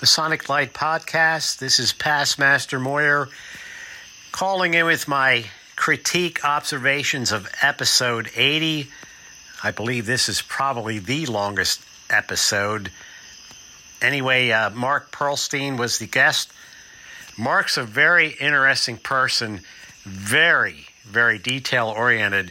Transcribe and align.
the 0.00 0.06
Sonic 0.06 0.48
Light 0.48 0.72
Podcast. 0.72 1.58
This 1.58 1.78
is 1.78 1.92
Past 1.92 2.38
Master 2.38 2.80
Moyer 2.80 3.28
calling 4.32 4.72
in 4.72 4.86
with 4.86 5.06
my 5.06 5.44
critique 5.76 6.42
observations 6.42 7.32
of 7.32 7.46
episode 7.60 8.30
80. 8.34 8.88
I 9.62 9.70
believe 9.70 10.06
this 10.06 10.28
is 10.28 10.40
probably 10.42 10.98
the 10.98 11.26
longest 11.26 11.82
episode. 12.08 12.90
Anyway, 14.00 14.50
uh, 14.50 14.70
Mark 14.70 15.12
Perlstein 15.12 15.78
was 15.78 15.98
the 15.98 16.06
guest. 16.06 16.50
Mark's 17.36 17.76
a 17.76 17.82
very 17.82 18.30
interesting 18.40 18.96
person, 18.96 19.60
very, 20.04 20.86
very 21.04 21.38
detail 21.38 21.92
oriented. 21.94 22.50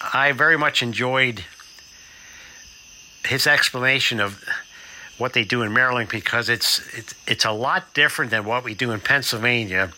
I 0.00 0.32
very 0.32 0.56
much 0.56 0.82
enjoyed 0.82 1.44
his 3.26 3.46
explanation 3.46 4.20
of 4.20 4.44
what 5.18 5.32
they 5.32 5.44
do 5.44 5.62
in 5.62 5.72
Maryland 5.72 6.08
because 6.08 6.48
it's 6.48 6.80
it's 6.96 7.14
it's 7.26 7.44
a 7.44 7.52
lot 7.52 7.94
different 7.94 8.30
than 8.30 8.44
what 8.44 8.64
we 8.64 8.74
do 8.74 8.90
in 8.90 9.00
Pennsylvania. 9.00 9.90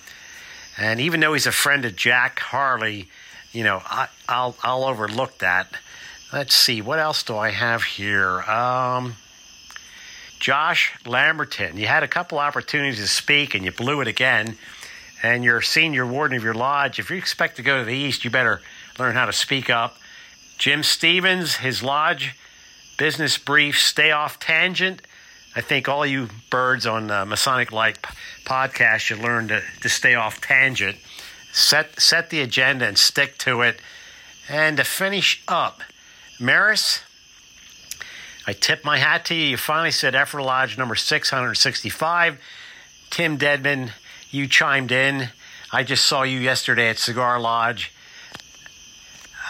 And 0.78 1.00
even 1.00 1.20
though 1.20 1.32
he's 1.32 1.46
a 1.46 1.52
friend 1.52 1.84
of 1.84 1.96
Jack 1.96 2.38
Harley, 2.38 3.08
you 3.52 3.64
know, 3.64 3.80
I, 3.84 4.08
will 4.28 4.56
I'll 4.62 4.84
overlook 4.84 5.38
that. 5.38 5.68
Let's 6.32 6.56
see, 6.56 6.82
what 6.82 6.98
else 6.98 7.22
do 7.22 7.36
I 7.36 7.50
have 7.50 7.84
here? 7.84 8.42
Um, 8.42 9.14
Josh 10.40 10.92
Lamberton, 11.06 11.76
you 11.76 11.86
had 11.86 12.02
a 12.02 12.08
couple 12.08 12.38
opportunities 12.38 12.98
to 12.98 13.06
speak 13.06 13.54
and 13.54 13.64
you 13.64 13.70
blew 13.70 14.00
it 14.00 14.08
again. 14.08 14.56
And 15.22 15.44
you're 15.44 15.62
senior 15.62 16.06
warden 16.06 16.36
of 16.36 16.44
your 16.44 16.54
lodge. 16.54 16.98
If 16.98 17.10
you 17.10 17.16
expect 17.16 17.56
to 17.56 17.62
go 17.62 17.78
to 17.78 17.84
the 17.84 17.94
East, 17.94 18.24
you 18.24 18.30
better 18.30 18.60
learn 18.98 19.14
how 19.14 19.24
to 19.26 19.32
speak 19.32 19.70
up. 19.70 19.96
Jim 20.58 20.82
Stevens, 20.82 21.56
his 21.56 21.82
lodge 21.82 22.34
business 22.98 23.38
brief, 23.38 23.78
stay 23.78 24.10
off 24.10 24.38
tangent. 24.38 25.02
I 25.54 25.60
think 25.62 25.88
all 25.88 26.04
you 26.04 26.28
birds 26.50 26.86
on 26.86 27.10
uh, 27.10 27.24
Masonic 27.24 27.72
Light 27.72 27.98
podcast 28.44 28.98
should 28.98 29.18
learn 29.18 29.48
to, 29.48 29.62
to 29.80 29.88
stay 29.88 30.14
off 30.14 30.40
tangent, 30.40 30.96
set 31.52 31.98
set 31.98 32.30
the 32.30 32.40
agenda 32.42 32.86
and 32.86 32.98
stick 32.98 33.38
to 33.38 33.62
it. 33.62 33.80
And 34.48 34.76
to 34.76 34.84
finish 34.84 35.42
up, 35.48 35.82
Maris, 36.38 37.02
I 38.46 38.52
tip 38.52 38.84
my 38.84 38.98
hat 38.98 39.24
to 39.26 39.34
you. 39.34 39.46
You 39.46 39.56
finally 39.56 39.90
said 39.90 40.14
Ephrata 40.14 40.44
Lodge 40.44 40.76
number 40.76 40.94
665. 40.94 42.38
Tim 43.10 43.36
Deadman, 43.36 43.92
you 44.30 44.46
chimed 44.46 44.92
in. 44.92 45.30
I 45.72 45.82
just 45.82 46.06
saw 46.06 46.22
you 46.22 46.38
yesterday 46.38 46.88
at 46.90 46.98
Cigar 46.98 47.40
Lodge. 47.40 47.92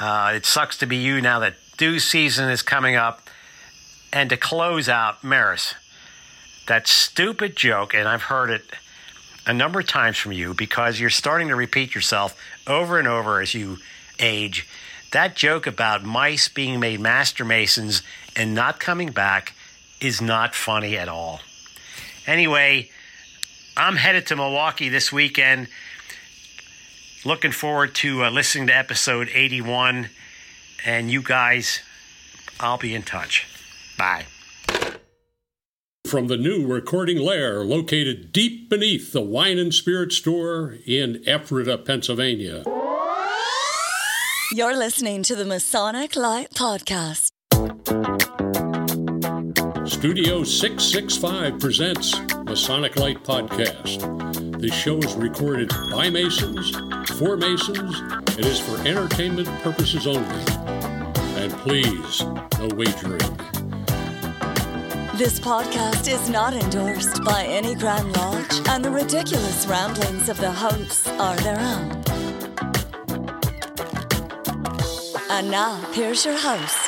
Uh, 0.00 0.32
it 0.34 0.46
sucks 0.46 0.78
to 0.78 0.86
be 0.86 0.96
you 0.96 1.20
now 1.20 1.40
that 1.40 1.54
dew 1.76 1.98
season 1.98 2.48
is 2.48 2.62
coming 2.62 2.94
up. 2.94 3.28
And 4.12 4.30
to 4.30 4.36
close 4.36 4.88
out, 4.88 5.24
Maris, 5.24 5.74
that 6.68 6.86
stupid 6.86 7.56
joke, 7.56 7.94
and 7.94 8.08
I've 8.08 8.22
heard 8.22 8.50
it 8.50 8.62
a 9.46 9.52
number 9.52 9.80
of 9.80 9.86
times 9.86 10.16
from 10.16 10.32
you 10.32 10.54
because 10.54 10.98
you're 11.00 11.10
starting 11.10 11.48
to 11.48 11.56
repeat 11.56 11.94
yourself 11.94 12.40
over 12.66 12.98
and 12.98 13.06
over 13.06 13.40
as 13.40 13.52
you 13.54 13.78
age. 14.18 14.66
That 15.12 15.36
joke 15.36 15.66
about 15.66 16.04
mice 16.04 16.48
being 16.48 16.80
made 16.80 17.00
master 17.00 17.44
masons 17.44 18.02
and 18.34 18.54
not 18.54 18.80
coming 18.80 19.10
back 19.10 19.54
is 20.00 20.20
not 20.20 20.54
funny 20.54 20.96
at 20.96 21.08
all. 21.08 21.40
Anyway, 22.26 22.90
I'm 23.76 23.96
headed 23.96 24.26
to 24.26 24.36
Milwaukee 24.36 24.88
this 24.88 25.12
weekend. 25.12 25.68
Looking 27.24 27.52
forward 27.52 27.94
to 27.96 28.24
uh, 28.24 28.30
listening 28.30 28.66
to 28.68 28.76
episode 28.76 29.28
81. 29.32 30.10
And 30.84 31.10
you 31.10 31.22
guys, 31.22 31.80
I'll 32.60 32.78
be 32.78 32.94
in 32.94 33.02
touch. 33.02 33.46
Bye. 33.98 34.26
From 36.06 36.28
the 36.28 36.36
new 36.36 36.66
recording 36.66 37.18
lair 37.18 37.64
located 37.64 38.32
deep 38.32 38.70
beneath 38.70 39.12
the 39.12 39.20
Wine 39.20 39.58
and 39.58 39.74
Spirit 39.74 40.12
store 40.12 40.76
in 40.86 41.22
Ephrata, 41.26 41.78
Pennsylvania. 41.78 42.62
You're 44.52 44.76
listening 44.76 45.24
to 45.24 45.34
the 45.34 45.44
Masonic 45.44 46.14
Light 46.14 46.50
Podcast. 46.50 47.32
Studio 49.88 50.44
665 50.44 51.58
presents 51.58 52.16
Masonic 52.44 52.96
Light 52.96 53.24
Podcast. 53.24 54.60
This 54.60 54.72
show 54.72 54.98
is 54.98 55.14
recorded 55.14 55.70
by 55.90 56.10
Masons, 56.10 56.70
for 57.18 57.36
Masons, 57.36 57.98
and 58.36 58.46
is 58.46 58.60
for 58.60 58.78
entertainment 58.86 59.48
purposes 59.62 60.06
only. 60.06 60.44
And 61.42 61.52
please, 61.54 62.22
no 62.60 62.68
wagering. 62.76 63.18
This 65.16 65.40
podcast 65.40 66.06
is 66.06 66.30
not 66.30 66.54
endorsed 66.54 67.24
by 67.24 67.44
any 67.46 67.74
Grand 67.74 68.16
Lodge, 68.16 68.60
and 68.68 68.84
the 68.84 68.90
ridiculous 68.90 69.66
ramblings 69.66 70.28
of 70.28 70.38
the 70.38 70.52
hosts 70.52 71.08
are 71.08 71.36
their 71.38 71.58
own. 71.58 72.15
And 75.36 75.50
now, 75.50 75.76
here's 75.92 76.24
your 76.24 76.38
host. 76.38 76.78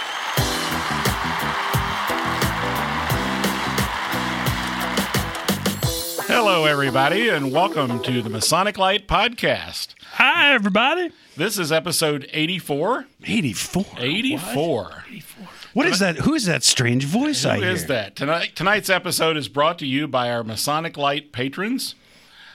Hello, 6.27 6.65
everybody, 6.65 7.29
and 7.29 7.53
welcome 7.53 8.03
to 8.05 8.23
the 8.23 8.31
Masonic 8.31 8.79
Light 8.79 9.07
Podcast. 9.07 9.89
Hi, 10.13 10.55
everybody. 10.55 11.11
This 11.37 11.59
is 11.59 11.71
episode 11.71 12.27
84. 12.33 13.05
84. 13.23 13.85
84. 13.99 15.05
84. 15.11 15.47
What 15.75 15.87
is 15.87 15.99
that? 15.99 16.17
Who 16.21 16.33
is 16.33 16.47
that 16.47 16.65
strange 16.65 17.05
voice 17.05 17.43
Who 17.43 17.51
I 17.51 17.59
hear? 17.59 17.69
is 17.69 17.85
that? 17.89 18.17
Tonight, 18.17 18.57
tonight's 18.57 18.89
episode 18.89 19.37
is 19.37 19.49
brought 19.49 19.79
to 19.81 19.87
you 19.87 20.09
by 20.09 20.31
our 20.31 20.43
Masonic 20.43 20.97
Light 20.97 21.33
patrons. 21.33 21.95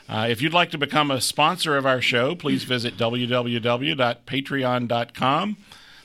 Uh, 0.10 0.26
if 0.28 0.42
you'd 0.42 0.56
like 0.56 0.72
to 0.72 0.80
become 0.80 1.12
a 1.12 1.22
sponsor 1.22 1.78
of 1.78 1.86
our 1.86 2.02
show, 2.02 2.34
please 2.34 2.64
visit 2.64 2.98
www.patreon.com 2.98 5.58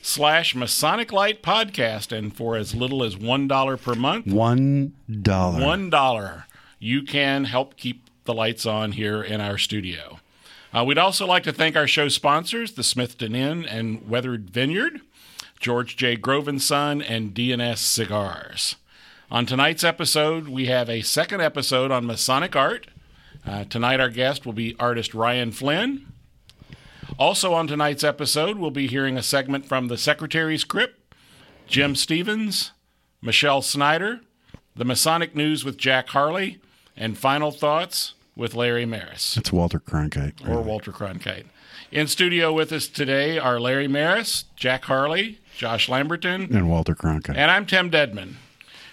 slash 0.03 0.55
Masonic 0.55 1.13
Light 1.13 1.43
Podcast. 1.43 2.17
And 2.17 2.35
for 2.35 2.57
as 2.57 2.75
little 2.75 3.03
as 3.03 3.17
$1 3.17 3.83
per 3.83 3.95
month, 3.95 4.27
One 4.27 4.95
dollar. 5.23 5.61
$1, 5.61 6.45
you 6.79 7.03
can 7.03 7.45
help 7.45 7.77
keep 7.77 8.09
the 8.25 8.35
lights 8.35 8.67
on 8.67 8.93
here 8.93 9.23
in 9.23 9.41
our 9.41 9.59
studio. 9.59 10.21
Uh, 10.73 10.85
we'd 10.85 10.99
also 10.99 11.27
like 11.27 11.43
to 11.45 11.53
thank 11.53 11.77
our 11.77 11.87
show 11.87 12.09
sponsors, 12.09 12.73
the 12.73 12.83
Smithton 12.83 13.35
Inn 13.35 13.65
and 13.65 14.07
Weathered 14.09 14.51
Vineyard, 14.51 15.01
George 15.59 15.97
J. 15.97 16.15
Grove 16.17 16.47
and 16.47 16.61
Son, 16.61 17.01
and 17.01 17.35
DNS 17.35 17.79
Cigars. 17.79 18.77
On 19.31 19.47
tonight's 19.47 19.83
episode, 19.83 20.49
we 20.49 20.67
have 20.67 20.89
a 20.91 21.01
second 21.03 21.41
episode 21.41 21.91
on 21.91 22.07
Masonic 22.07 22.55
art. 22.55 22.87
Uh, 23.47 23.65
tonight, 23.65 23.99
our 23.99 24.11
guest 24.11 24.45
will 24.45 24.53
be 24.53 24.77
artist 24.79 25.15
Ryan 25.15 25.53
Flynn. 25.53 26.07
Also, 27.19 27.53
on 27.53 27.67
tonight's 27.67 28.05
episode, 28.05 28.59
we'll 28.59 28.71
be 28.71 28.87
hearing 28.87 29.17
a 29.17 29.23
segment 29.23 29.67
from 29.67 29.89
the 29.89 29.97
Secretary's 29.99 30.63
Crypt, 30.65 31.15
Jim 31.67 31.95
Stevens, 31.97 32.71
Michelle 33.21 33.61
Snyder, 33.63 34.21
the 34.77 34.85
Masonic 34.85 35.35
News 35.35 35.65
with 35.65 35.77
Jack 35.77 36.09
Harley, 36.11 36.61
and 36.97 37.19
Final 37.19 37.51
Thoughts 37.51 38.15
with 38.37 38.55
Larry 38.55 38.87
Maris 38.87 39.37
It's 39.37 39.53
Walter 39.53 39.81
Cronkite. 39.81 40.49
or 40.49 40.63
Walter 40.63 40.93
Cronkite. 40.93 41.47
In 41.91 42.07
studio 42.07 42.53
with 42.53 42.71
us 42.73 42.87
today 42.87 43.39
are 43.39 43.59
Larry 43.59 43.89
Maris, 43.89 44.45
Jack 44.55 44.85
Harley, 44.85 45.41
Josh 45.57 45.89
Lamberton, 45.89 46.43
And 46.55 46.69
Walter 46.71 46.95
Cronkite. 46.95 47.37
and 47.37 47.51
I'm 47.51 47.67
Tim 47.67 47.91
Deadman. 47.91 48.37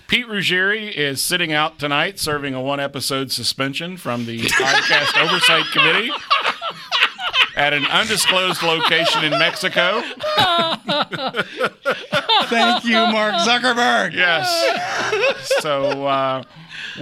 Pete 0.08 0.28
Ruggieri 0.28 0.92
is 0.92 1.22
sitting 1.24 1.52
out 1.52 1.78
tonight 1.78 2.20
serving 2.20 2.54
a 2.56 2.62
one 2.62 2.80
episode 2.80 3.32
suspension 3.32 3.98
from 3.98 4.26
the 4.26 4.40
Podcast 4.44 5.22
Oversight 5.24 5.66
Committee 5.72 6.12
at 7.56 7.74
an 7.74 7.86
undisclosed 7.86 8.62
location 8.64 9.24
in 9.24 9.32
Mexico. 9.32 10.02
Thank 12.46 12.86
you, 12.86 12.96
Mark 12.96 13.36
Zuckerberg. 13.36 14.14
Yes. 14.14 15.54
So 15.60 16.06
uh, 16.06 16.44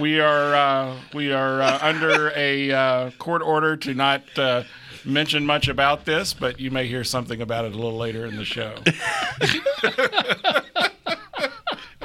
we 0.00 0.20
are 0.20 0.54
uh, 0.54 0.96
we 1.12 1.32
are 1.32 1.60
uh, 1.60 1.78
under 1.80 2.30
a 2.36 2.70
uh, 2.70 3.10
court 3.18 3.42
order 3.42 3.76
to 3.78 3.94
not 3.94 4.22
uh, 4.38 4.64
mention 5.04 5.44
much 5.44 5.68
about 5.68 6.04
this, 6.04 6.32
but 6.34 6.60
you 6.60 6.70
may 6.70 6.86
hear 6.86 7.04
something 7.04 7.40
about 7.40 7.64
it 7.64 7.72
a 7.72 7.76
little 7.76 7.98
later 7.98 8.24
in 8.26 8.36
the 8.36 8.44
show. 8.44 8.74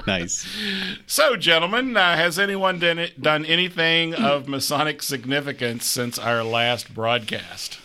Nice. 0.08 0.48
So, 1.06 1.36
gentlemen, 1.36 1.96
uh, 1.96 2.16
has 2.16 2.40
anyone 2.40 2.80
done, 2.80 2.98
it, 2.98 3.22
done 3.22 3.46
anything 3.46 4.16
of 4.16 4.48
Masonic 4.48 5.04
significance 5.04 5.86
since 5.86 6.18
our 6.18 6.44
last 6.44 6.96
broadcast? 6.96 7.80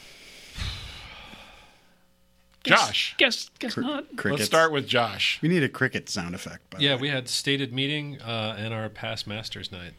Josh. 2.64 3.14
Guess 3.19 3.50
guess 3.58 3.76
not. 3.76 4.05
Crickets. 4.16 4.40
Let's 4.40 4.44
start 4.44 4.72
with 4.72 4.87
Josh. 4.88 5.38
We 5.43 5.49
need 5.49 5.62
a 5.62 5.69
cricket 5.69 6.08
sound 6.08 6.34
effect. 6.34 6.69
By 6.70 6.78
the 6.78 6.84
Yeah, 6.84 6.94
way. 6.96 7.02
we 7.02 7.08
had 7.08 7.28
stated 7.28 7.72
meeting 7.72 8.20
uh, 8.22 8.56
and 8.58 8.72
our 8.75 8.88
past 8.88 9.26
masters 9.26 9.70
night. 9.70 9.93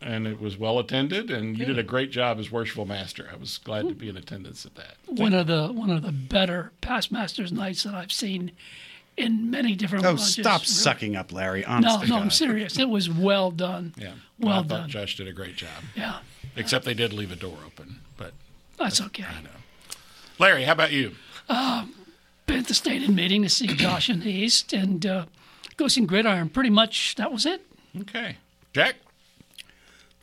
And 0.00 0.26
it 0.26 0.40
was 0.40 0.58
well 0.58 0.80
attended, 0.80 1.30
and 1.30 1.56
you 1.56 1.64
did 1.64 1.78
a 1.78 1.84
great 1.84 2.10
job 2.10 2.40
as 2.40 2.50
worshipful 2.50 2.86
master. 2.86 3.28
I 3.32 3.36
was 3.36 3.58
glad 3.58 3.86
to 3.88 3.94
be 3.94 4.08
in 4.08 4.16
attendance 4.16 4.66
at 4.66 4.74
that. 4.74 4.96
One 5.06 5.32
of 5.32 5.46
the 5.46 5.68
one 5.68 5.90
of 5.90 6.02
the 6.02 6.10
better 6.10 6.72
past 6.80 7.12
masters 7.12 7.52
nights 7.52 7.84
that 7.84 7.94
I've 7.94 8.10
seen 8.10 8.50
in 9.16 9.48
many 9.48 9.76
different 9.76 10.04
Oh, 10.04 10.10
lodges. 10.10 10.32
stop 10.32 10.62
Really. 10.62 10.66
sucking 10.66 11.14
up, 11.14 11.30
Larry. 11.32 11.64
Honest 11.64 11.86
No, 12.00 12.02
no, 12.02 12.08
God. 12.16 12.22
I'm 12.22 12.30
serious. 12.30 12.80
It 12.80 12.88
was 12.88 13.08
well 13.08 13.52
done. 13.52 13.94
Yeah. 13.96 14.14
Well 14.40 14.54
I 14.54 14.56
thought 14.62 14.68
done. 14.68 14.88
Josh 14.90 15.16
did 15.16 15.28
a 15.28 15.32
great 15.32 15.54
job. 15.54 15.84
Yeah, 15.94 16.18
Except 16.56 16.84
they 16.84 16.94
did 16.94 17.12
leave 17.12 17.30
a 17.30 17.36
door 17.36 17.58
open. 17.64 18.00
But 18.16 18.32
that's 18.76 19.00
okay. 19.00 19.22
I 19.22 19.40
know. 19.42 19.50
Larry, 20.40 20.64
how 20.64 20.72
about 20.72 20.90
you? 20.90 21.12
Been 22.46 22.58
at 22.58 22.66
the 22.66 22.74
stated 22.74 23.10
meeting 23.10 23.42
to 23.42 23.48
see 23.48 23.66
Josh 23.66 24.08
in 24.08 24.20
the 24.20 24.30
East 24.30 24.72
and 24.72 25.04
uh, 25.06 25.26
Ghost 25.76 25.96
and 25.96 26.08
Gridiron. 26.08 26.48
Pretty 26.48 26.70
much 26.70 27.14
that 27.16 27.30
was 27.30 27.46
it. 27.46 27.64
Okay. 28.00 28.36
Jack? 28.72 28.96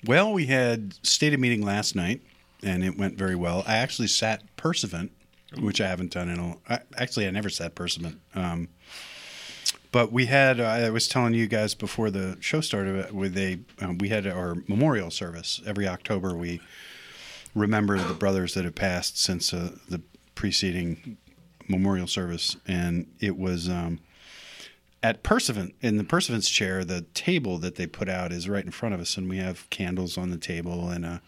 Well, 0.05 0.33
we 0.33 0.47
had 0.47 0.95
stated 1.05 1.39
meeting 1.39 1.63
last 1.63 1.95
night, 1.95 2.21
and 2.63 2.83
it 2.83 2.97
went 2.97 3.17
very 3.17 3.35
well. 3.35 3.63
I 3.67 3.77
actually 3.77 4.07
sat 4.07 4.43
Perseverant, 4.57 5.11
which 5.59 5.79
I 5.79 5.87
haven't 5.87 6.11
done 6.11 6.29
in 6.29 6.39
a. 6.39 6.55
I, 6.67 6.79
actually, 6.97 7.27
I 7.27 7.31
never 7.31 7.49
sat 7.49 7.75
Perseverant. 7.75 8.17
Um, 8.33 8.69
but 9.91 10.11
we 10.11 10.25
had. 10.25 10.59
I 10.59 10.89
was 10.89 11.07
telling 11.07 11.33
you 11.33 11.47
guys 11.47 11.75
before 11.75 12.09
the 12.09 12.37
show 12.39 12.61
started. 12.61 13.13
With 13.13 13.37
a, 13.37 13.59
um, 13.81 13.97
we 13.97 14.09
had 14.09 14.25
our 14.25 14.55
memorial 14.67 15.11
service 15.11 15.61
every 15.65 15.87
October. 15.87 16.35
We 16.35 16.59
remember 17.55 17.97
the 17.97 18.13
brothers 18.13 18.53
that 18.55 18.65
have 18.65 18.75
passed 18.75 19.21
since 19.21 19.53
uh, 19.53 19.71
the 19.89 20.01
preceding 20.39 21.17
memorial 21.67 22.07
service, 22.07 22.55
and 22.65 23.05
it 23.19 23.37
was. 23.37 23.67
Um, 23.67 23.99
at 25.01 25.23
Perseverant 25.23 25.73
in 25.81 25.95
the 25.97 26.03
Perseverance 26.03 26.49
chair, 26.49 26.83
the 26.83 27.03
table 27.13 27.57
that 27.59 27.75
they 27.75 27.87
put 27.87 28.09
out 28.09 28.33
is 28.33 28.49
right 28.49 28.63
in 28.63 28.71
front 28.71 28.93
of 28.95 29.01
us, 29.01 29.15
and 29.17 29.29
we 29.29 29.37
have 29.37 29.69
candles 29.69 30.17
on 30.17 30.29
the 30.29 30.37
table 30.37 30.89
and 30.89 31.05
a 31.05 31.21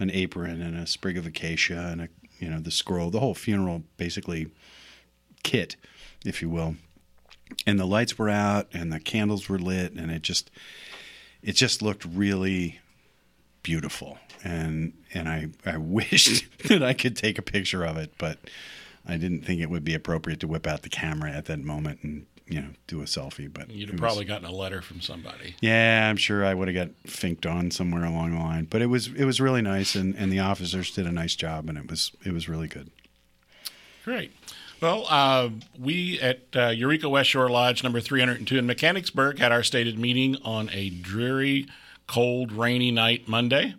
an 0.00 0.10
apron 0.12 0.62
and 0.62 0.76
a 0.76 0.86
sprig 0.86 1.16
of 1.16 1.26
acacia 1.26 1.88
and 1.90 2.00
a 2.00 2.08
you 2.40 2.48
know 2.48 2.58
the 2.58 2.70
scroll, 2.72 3.10
the 3.10 3.20
whole 3.20 3.34
funeral 3.34 3.84
basically 3.96 4.48
kit, 5.44 5.76
if 6.24 6.42
you 6.42 6.48
will. 6.48 6.74
And 7.64 7.78
the 7.78 7.86
lights 7.86 8.18
were 8.18 8.28
out 8.28 8.68
and 8.72 8.92
the 8.92 9.00
candles 9.00 9.48
were 9.48 9.58
lit, 9.58 9.92
and 9.92 10.10
it 10.10 10.22
just 10.22 10.50
it 11.42 11.52
just 11.52 11.80
looked 11.80 12.04
really 12.04 12.80
beautiful. 13.62 14.18
And 14.42 14.94
and 15.14 15.28
I 15.28 15.48
I 15.66 15.76
wished 15.78 16.46
that 16.68 16.82
I 16.82 16.92
could 16.94 17.16
take 17.16 17.38
a 17.38 17.42
picture 17.42 17.84
of 17.84 17.96
it, 17.96 18.12
but 18.18 18.38
I 19.06 19.16
didn't 19.16 19.42
think 19.42 19.60
it 19.60 19.70
would 19.70 19.84
be 19.84 19.94
appropriate 19.94 20.40
to 20.40 20.46
whip 20.48 20.66
out 20.66 20.82
the 20.82 20.88
camera 20.88 21.30
at 21.30 21.46
that 21.46 21.60
moment 21.60 22.00
and 22.02 22.26
you 22.46 22.60
know 22.60 22.68
do 22.86 23.00
a 23.00 23.04
selfie. 23.04 23.52
But 23.52 23.70
You'd 23.70 23.88
have 23.90 23.94
was- 23.94 24.00
probably 24.00 24.24
gotten 24.24 24.46
a 24.46 24.52
letter 24.52 24.80
from 24.82 25.00
somebody. 25.00 25.54
yeah, 25.60 26.08
I'm 26.08 26.16
sure 26.16 26.44
I 26.44 26.54
would 26.54 26.68
have 26.68 26.74
got 26.74 27.10
finked 27.10 27.46
on 27.46 27.70
somewhere 27.70 28.04
along 28.04 28.32
the 28.34 28.38
line. 28.40 28.64
But 28.70 28.82
it 28.82 28.86
was 28.86 29.08
it 29.08 29.24
was 29.24 29.40
really 29.40 29.62
nice, 29.62 29.94
and, 29.94 30.14
and 30.16 30.30
the 30.32 30.40
officers 30.40 30.90
did 30.90 31.06
a 31.06 31.12
nice 31.12 31.34
job, 31.34 31.68
and 31.68 31.76
it 31.78 31.88
was 31.90 32.12
it 32.24 32.32
was 32.32 32.48
really 32.48 32.68
good. 32.68 32.90
Great. 34.04 34.32
Well, 34.80 35.06
uh, 35.08 35.50
we 35.78 36.20
at 36.20 36.40
uh, 36.54 36.68
Eureka 36.68 37.08
West 37.08 37.30
Shore 37.30 37.50
Lodge 37.50 37.82
number 37.82 38.00
302 38.00 38.56
in 38.58 38.64
Mechanicsburg 38.66 39.38
had 39.40 39.50
our 39.50 39.64
stated 39.64 39.98
meeting 39.98 40.36
on 40.44 40.70
a 40.72 40.90
dreary, 40.90 41.66
cold, 42.06 42.52
rainy 42.52 42.92
night 42.92 43.26
Monday. 43.26 43.74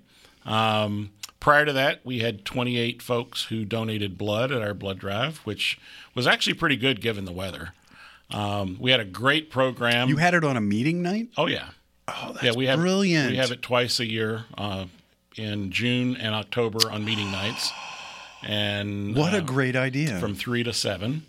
Um, 0.45 1.11
prior 1.39 1.65
to 1.65 1.73
that, 1.73 2.01
we 2.05 2.19
had 2.19 2.45
28 2.45 3.01
folks 3.01 3.45
who 3.45 3.65
donated 3.65 4.17
blood 4.17 4.51
at 4.51 4.61
our 4.61 4.73
blood 4.73 4.99
drive, 4.99 5.37
which 5.39 5.79
was 6.15 6.27
actually 6.27 6.53
pretty 6.55 6.75
good 6.77 7.01
given 7.01 7.25
the 7.25 7.31
weather. 7.31 7.73
Um, 8.31 8.77
we 8.79 8.91
had 8.91 8.99
a 8.99 9.05
great 9.05 9.49
program. 9.49 10.09
You 10.09 10.17
had 10.17 10.33
it 10.33 10.43
on 10.43 10.55
a 10.57 10.61
meeting 10.61 11.01
night. 11.01 11.29
oh 11.37 11.47
yeah, 11.47 11.69
Oh, 12.07 12.31
that's 12.33 12.43
yeah. 12.43 12.51
We 12.55 12.65
have 12.67 12.79
brilliant. 12.79 13.31
We 13.31 13.37
have 13.37 13.51
it 13.51 13.61
twice 13.61 13.99
a 13.99 14.09
year 14.09 14.45
uh, 14.57 14.85
in 15.35 15.71
June 15.71 16.15
and 16.17 16.33
October 16.35 16.91
on 16.91 17.05
meeting 17.05 17.31
nights. 17.31 17.71
And 18.43 19.15
What 19.15 19.33
uh, 19.33 19.37
a 19.37 19.41
great 19.41 19.75
idea! 19.75 20.19
from 20.19 20.35
three 20.35 20.63
to 20.63 20.73
seven. 20.73 21.25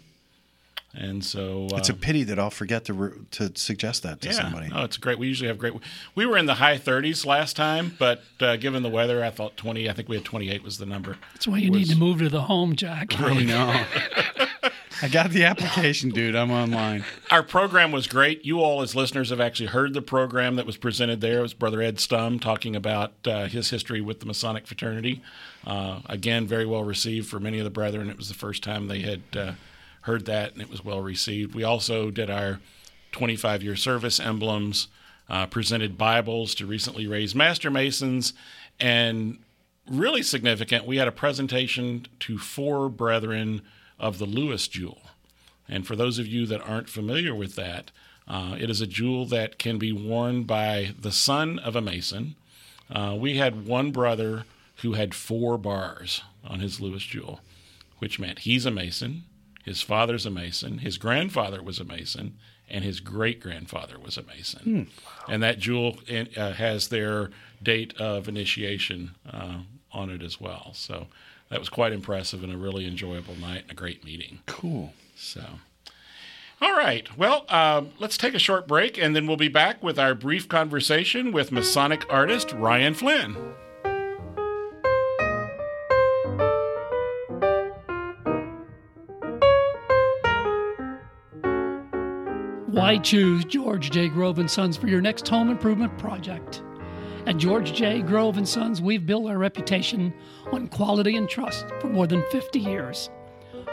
And 0.93 1.25
so 1.25 1.69
uh, 1.73 1.77
it's 1.77 1.89
a 1.89 1.95
pity 1.95 2.25
that 2.25 2.39
I'll 2.39 2.51
forget 2.51 2.85
to 2.87 2.95
re- 2.95 3.19
to 3.33 3.53
suggest 3.55 4.03
that 4.03 4.21
to 4.23 4.29
yeah, 4.29 4.35
somebody. 4.35 4.69
no, 4.69 4.83
it's 4.83 4.97
great. 4.97 5.19
We 5.19 5.29
usually 5.29 5.49
have 5.49 5.59
great. 5.59 5.75
We 6.15 6.27
were 6.27 6.37
in 6.37 6.47
the 6.47 6.55
high 6.55 6.79
30s 6.79 7.25
last 7.25 7.55
time, 7.55 7.95
but 7.99 8.23
uh, 8.41 8.57
given 8.57 8.83
the 8.83 8.89
weather, 8.89 9.25
I 9.25 9.31
thought 9.31 9.57
20. 9.57 9.89
I 9.89 9.93
think 9.93 10.09
we 10.09 10.17
had 10.17 10.25
28 10.25 10.63
was 10.63 10.79
the 10.79 10.87
number. 10.87 11.17
That's 11.35 11.47
why 11.47 11.59
you 11.59 11.71
need 11.71 11.89
to 11.91 11.97
move 11.97 12.19
to 12.19 12.29
the 12.29 12.43
home, 12.43 12.75
Jack. 12.75 13.09
I 13.21 13.43
know. 13.45 13.85
I 15.03 15.09
got 15.09 15.31
the 15.31 15.45
application, 15.45 16.11
dude. 16.11 16.37
I'm 16.37 16.51
online. 16.51 17.05
Our 17.31 17.43
program 17.43 17.91
was 17.91 18.07
great. 18.07 18.45
You 18.45 18.61
all, 18.61 18.83
as 18.83 18.95
listeners, 18.95 19.31
have 19.31 19.41
actually 19.41 19.69
heard 19.69 19.95
the 19.95 20.03
program 20.03 20.57
that 20.57 20.67
was 20.67 20.77
presented 20.77 21.23
there. 21.23 21.39
It 21.39 21.43
was 21.43 21.55
Brother 21.55 21.81
Ed 21.81 21.97
Stum 21.97 22.39
talking 22.39 22.77
about 22.77 23.13
uh, 23.27 23.47
his 23.47 23.71
history 23.71 24.03
with 24.03 24.21
the 24.21 24.27
Masonic 24.27 24.67
fraternity. 24.67 25.23
Uh, 25.65 26.01
again, 26.07 26.47
very 26.47 26.67
well 26.67 26.85
received 26.85 27.29
for 27.29 27.41
many 27.41 27.59
of 27.59 27.65
the 27.65 27.71
brethren. 27.71 28.11
It 28.11 28.19
was 28.19 28.29
the 28.29 28.35
first 28.35 28.63
time 28.63 28.89
they 28.89 29.01
had 29.01 29.23
uh, 29.35 29.53
heard 30.03 30.27
that, 30.27 30.53
and 30.53 30.63
it 30.63 30.71
was 30.71 30.85
well 30.85 31.01
received. 31.01 31.55
We 31.55 31.65
also 31.65 32.11
did 32.11 32.31
our 32.31 32.61
25 33.13 33.63
year 33.63 33.77
service 33.77 34.21
emblems, 34.21 34.89
uh, 35.29 35.47
presented 35.47 35.99
Bibles 35.99 36.55
to 36.57 36.67
recently 36.67 37.07
raised 37.07 37.37
Master 37.37 37.71
Masons, 37.71 38.33
and 38.79 39.39
really 39.91 40.23
significant, 40.23 40.87
we 40.87 40.97
had 40.97 41.09
a 41.09 41.13
presentation 41.13 42.07
to 42.21 42.39
four 42.39 42.89
brethren 42.89 43.63
of 43.99 44.19
the 44.19 44.27
Lewis 44.27 44.69
Jewel. 44.69 45.03
And 45.69 45.87
for 45.87 45.95
those 45.95 46.19
of 46.19 46.27
you 46.27 46.47
that 46.47 46.67
aren't 46.67 46.89
familiar 46.89 47.35
with 47.35 47.55
that, 47.57 47.91
uh, 48.27 48.57
it 48.59 48.71
is 48.71 48.81
a 48.81 48.87
jewel 48.87 49.27
that 49.27 49.59
can 49.59 49.79
be 49.79 49.93
worn 49.93 50.45
by 50.45 50.95
the 50.99 51.13
son 51.13 51.59
of 51.59 51.77
a 51.77 51.81
Mason. 51.81 52.37
Uh, 52.91 53.17
we 53.19 53.37
had 53.37 53.67
one 53.67 53.91
brother 53.91 54.45
who 54.77 54.95
had 54.95 55.15
four 55.15 55.59
bars 55.59 56.23
on 56.45 56.61
his 56.61 56.81
Lewis 56.81 57.03
jewel, 57.03 57.41
which 57.99 58.19
meant 58.19 58.41
he's 58.41 58.67
a 58.67 58.71
Mason, 58.71 59.25
his 59.65 59.83
father's 59.83 60.27
a 60.27 60.31
Mason, 60.31 60.79
his 60.79 60.99
grandfather 60.99 61.63
was 61.63 61.79
a 61.79 61.85
Mason, 61.85 62.37
and 62.69 62.85
his 62.85 63.01
great 63.01 63.41
grandfather 63.41 63.99
was 63.99 64.17
a 64.17 64.23
Mason. 64.23 64.89
And 65.29 65.43
that 65.43 65.59
jewel 65.59 65.99
uh, 66.37 66.53
has 66.53 66.89
their 66.89 67.31
date 67.63 67.99
of 68.01 68.29
initiation 68.29 69.17
uh, 69.31 69.59
on 69.93 70.11
it 70.11 70.23
as 70.23 70.41
well. 70.41 70.71
So 70.75 71.09
that 71.51 71.59
was 71.59 71.69
quite 71.69 71.93
impressive 71.93 72.43
and 72.45 72.53
a 72.53 72.57
really 72.57 72.87
enjoyable 72.87 73.35
night 73.35 73.63
and 73.63 73.73
a 73.73 73.75
great 73.75 74.05
meeting. 74.05 74.39
Cool. 74.47 74.93
So, 75.17 75.43
all 76.63 76.77
right. 76.77 77.17
Well, 77.19 77.45
uh, 77.49 77.83
let's 77.99 78.17
take 78.17 78.35
a 78.35 78.39
short 78.39 78.69
break 78.69 78.97
and 78.97 79.17
then 79.17 79.27
we'll 79.27 79.37
be 79.37 79.49
back 79.49 79.83
with 79.83 79.99
our 79.99 80.15
brief 80.15 80.49
conversation 80.49 81.33
with 81.33 81.51
Masonic 81.51 82.05
artist 82.09 82.53
Ryan 82.53 82.95
Flynn. 82.95 83.37
Why 92.91 92.99
choose 92.99 93.45
George 93.45 93.93
J. 93.93 94.09
Grove 94.09 94.41
and 94.41 94.51
Sons 94.51 94.77
for 94.77 94.89
your 94.89 95.01
next 95.01 95.29
home 95.29 95.49
improvement 95.49 95.97
project? 95.97 96.61
At 97.25 97.37
George 97.37 97.73
J. 97.73 98.03
Grove 98.03 98.37
and 98.37 98.49
Sons, 98.49 98.83
we've 98.83 99.07
built 99.07 99.31
our 99.31 99.39
reputation 99.39 100.13
on 100.51 100.67
quality 100.67 101.15
and 101.15 101.29
trust 101.29 101.67
for 101.81 101.87
more 101.87 102.09
than 102.09 102.25
50 102.33 102.59
years. 102.59 103.09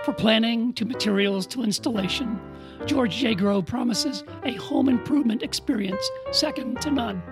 For 0.05 0.13
planning 0.13 0.71
to 0.74 0.86
materials 0.86 1.47
to 1.47 1.63
installation, 1.63 2.39
George 2.86 3.15
J. 3.15 3.33
Grove 3.33 3.65
promises 3.65 4.24
a 4.43 4.53
home 4.53 4.88
improvement 4.88 5.41
experience 5.41 6.07
second 6.29 6.79
to 6.81 6.91
none. 6.91 7.24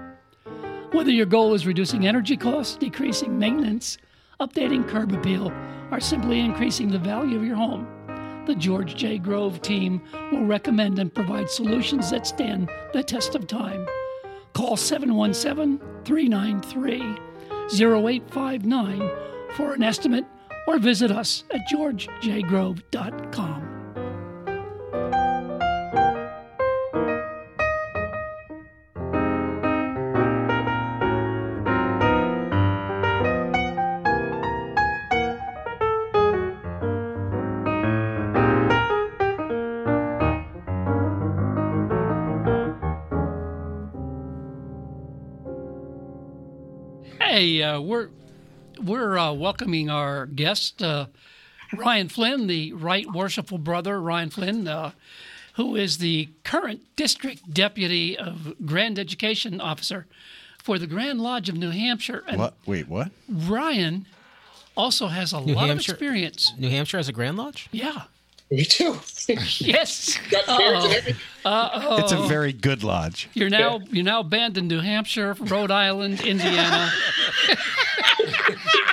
Whether 0.91 1.11
your 1.11 1.27
goal 1.27 1.53
is 1.53 1.67
reducing 1.67 2.07
energy 2.07 2.35
costs, 2.35 2.77
decreasing 2.77 3.37
maintenance, 3.37 3.99
updating 4.39 4.87
curb 4.87 5.11
appeal, 5.11 5.53
or 5.91 5.99
simply 5.99 6.39
increasing 6.39 6.89
the 6.89 6.97
value 6.97 7.37
of 7.37 7.43
your 7.43 7.57
home, 7.57 7.87
the 8.45 8.55
George 8.55 8.95
J. 8.95 9.17
Grove 9.17 9.61
team 9.61 10.01
will 10.31 10.45
recommend 10.45 10.99
and 10.99 11.13
provide 11.13 11.49
solutions 11.49 12.09
that 12.11 12.25
stand 12.27 12.69
the 12.93 13.03
test 13.03 13.35
of 13.35 13.47
time. 13.47 13.85
Call 14.53 14.77
717 14.77 15.81
393 16.05 17.17
0859 17.73 19.11
for 19.55 19.73
an 19.73 19.83
estimate 19.83 20.23
or 20.67 20.79
visit 20.79 21.11
us 21.11 21.43
at 21.51 21.67
georgejgrove.com. 21.67 23.74
Hey, 47.35 47.61
uh, 47.61 47.81
we're 47.81 48.07
we're 48.81 49.17
uh, 49.17 49.33
welcoming 49.33 49.89
our 49.89 50.25
guest, 50.25 50.81
uh, 50.81 51.07
Ryan 51.75 52.07
Flynn, 52.07 52.47
the 52.47 52.71
Right 52.71 53.05
Worshipful 53.11 53.57
Brother, 53.57 53.99
Ryan 53.99 54.29
Flynn, 54.29 54.69
uh, 54.69 54.91
who 55.55 55.75
is 55.75 55.97
the 55.97 56.29
current 56.45 56.83
District 56.95 57.53
Deputy 57.53 58.17
of 58.17 58.53
Grand 58.65 58.97
Education 58.97 59.59
Officer 59.59 60.05
for 60.63 60.79
the 60.79 60.87
Grand 60.87 61.19
Lodge 61.19 61.49
of 61.49 61.57
New 61.57 61.71
Hampshire. 61.71 62.23
And 62.25 62.39
What? 62.39 62.53
Wait, 62.65 62.87
what? 62.87 63.11
Ryan 63.27 64.05
also 64.77 65.07
has 65.07 65.33
a 65.33 65.41
New 65.41 65.55
lot 65.55 65.67
Hampshire- 65.67 65.91
of 65.91 65.95
experience. 65.95 66.53
New 66.57 66.69
Hampshire 66.69 66.95
has 66.95 67.09
a 67.09 67.11
Grand 67.11 67.35
Lodge? 67.35 67.67
Yeah. 67.73 68.03
Me 68.51 68.65
too. 68.65 68.99
Yes. 69.57 70.19
Got 70.29 70.45
parents 70.45 70.85
and 70.85 70.93
everything. 70.93 71.21
It's 71.45 72.11
a 72.11 72.27
very 72.27 72.53
good 72.53 72.83
lodge. 72.83 73.27
You're 73.33 73.49
now 73.49 73.79
you're 73.89 74.03
now 74.03 74.21
banned 74.21 74.55
in 74.55 74.67
New 74.67 74.81
Hampshire, 74.81 75.35
Rhode 75.39 75.71
Island, 75.71 76.21
Indiana. 76.21 76.91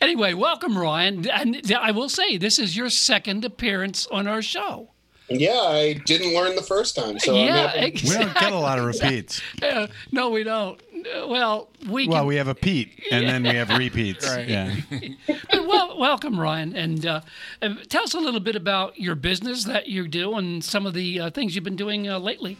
anyway, 0.00 0.32
welcome, 0.32 0.78
Ryan. 0.78 1.28
And 1.28 1.72
I 1.72 1.90
will 1.90 2.08
say 2.08 2.38
this 2.38 2.58
is 2.58 2.74
your 2.74 2.88
second 2.88 3.44
appearance 3.44 4.06
on 4.06 4.26
our 4.26 4.40
show. 4.40 4.88
Yeah, 5.28 5.60
I 5.60 5.92
didn't 6.06 6.32
learn 6.34 6.56
the 6.56 6.62
first 6.62 6.96
time, 6.96 7.18
so 7.18 7.36
I'm 7.36 7.46
yeah, 7.46 7.68
happy. 7.68 8.00
We 8.02 8.14
don't 8.14 8.34
get 8.34 8.52
a 8.52 8.58
lot 8.58 8.78
of 8.78 8.86
repeats. 8.86 9.42
Uh, 9.62 9.88
no, 10.10 10.30
we 10.30 10.42
don't. 10.42 10.80
Well, 11.04 11.68
we 11.88 12.08
Well, 12.08 12.20
can, 12.20 12.26
we 12.26 12.36
have 12.36 12.48
a 12.48 12.54
Pete, 12.54 13.00
and 13.10 13.26
then 13.26 13.42
we 13.42 13.50
have 13.50 13.68
repeats. 13.78 14.26
Yeah. 14.26 14.74
but 15.26 15.66
well, 15.66 15.98
welcome, 15.98 16.38
Ryan, 16.38 16.74
and 16.74 17.06
uh, 17.06 17.20
uh, 17.62 17.74
tell 17.88 18.02
us 18.02 18.14
a 18.14 18.20
little 18.20 18.40
bit 18.40 18.56
about 18.56 18.98
your 18.98 19.14
business 19.14 19.64
that 19.64 19.88
you 19.88 20.08
do 20.08 20.34
and 20.34 20.64
some 20.64 20.86
of 20.86 20.94
the 20.94 21.20
uh, 21.20 21.30
things 21.30 21.54
you've 21.54 21.64
been 21.64 21.76
doing 21.76 22.08
uh, 22.08 22.18
lately. 22.18 22.56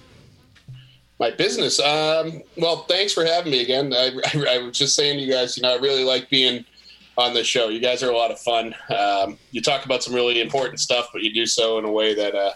My 1.18 1.30
business. 1.30 1.78
Um, 1.80 2.42
well, 2.56 2.84
thanks 2.84 3.12
for 3.12 3.24
having 3.24 3.52
me 3.52 3.60
again. 3.62 3.92
I, 3.92 4.10
I, 4.32 4.54
I 4.54 4.58
was 4.58 4.78
just 4.78 4.94
saying 4.94 5.18
to 5.18 5.22
you 5.22 5.30
guys, 5.30 5.56
you 5.56 5.62
know, 5.62 5.74
I 5.74 5.76
really 5.76 6.04
like 6.04 6.30
being 6.30 6.64
on 7.18 7.34
the 7.34 7.44
show. 7.44 7.68
You 7.68 7.80
guys 7.80 8.02
are 8.02 8.10
a 8.10 8.16
lot 8.16 8.30
of 8.30 8.40
fun. 8.40 8.74
Um, 8.88 9.38
you 9.50 9.60
talk 9.60 9.84
about 9.84 10.02
some 10.02 10.14
really 10.14 10.40
important 10.40 10.80
stuff, 10.80 11.08
but 11.12 11.22
you 11.22 11.32
do 11.32 11.44
so 11.44 11.78
in 11.78 11.84
a 11.84 11.92
way 11.92 12.14
that 12.14 12.34
uh, 12.34 12.52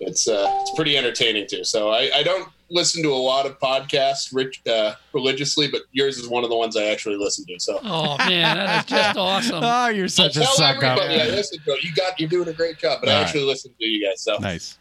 it's 0.00 0.28
uh, 0.28 0.46
it's 0.60 0.70
pretty 0.76 0.96
entertaining 0.96 1.48
too. 1.48 1.64
So 1.64 1.90
I, 1.90 2.10
I 2.14 2.22
don't 2.22 2.48
listen 2.70 3.02
to 3.02 3.12
a 3.12 3.16
lot 3.16 3.46
of 3.46 3.58
podcasts 3.58 4.28
rich, 4.32 4.60
uh, 4.68 4.92
religiously, 5.12 5.68
but 5.68 5.82
yours 5.92 6.18
is 6.18 6.28
one 6.28 6.44
of 6.44 6.50
the 6.50 6.56
ones 6.56 6.76
I 6.76 6.84
actually 6.84 7.16
listen 7.16 7.44
to. 7.46 7.54
So 7.58 7.80
Oh 7.84 8.18
man, 8.18 8.56
that 8.56 8.78
is 8.78 8.84
just 8.84 9.16
awesome. 9.16 9.64
Oh, 9.64 9.88
you're 9.88 10.04
I 10.04 10.08
such 10.08 10.36
a 10.36 10.40
tell 10.40 10.54
suck 10.54 10.82
up. 10.82 10.98
everybody 10.98 11.20
I 11.20 11.26
listen 11.34 11.58
to 11.66 11.72
it. 11.72 11.82
You 11.84 11.94
got 11.94 12.18
you're 12.18 12.28
doing 12.28 12.48
a 12.48 12.54
great 12.54 12.78
job, 12.78 13.00
but 13.00 13.08
I 13.08 13.12
All 13.12 13.18
right. 13.18 13.26
actually 13.26 13.44
listen 13.44 13.72
to 13.78 13.86
you 13.86 14.06
guys. 14.06 14.22
So 14.22 14.38
Nice. 14.38 14.78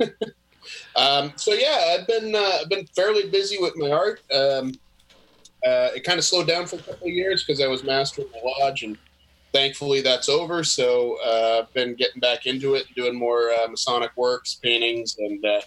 Um, 0.96 1.32
so 1.36 1.52
yeah, 1.52 1.96
I've 1.98 2.06
been 2.06 2.34
uh, 2.34 2.58
I've 2.62 2.68
been 2.68 2.86
fairly 2.94 3.30
busy 3.30 3.58
with 3.58 3.74
my 3.76 3.90
art. 3.90 4.20
Um, 4.32 4.72
uh, 5.66 5.90
it 5.94 6.04
kind 6.04 6.18
of 6.18 6.24
slowed 6.24 6.48
down 6.48 6.66
for 6.66 6.76
a 6.76 6.78
couple 6.80 7.06
of 7.06 7.12
years 7.12 7.44
because 7.46 7.60
I 7.62 7.66
was 7.66 7.84
master 7.84 8.22
mastering 8.22 8.28
the 8.32 8.64
lodge, 8.64 8.82
and 8.82 8.98
thankfully 9.52 10.00
that's 10.00 10.28
over. 10.28 10.64
So 10.64 11.16
uh, 11.24 11.62
I've 11.62 11.72
been 11.74 11.94
getting 11.96 12.20
back 12.20 12.46
into 12.46 12.74
it, 12.74 12.86
doing 12.96 13.18
more 13.18 13.50
uh, 13.50 13.68
Masonic 13.68 14.10
works, 14.16 14.58
paintings, 14.62 15.16
and 15.18 15.44
uh, 15.44 15.60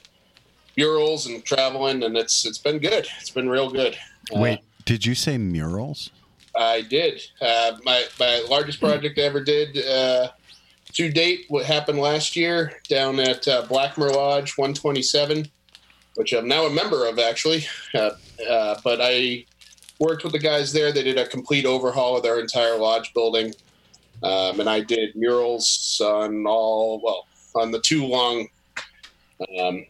murals, 0.77 1.25
and 1.27 1.43
traveling, 1.43 2.03
and 2.03 2.17
it's 2.17 2.45
it's 2.45 2.57
been 2.57 2.79
good. 2.79 3.07
It's 3.19 3.29
been 3.29 3.49
real 3.49 3.69
good. 3.69 3.97
Uh, 4.35 4.39
Wait, 4.39 4.59
did 4.85 5.05
you 5.05 5.15
say 5.15 5.37
murals? 5.37 6.09
I 6.55 6.81
did. 6.81 7.21
Uh, 7.41 7.77
my 7.83 8.05
my 8.19 8.45
largest 8.49 8.79
project 8.79 9.17
I 9.17 9.23
ever 9.23 9.43
did 9.43 9.77
uh, 9.85 10.29
to 10.93 11.09
date, 11.09 11.45
what 11.49 11.65
happened 11.65 11.99
last 11.99 12.35
year 12.35 12.79
down 12.87 13.19
at 13.19 13.47
uh, 13.47 13.65
Blackmer 13.65 14.13
Lodge 14.13 14.57
127, 14.57 15.47
which 16.15 16.33
I'm 16.33 16.47
now 16.47 16.65
a 16.65 16.69
member 16.69 17.07
of 17.07 17.19
actually. 17.19 17.65
Uh, 17.95 18.11
uh, 18.49 18.79
but 18.83 18.99
I 19.01 19.45
worked 19.99 20.23
with 20.23 20.33
the 20.33 20.39
guys 20.39 20.73
there. 20.73 20.91
They 20.91 21.03
did 21.03 21.17
a 21.19 21.27
complete 21.27 21.65
overhaul 21.65 22.17
of 22.17 22.23
their 22.23 22.39
entire 22.39 22.75
lodge 22.77 23.13
building, 23.13 23.53
um, 24.23 24.59
and 24.59 24.67
I 24.67 24.79
did 24.79 25.15
murals 25.15 26.01
on 26.03 26.45
all 26.47 26.99
well 27.03 27.27
on 27.55 27.71
the 27.71 27.79
two 27.79 28.05
long. 28.05 28.47
Um, 29.59 29.85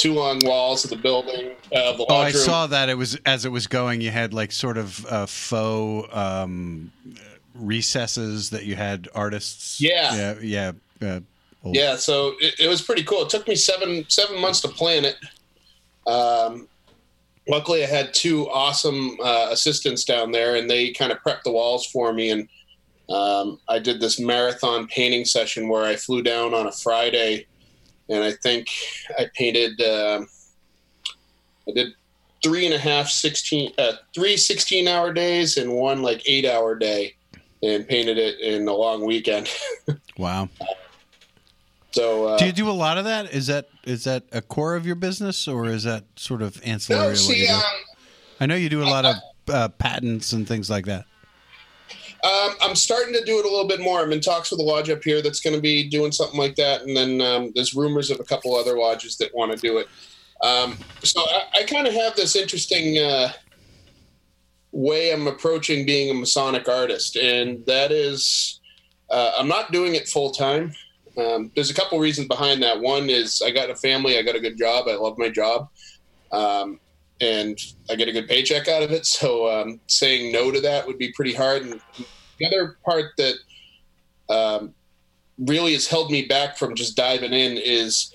Two 0.00 0.14
long 0.14 0.40
walls 0.44 0.82
of 0.84 0.90
the 0.90 0.96
building. 0.96 1.50
Uh, 1.74 1.92
the 1.96 2.06
Oh, 2.08 2.16
I 2.16 2.24
room. 2.30 2.32
saw 2.32 2.66
that 2.68 2.88
it 2.88 2.96
was 2.96 3.16
as 3.26 3.44
it 3.44 3.50
was 3.52 3.66
going. 3.66 4.00
You 4.00 4.10
had 4.10 4.32
like 4.32 4.50
sort 4.50 4.78
of 4.78 5.04
uh, 5.06 5.26
faux 5.26 6.08
um, 6.16 6.90
recesses 7.54 8.50
that 8.50 8.64
you 8.64 8.76
had 8.76 9.08
artists. 9.14 9.80
Yeah. 9.80 10.14
yeah, 10.40 10.72
yeah. 11.00 11.06
Uh, 11.14 11.20
Yeah, 11.64 11.96
so 11.96 12.32
it, 12.40 12.54
it 12.60 12.68
was 12.68 12.80
pretty 12.80 13.02
cool. 13.02 13.22
It 13.22 13.28
took 13.28 13.46
me 13.46 13.54
seven 13.54 14.06
seven 14.08 14.40
months 14.40 14.60
to 14.62 14.68
plan 14.68 15.04
it. 15.04 15.16
Um, 16.06 16.66
luckily, 17.46 17.82
I 17.84 17.86
had 17.86 18.14
two 18.14 18.48
awesome 18.48 19.18
uh, 19.22 19.48
assistants 19.50 20.04
down 20.04 20.32
there, 20.32 20.56
and 20.56 20.68
they 20.70 20.92
kind 20.92 21.12
of 21.12 21.18
prepped 21.18 21.42
the 21.42 21.52
walls 21.52 21.84
for 21.86 22.12
me. 22.14 22.30
And 22.30 22.48
um, 23.10 23.60
I 23.68 23.78
did 23.78 24.00
this 24.00 24.18
marathon 24.18 24.86
painting 24.86 25.26
session 25.26 25.68
where 25.68 25.84
I 25.84 25.96
flew 25.96 26.22
down 26.22 26.54
on 26.54 26.66
a 26.66 26.72
Friday, 26.72 27.46
and 28.10 28.22
I 28.22 28.32
think 28.32 28.68
I 29.18 29.26
painted. 29.34 29.80
um 29.80 30.28
I 31.68 31.72
did 31.72 31.92
three 32.42 32.64
and 32.66 32.74
a 32.74 32.78
half 32.78 33.08
16 33.08 33.72
uh, 33.78 33.92
three 34.14 34.36
16 34.36 34.88
hour 34.88 35.12
days 35.12 35.56
and 35.56 35.72
one 35.74 36.02
like 36.02 36.22
eight 36.26 36.44
hour 36.46 36.74
day 36.74 37.14
and 37.62 37.86
painted 37.86 38.16
it 38.18 38.40
in 38.40 38.66
a 38.66 38.72
long 38.74 39.04
weekend 39.04 39.48
Wow. 40.18 40.48
so 41.92 42.26
uh, 42.28 42.38
Do 42.38 42.46
you 42.46 42.52
do 42.52 42.68
a 42.68 42.72
lot 42.72 42.98
of 42.98 43.04
that? 43.04 43.32
Is 43.32 43.46
that 43.48 43.68
is 43.84 44.04
that 44.04 44.24
a 44.32 44.40
core 44.42 44.74
of 44.74 44.86
your 44.86 44.96
business, 44.96 45.46
or 45.48 45.66
is 45.66 45.84
that 45.84 46.04
sort 46.16 46.42
of 46.42 46.60
ancillary? 46.64 47.08
no, 47.08 47.14
see, 47.14 47.46
um, 47.48 47.60
I 48.40 48.46
know 48.46 48.54
you 48.54 48.68
do 48.68 48.82
a 48.82 48.84
lot 48.88 49.04
of 49.04 49.16
uh, 49.48 49.68
patents 49.68 50.32
and 50.32 50.46
things 50.48 50.68
like 50.70 50.86
that. 50.86 51.04
Um, 52.22 52.54
I'm 52.60 52.74
starting 52.74 53.14
to 53.14 53.24
do 53.24 53.38
it 53.38 53.46
a 53.46 53.48
little 53.48 53.66
bit 53.66 53.80
more. 53.80 54.00
I'm 54.00 54.12
in 54.12 54.20
talks 54.20 54.50
with 54.50 54.60
a 54.60 54.62
lodge 54.62 54.90
up 54.90 55.02
here 55.02 55.22
that's 55.22 55.40
going 55.40 55.56
to 55.56 55.62
be 55.62 55.88
doing 55.88 56.12
something 56.12 56.38
like 56.38 56.54
that, 56.56 56.82
and 56.82 56.96
then 56.96 57.20
um, 57.20 57.52
there's 57.54 57.74
rumors 57.74 58.10
of 58.10 58.20
a 58.20 58.24
couple 58.24 58.54
other 58.54 58.78
lodges 58.78 59.16
that 59.18 59.34
want 59.34 59.52
to 59.52 59.58
do 59.58 59.78
it. 59.78 59.88
Um, 60.42 60.76
so 61.02 61.20
I, 61.20 61.60
I 61.60 61.62
kind 61.64 61.86
of 61.86 61.94
have 61.94 62.16
this 62.16 62.36
interesting 62.36 62.98
uh, 62.98 63.32
way 64.72 65.12
I'm 65.12 65.26
approaching 65.26 65.86
being 65.86 66.10
a 66.10 66.14
Masonic 66.14 66.68
artist, 66.68 67.16
and 67.16 67.64
that 67.66 67.90
is 67.90 68.60
uh, 69.10 69.32
I'm 69.38 69.48
not 69.48 69.72
doing 69.72 69.94
it 69.94 70.08
full 70.08 70.30
time. 70.30 70.72
Um, 71.18 71.50
there's 71.54 71.70
a 71.70 71.74
couple 71.74 71.98
reasons 71.98 72.28
behind 72.28 72.62
that. 72.62 72.80
One 72.80 73.10
is 73.10 73.42
I 73.44 73.50
got 73.50 73.70
a 73.70 73.74
family, 73.74 74.18
I 74.18 74.22
got 74.22 74.36
a 74.36 74.40
good 74.40 74.56
job, 74.56 74.86
I 74.88 74.94
love 74.94 75.18
my 75.18 75.28
job. 75.28 75.68
Um, 76.32 76.80
and 77.20 77.58
I 77.90 77.96
get 77.96 78.08
a 78.08 78.12
good 78.12 78.28
paycheck 78.28 78.68
out 78.68 78.82
of 78.82 78.92
it. 78.92 79.06
So 79.06 79.50
um, 79.50 79.80
saying 79.86 80.32
no 80.32 80.50
to 80.50 80.60
that 80.60 80.86
would 80.86 80.98
be 80.98 81.12
pretty 81.12 81.34
hard. 81.34 81.62
And 81.62 81.80
the 82.38 82.46
other 82.46 82.78
part 82.84 83.12
that 83.18 83.34
um, 84.28 84.74
really 85.38 85.72
has 85.74 85.86
held 85.86 86.10
me 86.10 86.24
back 86.26 86.56
from 86.56 86.74
just 86.74 86.96
diving 86.96 87.32
in 87.32 87.58
is 87.58 88.14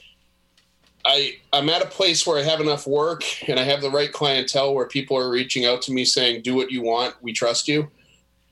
I 1.06 1.36
I'm 1.54 1.70
at 1.70 1.84
a 1.84 1.88
place 1.88 2.26
where 2.26 2.40
I 2.40 2.44
have 2.44 2.62
enough 2.62 2.88
work 2.88 3.24
and 3.48 3.60
I 3.60 3.64
have 3.64 3.82
the 3.82 3.92
right 3.92 4.12
clientele 4.12 4.74
where 4.74 4.88
people 4.88 5.18
are 5.18 5.30
reaching 5.30 5.66
out 5.66 5.82
to 5.84 5.92
me 5.92 6.04
saying, 6.04 6.42
"Do 6.42 6.56
what 6.56 6.72
you 6.72 6.82
want. 6.82 7.16
We 7.22 7.32
trust 7.32 7.68
you." 7.68 7.92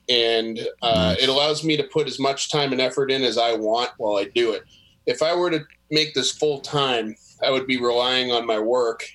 And 0.09 0.59
uh, 0.81 1.15
it 1.19 1.29
allows 1.29 1.63
me 1.63 1.77
to 1.77 1.83
put 1.83 2.07
as 2.07 2.19
much 2.19 2.51
time 2.51 2.73
and 2.73 2.81
effort 2.81 3.09
in 3.09 3.23
as 3.23 3.37
I 3.37 3.55
want 3.55 3.91
while 3.97 4.17
I 4.17 4.25
do 4.25 4.51
it. 4.51 4.63
If 5.05 5.23
I 5.23 5.33
were 5.33 5.49
to 5.49 5.61
make 5.89 6.13
this 6.13 6.31
full 6.31 6.59
time, 6.59 7.15
I 7.41 7.49
would 7.49 7.65
be 7.65 7.79
relying 7.79 8.31
on 8.31 8.45
my 8.45 8.59
work 8.59 9.05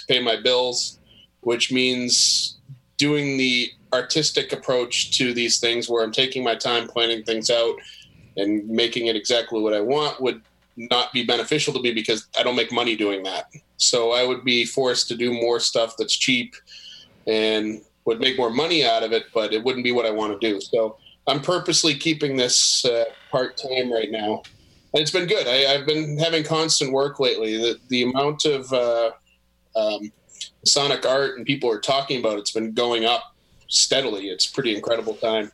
to 0.00 0.06
pay 0.06 0.20
my 0.20 0.36
bills, 0.40 0.98
which 1.40 1.72
means 1.72 2.58
doing 2.96 3.36
the 3.36 3.70
artistic 3.92 4.52
approach 4.52 5.16
to 5.18 5.32
these 5.32 5.60
things 5.60 5.88
where 5.88 6.02
I'm 6.02 6.12
taking 6.12 6.44
my 6.44 6.54
time 6.54 6.88
planning 6.88 7.22
things 7.22 7.50
out 7.50 7.76
and 8.36 8.68
making 8.68 9.06
it 9.06 9.16
exactly 9.16 9.60
what 9.60 9.74
I 9.74 9.80
want 9.80 10.20
would 10.20 10.42
not 10.76 11.12
be 11.12 11.24
beneficial 11.24 11.72
to 11.74 11.80
me 11.80 11.92
because 11.92 12.26
I 12.38 12.42
don't 12.42 12.56
make 12.56 12.70
money 12.70 12.96
doing 12.96 13.22
that. 13.24 13.50
So 13.78 14.12
I 14.12 14.24
would 14.24 14.44
be 14.44 14.64
forced 14.64 15.08
to 15.08 15.16
do 15.16 15.32
more 15.32 15.58
stuff 15.60 15.94
that's 15.98 16.16
cheap 16.16 16.54
and 17.26 17.80
would 18.04 18.20
make 18.20 18.38
more 18.38 18.50
money 18.50 18.84
out 18.84 19.02
of 19.02 19.12
it, 19.12 19.24
but 19.34 19.52
it 19.52 19.62
wouldn't 19.62 19.84
be 19.84 19.92
what 19.92 20.06
I 20.06 20.10
want 20.10 20.38
to 20.38 20.52
do. 20.52 20.60
So 20.60 20.96
I'm 21.26 21.40
purposely 21.42 21.94
keeping 21.94 22.36
this 22.36 22.84
uh, 22.84 23.04
part 23.30 23.56
time 23.56 23.92
right 23.92 24.10
now. 24.10 24.42
And 24.94 25.02
it's 25.02 25.10
been 25.10 25.26
good. 25.26 25.46
I, 25.46 25.74
I've 25.74 25.86
been 25.86 26.18
having 26.18 26.44
constant 26.44 26.92
work 26.92 27.20
lately. 27.20 27.58
The, 27.58 27.78
the 27.88 28.04
amount 28.04 28.46
of 28.46 28.72
uh, 28.72 29.10
um, 29.78 30.12
Sonic 30.64 31.06
art 31.06 31.36
and 31.36 31.46
people 31.46 31.70
are 31.70 31.80
talking 31.80 32.20
about 32.20 32.38
it's 32.38 32.52
been 32.52 32.72
going 32.72 33.04
up 33.04 33.34
steadily. 33.68 34.28
It's 34.28 34.46
pretty 34.46 34.74
incredible 34.74 35.14
time. 35.14 35.52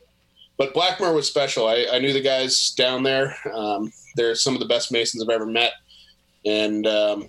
But 0.57 0.73
Blackmore 0.73 1.12
was 1.12 1.26
special. 1.26 1.66
I, 1.66 1.87
I 1.93 1.99
knew 1.99 2.12
the 2.12 2.21
guys 2.21 2.71
down 2.71 3.02
there. 3.02 3.37
Um, 3.52 3.93
they're 4.14 4.35
some 4.35 4.54
of 4.54 4.61
the 4.61 4.66
best 4.66 4.93
Masons 4.93 5.23
I've 5.23 5.28
ever 5.28 5.47
met. 5.47 5.73
And, 6.47 6.87
um, 6.87 7.28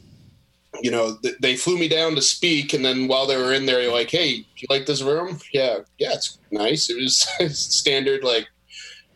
you 0.81 0.91
know, 0.91 1.17
th- 1.23 1.35
they 1.41 1.55
flew 1.55 1.77
me 1.77 1.87
down 1.87 2.13
to 2.15 2.21
speak. 2.21 2.73
And 2.73 2.85
then 2.85 3.07
while 3.07 3.25
they 3.25 3.37
were 3.37 3.53
in 3.53 3.65
there, 3.65 3.81
you're 3.81 3.93
like, 3.93 4.11
hey, 4.11 4.37
do 4.37 4.45
you 4.57 4.67
like 4.69 4.85
this 4.85 5.01
room? 5.01 5.39
Yeah, 5.53 5.79
yeah, 5.97 6.13
it's 6.13 6.37
nice. 6.51 6.89
It 6.89 7.01
was 7.01 7.27
standard, 7.57 8.23
like, 8.23 8.47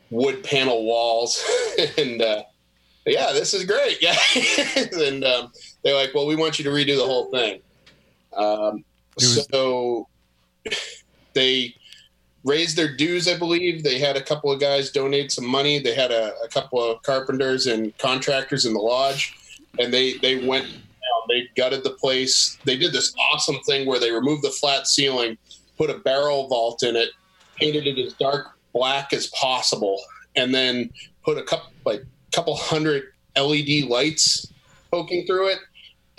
wood 0.09 0.43
panel 0.43 0.86
walls. 0.86 1.43
and, 1.98 2.21
uh, 2.21 2.43
yeah, 3.05 3.31
this 3.33 3.53
is 3.53 3.65
great. 3.65 3.98
Yeah. 4.01 4.17
and 5.07 5.24
um, 5.24 5.51
they're 5.83 5.95
like, 5.95 6.15
well, 6.15 6.25
we 6.25 6.36
want 6.36 6.57
you 6.57 6.65
to 6.65 6.71
redo 6.71 6.98
the 6.98 7.05
whole 7.05 7.29
thing. 7.29 7.62
Um, 8.36 8.83
was- 9.15 9.48
so 9.51 10.07
they 11.33 11.75
raised 12.43 12.77
their 12.77 12.95
dues, 12.95 13.27
I 13.27 13.38
believe. 13.38 13.83
They 13.83 14.00
had 14.00 14.15
a 14.15 14.21
couple 14.21 14.51
of 14.51 14.59
guys 14.59 14.91
donate 14.91 15.31
some 15.31 15.45
money. 15.45 15.79
They 15.79 15.93
had 15.95 16.12
a, 16.12 16.33
a 16.43 16.48
couple 16.48 16.81
of 16.83 17.01
carpenters 17.03 17.67
and 17.67 17.98
contractors 17.98 18.65
in 18.65 18.74
the 18.74 18.79
lodge, 18.79 19.36
and 19.79 19.93
they 19.93 20.17
they 20.17 20.45
went. 20.45 20.67
They 21.27 21.48
gutted 21.55 21.83
the 21.83 21.91
place. 21.91 22.57
They 22.65 22.75
did 22.75 22.91
this 22.91 23.13
awesome 23.31 23.59
thing 23.67 23.86
where 23.86 24.00
they 24.00 24.12
removed 24.12 24.43
the 24.43 24.50
flat 24.50 24.88
ceiling, 24.88 25.38
put 25.77 25.91
a 25.91 26.00
barrel 26.00 26.48
vault 26.48 26.81
in 26.81 26.95
it, 26.95 27.09
painted 27.55 27.86
it 27.86 28.00
as 28.00 28.13
dark 28.13 28.57
black 28.74 29.13
as 29.13 29.27
possible, 29.27 30.01
and 30.36 30.55
then 30.55 30.89
put 31.24 31.38
a 31.38 31.43
couple 31.43 31.71
like 31.86 32.03
couple 32.33 32.55
hundred 32.55 33.03
LED 33.38 33.88
lights 33.88 34.51
poking 34.91 35.25
through 35.27 35.50
it, 35.50 35.59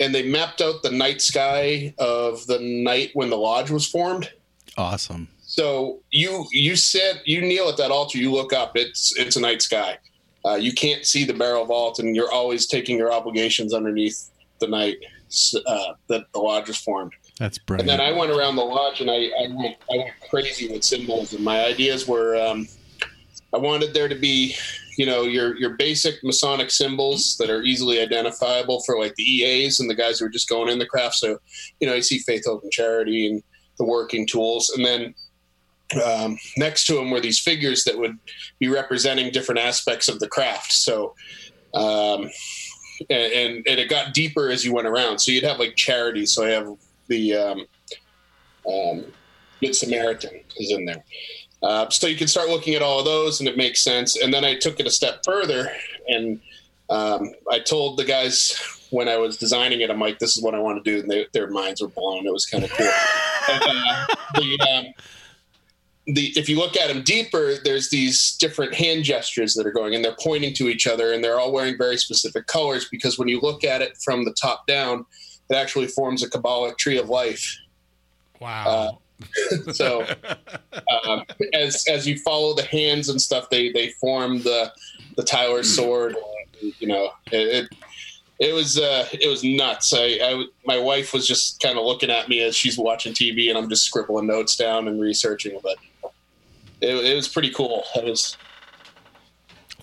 and 0.01 0.13
they 0.13 0.23
mapped 0.23 0.61
out 0.61 0.83
the 0.83 0.91
night 0.91 1.21
sky 1.21 1.93
of 1.97 2.45
the 2.47 2.59
night 2.59 3.11
when 3.13 3.29
the 3.29 3.37
lodge 3.37 3.69
was 3.69 3.87
formed. 3.87 4.31
Awesome. 4.77 5.29
So 5.39 5.99
you 6.11 6.45
you 6.51 6.75
sit 6.75 7.21
you 7.25 7.41
kneel 7.41 7.69
at 7.69 7.77
that 7.77 7.91
altar, 7.91 8.17
you 8.17 8.31
look 8.31 8.51
up. 8.51 8.75
It's 8.75 9.17
it's 9.17 9.35
a 9.35 9.41
night 9.41 9.61
sky. 9.61 9.97
Uh, 10.43 10.55
you 10.55 10.73
can't 10.73 11.05
see 11.05 11.23
the 11.23 11.33
barrel 11.33 11.65
vault, 11.65 11.99
and 11.99 12.15
you're 12.15 12.31
always 12.31 12.65
taking 12.65 12.97
your 12.97 13.13
obligations 13.13 13.73
underneath 13.73 14.31
the 14.59 14.67
night 14.67 14.97
uh, 15.65 15.93
that 16.07 16.25
the 16.33 16.39
lodge 16.39 16.67
was 16.67 16.77
formed. 16.77 17.13
That's 17.37 17.57
brilliant. 17.57 17.89
And 17.89 17.99
then 17.99 18.07
I 18.07 18.17
went 18.17 18.31
around 18.31 18.55
the 18.55 18.63
lodge 18.63 19.01
and 19.01 19.09
I, 19.09 19.15
I, 19.15 19.47
went, 19.49 19.77
I 19.91 19.97
went 19.97 20.11
crazy 20.29 20.67
with 20.71 20.83
symbols. 20.83 21.33
And 21.33 21.43
my 21.43 21.65
ideas 21.65 22.07
were 22.07 22.35
um, 22.35 22.67
I 23.53 23.57
wanted 23.57 23.93
there 23.93 24.07
to 24.07 24.15
be, 24.15 24.55
you 24.97 25.05
know, 25.05 25.23
your 25.23 25.57
your 25.57 25.71
basic 25.71 26.23
Masonic 26.23 26.71
symbols 26.71 27.37
that 27.37 27.49
are 27.49 27.63
easily 27.63 28.01
identifiable 28.01 28.81
for 28.85 28.99
like 28.99 29.15
the 29.15 29.23
EAs 29.23 29.79
and 29.79 29.89
the 29.89 29.95
guys 29.95 30.19
who 30.19 30.25
are 30.25 30.29
just 30.29 30.49
going 30.49 30.69
in 30.69 30.79
the 30.79 30.85
craft. 30.85 31.15
So, 31.15 31.37
you 31.79 31.87
know, 31.87 31.93
you 31.93 32.01
see 32.01 32.19
faith, 32.19 32.43
hope, 32.45 32.63
and 32.63 32.71
charity 32.71 33.27
and 33.27 33.43
the 33.77 33.85
working 33.85 34.27
tools. 34.27 34.69
And 34.69 34.85
then 34.85 35.13
um, 36.03 36.37
next 36.57 36.85
to 36.87 36.93
them 36.95 37.11
were 37.11 37.19
these 37.19 37.39
figures 37.39 37.83
that 37.83 37.97
would 37.97 38.17
be 38.59 38.67
representing 38.67 39.31
different 39.31 39.59
aspects 39.59 40.07
of 40.07 40.19
the 40.19 40.27
craft. 40.27 40.71
So, 40.71 41.15
um, 41.73 42.29
and, 43.09 43.33
and, 43.33 43.67
and 43.67 43.79
it 43.79 43.89
got 43.89 44.13
deeper 44.13 44.49
as 44.49 44.63
you 44.63 44.73
went 44.73 44.87
around. 44.87 45.19
So 45.19 45.31
you'd 45.31 45.43
have 45.43 45.59
like 45.59 45.75
charity. 45.75 46.25
So 46.25 46.45
I 46.45 46.49
have 46.49 46.67
the 47.07 47.33
um, 47.35 47.65
um, 48.71 49.05
Good 49.61 49.75
Samaritan 49.75 50.41
is 50.57 50.71
in 50.71 50.85
there. 50.85 51.03
Uh, 51.63 51.89
so 51.89 52.07
you 52.07 52.15
can 52.15 52.27
start 52.27 52.49
looking 52.49 52.73
at 52.73 52.81
all 52.81 52.99
of 52.99 53.05
those, 53.05 53.39
and 53.39 53.47
it 53.47 53.55
makes 53.57 53.81
sense. 53.81 54.17
And 54.17 54.33
then 54.33 54.43
I 54.43 54.55
took 54.55 54.79
it 54.79 54.87
a 54.87 54.91
step 54.91 55.23
further, 55.23 55.71
and 56.07 56.39
um, 56.89 57.33
I 57.49 57.59
told 57.59 57.97
the 57.97 58.05
guys 58.05 58.59
when 58.89 59.07
I 59.07 59.17
was 59.17 59.37
designing 59.37 59.81
it, 59.81 59.89
I'm 59.89 59.99
like, 59.99 60.19
"This 60.19 60.35
is 60.37 60.43
what 60.43 60.55
I 60.55 60.59
want 60.59 60.83
to 60.83 60.91
do," 60.91 60.99
and 61.01 61.09
they, 61.09 61.27
their 61.33 61.49
minds 61.49 61.81
were 61.81 61.87
blown. 61.87 62.25
It 62.25 62.33
was 62.33 62.45
kind 62.45 62.63
of 62.63 62.71
cool. 62.71 62.89
uh, 63.47 64.05
the, 64.35 64.59
um, 64.69 64.93
the 66.07 66.33
if 66.35 66.49
you 66.49 66.57
look 66.57 66.75
at 66.75 66.87
them 66.87 67.03
deeper, 67.03 67.55
there's 67.63 67.89
these 67.89 68.35
different 68.37 68.73
hand 68.73 69.03
gestures 69.03 69.53
that 69.53 69.67
are 69.67 69.71
going, 69.71 69.93
and 69.93 70.03
they're 70.03 70.17
pointing 70.19 70.53
to 70.55 70.67
each 70.67 70.87
other, 70.87 71.13
and 71.13 71.23
they're 71.23 71.39
all 71.39 71.51
wearing 71.51 71.77
very 71.77 71.97
specific 71.97 72.47
colors. 72.47 72.87
Because 72.89 73.19
when 73.19 73.27
you 73.27 73.39
look 73.39 73.63
at 73.63 73.81
it 73.81 73.97
from 74.03 74.25
the 74.25 74.33
top 74.33 74.65
down, 74.65 75.05
it 75.49 75.55
actually 75.55 75.87
forms 75.87 76.23
a 76.23 76.29
Kabbalic 76.29 76.77
tree 76.77 76.97
of 76.97 77.07
life. 77.07 77.57
Wow. 78.39 79.01
So 79.73 80.05
um, 81.05 81.23
as 81.53 81.85
as 81.87 82.07
you 82.07 82.17
follow 82.17 82.53
the 82.53 82.63
hands 82.63 83.09
and 83.09 83.21
stuff, 83.21 83.49
they 83.49 83.71
they 83.71 83.89
form 83.89 84.41
the 84.41 84.71
the 85.17 85.23
Tyler 85.23 85.63
sword. 85.63 86.15
You 86.79 86.87
know, 86.87 87.11
it 87.31 87.69
it, 87.69 87.75
it 88.39 88.53
was 88.53 88.77
uh, 88.77 89.07
it 89.11 89.29
was 89.29 89.43
nuts. 89.43 89.93
I, 89.93 90.19
I 90.21 90.45
my 90.65 90.77
wife 90.77 91.13
was 91.13 91.27
just 91.27 91.59
kind 91.59 91.77
of 91.77 91.85
looking 91.85 92.09
at 92.09 92.29
me 92.29 92.41
as 92.41 92.55
she's 92.55 92.77
watching 92.77 93.13
TV, 93.13 93.49
and 93.49 93.57
I'm 93.57 93.69
just 93.69 93.83
scribbling 93.83 94.27
notes 94.27 94.55
down 94.55 94.87
and 94.87 94.99
researching. 94.99 95.59
But 95.61 95.77
it, 96.81 96.95
it 96.95 97.15
was 97.15 97.27
pretty 97.27 97.51
cool. 97.51 97.83
I 97.95 98.03
was 98.03 98.37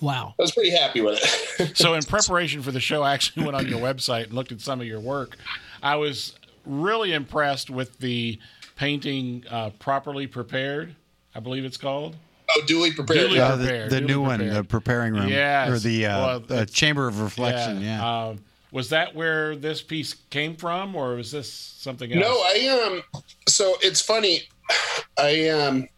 Wow. 0.01 0.35
I 0.39 0.43
was 0.43 0.53
pretty 0.53 0.71
happy 0.71 1.01
with 1.01 1.19
it. 1.61 1.77
so 1.77 1.95
in 1.95 2.03
preparation 2.03 2.63
for 2.63 2.71
the 2.71 2.81
show, 2.81 3.03
I 3.03 3.15
actually 3.15 3.45
went 3.45 3.57
on 3.57 3.67
your 3.69 3.81
website 3.81 4.25
and 4.25 4.33
looked 4.33 4.53
at 4.53 4.61
some 4.61 4.81
of 4.81 4.87
your 4.87 5.01
work. 5.01 5.37
I 5.83 5.97
was 5.97 6.35
really 6.65 7.13
impressed 7.13 7.71
with 7.71 7.99
the 7.99 8.39
painting 8.79 9.45
uh, 9.51 9.71
properly 9.81 10.27
prepared. 10.27 10.95
I 11.35 11.41
believe 11.41 11.65
it's 11.65 11.77
called. 11.77 12.17
oh, 12.57 12.63
duly 12.67 12.93
prepared. 12.93 13.29
Duly 13.29 13.41
Uh, 13.41 13.57
the, 13.57 13.65
prepared, 13.65 13.91
the 13.91 14.01
duly 14.01 14.13
new 14.13 14.21
one, 14.23 14.49
the 14.49 14.65
preparing 14.65 15.13
room, 15.13 15.29
Yes. 15.29 15.69
or 15.69 15.79
the 15.79 16.07
uh, 16.07 16.19
Well, 16.27 16.37
it's- 16.45 16.71
chamber 16.71 17.07
of 17.09 17.21
reflection. 17.21 17.83
Yeah. 17.83 18.27
Um, 18.29 18.39
was 18.71 18.89
that 18.91 19.15
where 19.15 19.57
this 19.57 19.83
piece 19.83 20.15
came 20.31 20.55
from, 20.57 20.95
or 20.95 21.15
was 21.17 21.31
this 21.33 21.51
something 21.53 22.13
else? 22.13 22.21
No, 22.23 22.31
I 22.33 22.87
um. 22.87 23.23
So 23.49 23.77
it's 23.83 24.01
funny. 24.01 24.43
I 25.19 25.49
um. 25.49 25.89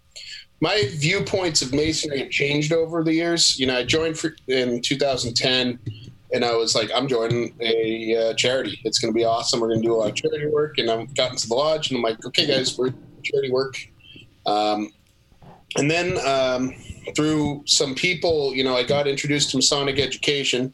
My 0.62 0.84
viewpoints 0.92 1.62
of 1.62 1.72
masonry 1.72 2.18
have 2.20 2.30
changed 2.30 2.70
over 2.72 3.02
the 3.02 3.14
years. 3.14 3.58
You 3.58 3.66
know, 3.66 3.78
I 3.78 3.82
joined 3.82 4.18
for, 4.18 4.36
in 4.46 4.82
2010, 4.82 5.78
and 6.32 6.44
I 6.44 6.54
was 6.54 6.74
like, 6.74 6.90
I'm 6.94 7.08
joining 7.08 7.54
a 7.60 8.16
uh, 8.16 8.34
charity. 8.34 8.80
It's 8.84 8.98
going 8.98 9.12
to 9.12 9.16
be 9.16 9.24
awesome. 9.24 9.60
We're 9.60 9.68
going 9.68 9.82
to 9.82 9.86
do 9.86 9.94
a 9.94 9.96
lot 9.96 10.10
of 10.10 10.14
charity 10.14 10.46
work. 10.46 10.78
And 10.78 10.90
I've 10.90 11.14
gotten 11.14 11.36
to 11.36 11.48
the 11.48 11.54
lodge, 11.54 11.90
and 11.90 11.96
I'm 11.96 12.02
like, 12.02 12.24
okay, 12.26 12.46
guys, 12.46 12.76
we're 12.78 12.92
charity 13.22 13.50
work. 13.50 13.76
Um, 14.46 14.90
and 15.76 15.90
then 15.90 16.18
um, 16.26 16.74
through 17.14 17.62
some 17.66 17.94
people, 17.94 18.54
you 18.54 18.64
know, 18.64 18.76
I 18.76 18.82
got 18.82 19.06
introduced 19.06 19.50
to 19.50 19.56
Masonic 19.56 19.98
education, 19.98 20.72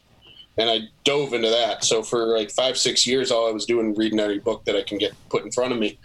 and 0.57 0.69
I 0.69 0.79
dove 1.03 1.33
into 1.33 1.49
that. 1.49 1.83
So 1.83 2.01
for 2.01 2.37
like 2.37 2.49
five, 2.51 2.77
six 2.77 3.05
years, 3.05 3.31
all 3.31 3.47
I 3.47 3.51
was 3.51 3.65
doing 3.65 3.93
reading 3.95 4.19
every 4.19 4.39
book 4.39 4.65
that 4.65 4.75
I 4.75 4.83
can 4.83 4.97
get 4.97 5.13
put 5.29 5.43
in 5.43 5.51
front 5.51 5.71
of 5.71 5.79
me. 5.79 5.99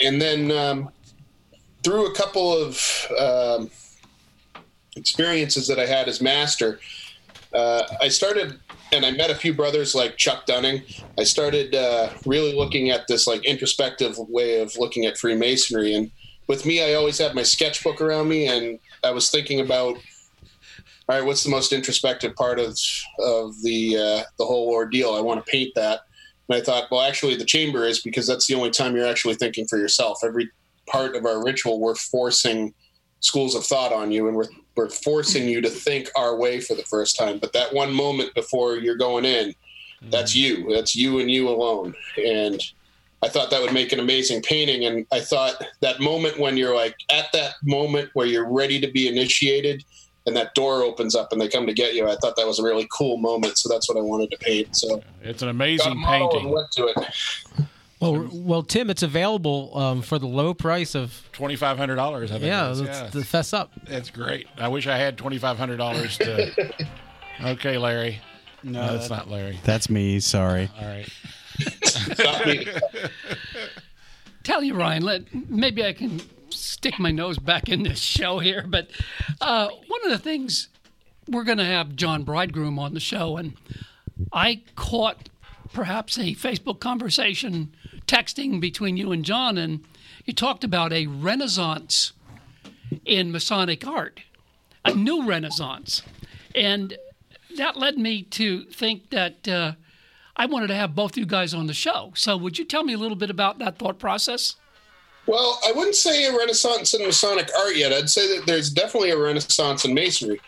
And 0.00 0.20
then 0.20 0.50
um, 0.50 0.90
through 1.84 2.06
a 2.06 2.14
couple 2.14 2.52
of 2.52 3.06
um, 3.18 3.70
experiences 4.96 5.68
that 5.68 5.78
I 5.78 5.86
had 5.86 6.08
as 6.08 6.20
master, 6.20 6.80
uh, 7.54 7.82
I 8.00 8.08
started 8.08 8.58
and 8.92 9.06
I 9.06 9.10
met 9.10 9.30
a 9.30 9.34
few 9.34 9.54
brothers 9.54 9.94
like 9.94 10.18
Chuck 10.18 10.44
Dunning. 10.44 10.82
I 11.18 11.24
started 11.24 11.74
uh, 11.74 12.10
really 12.26 12.54
looking 12.54 12.90
at 12.90 13.08
this 13.08 13.26
like 13.26 13.44
introspective 13.44 14.16
way 14.18 14.60
of 14.60 14.76
looking 14.76 15.06
at 15.06 15.16
Freemasonry. 15.16 15.94
And 15.94 16.10
with 16.46 16.66
me, 16.66 16.84
I 16.84 16.94
always 16.94 17.18
had 17.18 17.34
my 17.34 17.42
sketchbook 17.42 18.00
around 18.02 18.28
me, 18.28 18.46
and 18.46 18.78
I 19.02 19.10
was 19.10 19.30
thinking 19.30 19.60
about, 19.60 19.96
all 19.96 21.18
right, 21.18 21.24
what's 21.24 21.42
the 21.42 21.50
most 21.50 21.72
introspective 21.72 22.36
part 22.36 22.60
of 22.60 22.78
of 23.18 23.60
the 23.62 23.96
uh, 23.96 24.22
the 24.38 24.44
whole 24.44 24.70
ordeal? 24.70 25.14
I 25.14 25.20
want 25.20 25.44
to 25.44 25.50
paint 25.50 25.72
that. 25.74 26.00
And 26.48 26.60
I 26.60 26.60
thought, 26.62 26.90
well, 26.90 27.00
actually, 27.00 27.36
the 27.36 27.44
chamber 27.44 27.86
is 27.86 28.00
because 28.00 28.26
that's 28.26 28.46
the 28.46 28.54
only 28.54 28.70
time 28.70 28.94
you're 28.94 29.08
actually 29.08 29.36
thinking 29.36 29.66
for 29.66 29.78
yourself. 29.78 30.18
Every 30.22 30.50
part 30.86 31.16
of 31.16 31.24
our 31.24 31.42
ritual, 31.42 31.80
we're 31.80 31.94
forcing 31.94 32.74
schools 33.22 33.54
of 33.54 33.64
thought 33.64 33.92
on 33.92 34.12
you, 34.12 34.28
and 34.28 34.36
we're 34.36 34.48
we're 34.76 34.90
forcing 34.90 35.48
you 35.48 35.60
to 35.62 35.68
think 35.70 36.08
our 36.16 36.36
way 36.36 36.60
for 36.60 36.74
the 36.74 36.82
first 36.84 37.16
time. 37.18 37.38
But 37.38 37.52
that 37.54 37.72
one 37.74 37.92
moment 37.92 38.34
before 38.34 38.76
you're 38.76 38.96
going 38.96 39.24
in, 39.24 39.54
that's 40.10 40.34
you. 40.34 40.74
That's 40.74 40.94
you 40.96 41.18
and 41.20 41.30
you 41.30 41.48
alone. 41.48 41.94
And 42.16 42.60
I 43.22 43.28
thought 43.28 43.50
that 43.50 43.60
would 43.60 43.74
make 43.74 43.92
an 43.92 44.00
amazing 44.00 44.40
painting. 44.42 44.84
And 44.86 45.06
I 45.12 45.20
thought 45.20 45.62
that 45.80 46.00
moment 46.00 46.38
when 46.38 46.56
you're 46.56 46.74
like 46.74 46.96
at 47.10 47.26
that 47.32 47.54
moment 47.62 48.10
where 48.14 48.26
you're 48.26 48.48
ready 48.50 48.80
to 48.80 48.90
be 48.90 49.08
initiated 49.08 49.84
and 50.26 50.34
that 50.36 50.54
door 50.54 50.82
opens 50.82 51.14
up 51.14 51.32
and 51.32 51.40
they 51.40 51.48
come 51.48 51.66
to 51.66 51.74
get 51.74 51.94
you, 51.94 52.08
I 52.08 52.16
thought 52.16 52.36
that 52.36 52.46
was 52.46 52.58
a 52.58 52.62
really 52.62 52.88
cool 52.90 53.18
moment. 53.18 53.58
So 53.58 53.68
that's 53.68 53.88
what 53.88 53.98
I 53.98 54.00
wanted 54.00 54.30
to 54.30 54.38
paint. 54.38 54.74
So 54.74 55.02
It's 55.22 55.42
an 55.42 55.48
amazing 55.50 56.02
painting. 56.02 56.48
went 56.48 56.72
to 56.72 56.86
it. 56.86 56.96
Well, 58.02 58.28
well, 58.32 58.62
Tim, 58.64 58.90
it's 58.90 59.04
available 59.04 59.78
um, 59.78 60.02
for 60.02 60.18
the 60.18 60.26
low 60.26 60.54
price 60.54 60.96
of 60.96 61.28
Twenty 61.30 61.54
five 61.54 61.78
hundred 61.78 61.94
dollars. 61.96 62.32
I 62.32 62.38
yeah. 62.38 62.68
it 62.68 62.72
is. 62.72 62.80
Let's 62.80 63.00
yeah. 63.00 63.06
the 63.06 63.24
fess 63.24 63.52
up. 63.52 63.70
That's 63.86 64.10
great. 64.10 64.48
I 64.58 64.66
wish 64.66 64.88
I 64.88 64.98
had 64.98 65.16
twenty 65.16 65.38
five 65.38 65.56
hundred 65.56 65.76
dollars 65.76 66.18
to. 66.18 66.74
okay, 67.44 67.78
Larry. 67.78 68.20
No, 68.64 68.92
that's 68.92 69.08
not 69.08 69.30
Larry. 69.30 69.60
That's 69.62 69.88
me. 69.88 70.18
Sorry. 70.18 70.68
All 70.80 70.86
right. 70.86 71.08
Me. 72.46 72.66
tell 74.42 74.62
you, 74.62 74.74
Ryan, 74.74 75.02
let, 75.02 75.50
maybe 75.50 75.84
I 75.84 75.92
can 75.92 76.20
stick 76.50 76.98
my 76.98 77.10
nose 77.10 77.38
back 77.38 77.68
in 77.68 77.82
this 77.82 77.98
show 77.98 78.38
here, 78.38 78.64
but 78.66 78.90
uh, 79.40 79.68
one 79.68 80.00
of 80.04 80.10
the 80.10 80.18
things 80.18 80.68
we're 81.28 81.44
going 81.44 81.58
to 81.58 81.64
have 81.64 81.94
John 81.94 82.22
Bridegroom 82.24 82.78
on 82.78 82.94
the 82.94 83.00
show, 83.00 83.36
and 83.36 83.54
I 84.32 84.62
caught 84.74 85.28
perhaps 85.72 86.18
a 86.18 86.34
Facebook 86.34 86.80
conversation 86.80 87.74
texting 88.12 88.60
between 88.60 88.96
you 88.98 89.10
and 89.10 89.24
John, 89.24 89.56
and 89.56 89.82
you 90.26 90.34
talked 90.34 90.64
about 90.64 90.92
a 90.92 91.06
renaissance 91.06 92.12
in 93.06 93.32
Masonic 93.32 93.86
art, 93.86 94.20
a 94.84 94.94
new 94.94 95.26
renaissance. 95.26 96.02
And 96.54 96.98
that 97.56 97.78
led 97.78 97.96
me 97.96 98.22
to 98.24 98.64
think 98.66 99.10
that 99.10 99.48
uh, 99.48 99.72
I 100.36 100.44
wanted 100.44 100.66
to 100.66 100.74
have 100.74 100.94
both 100.94 101.16
you 101.16 101.24
guys 101.24 101.54
on 101.54 101.66
the 101.66 101.74
show. 101.74 102.12
So, 102.14 102.36
would 102.36 102.58
you 102.58 102.66
tell 102.66 102.84
me 102.84 102.92
a 102.92 102.98
little 102.98 103.16
bit 103.16 103.30
about 103.30 103.58
that 103.60 103.78
thought 103.78 103.98
process? 103.98 104.56
Well, 105.26 105.58
I 105.66 105.72
wouldn't 105.72 105.94
say 105.94 106.26
a 106.26 106.36
renaissance 106.36 106.92
in 106.94 107.06
Masonic 107.06 107.48
art 107.56 107.76
yet. 107.76 107.92
I'd 107.92 108.10
say 108.10 108.36
that 108.36 108.46
there's 108.46 108.70
definitely 108.70 109.10
a 109.10 109.18
renaissance 109.18 109.84
in 109.84 109.94
Masonry. 109.94 110.40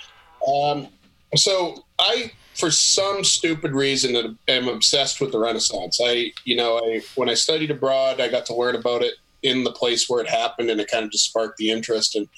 Um, 0.46 0.88
so 1.37 1.85
I, 1.98 2.33
for 2.55 2.71
some 2.71 3.25
stupid 3.25 3.73
reason, 3.73 4.38
am 4.49 4.69
obsessed 4.69 5.21
with 5.21 5.33
the 5.33 5.38
Renaissance. 5.38 5.99
I, 6.03 6.33
you 6.45 6.57
know, 6.57 6.79
I 6.79 7.03
when 7.17 7.29
I 7.29 7.35
studied 7.35 7.71
abroad, 7.71 8.21
I 8.21 8.29
got 8.29 8.47
to 8.47 8.55
learn 8.55 8.77
about 8.77 9.03
it 9.03 9.14
in 9.43 9.64
the 9.64 9.73
place 9.73 10.09
where 10.09 10.23
it 10.23 10.29
happened, 10.29 10.71
and 10.71 10.81
it 10.81 10.90
kind 10.90 11.05
of 11.05 11.11
just 11.11 11.27
sparked 11.27 11.59
the 11.59 11.71
interest. 11.71 12.14
And 12.14 12.29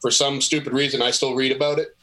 for 0.00 0.10
some 0.10 0.40
stupid 0.40 0.72
reason, 0.72 1.02
I 1.02 1.10
still 1.10 1.34
read 1.34 1.52
about 1.52 1.78
it. 1.78 1.96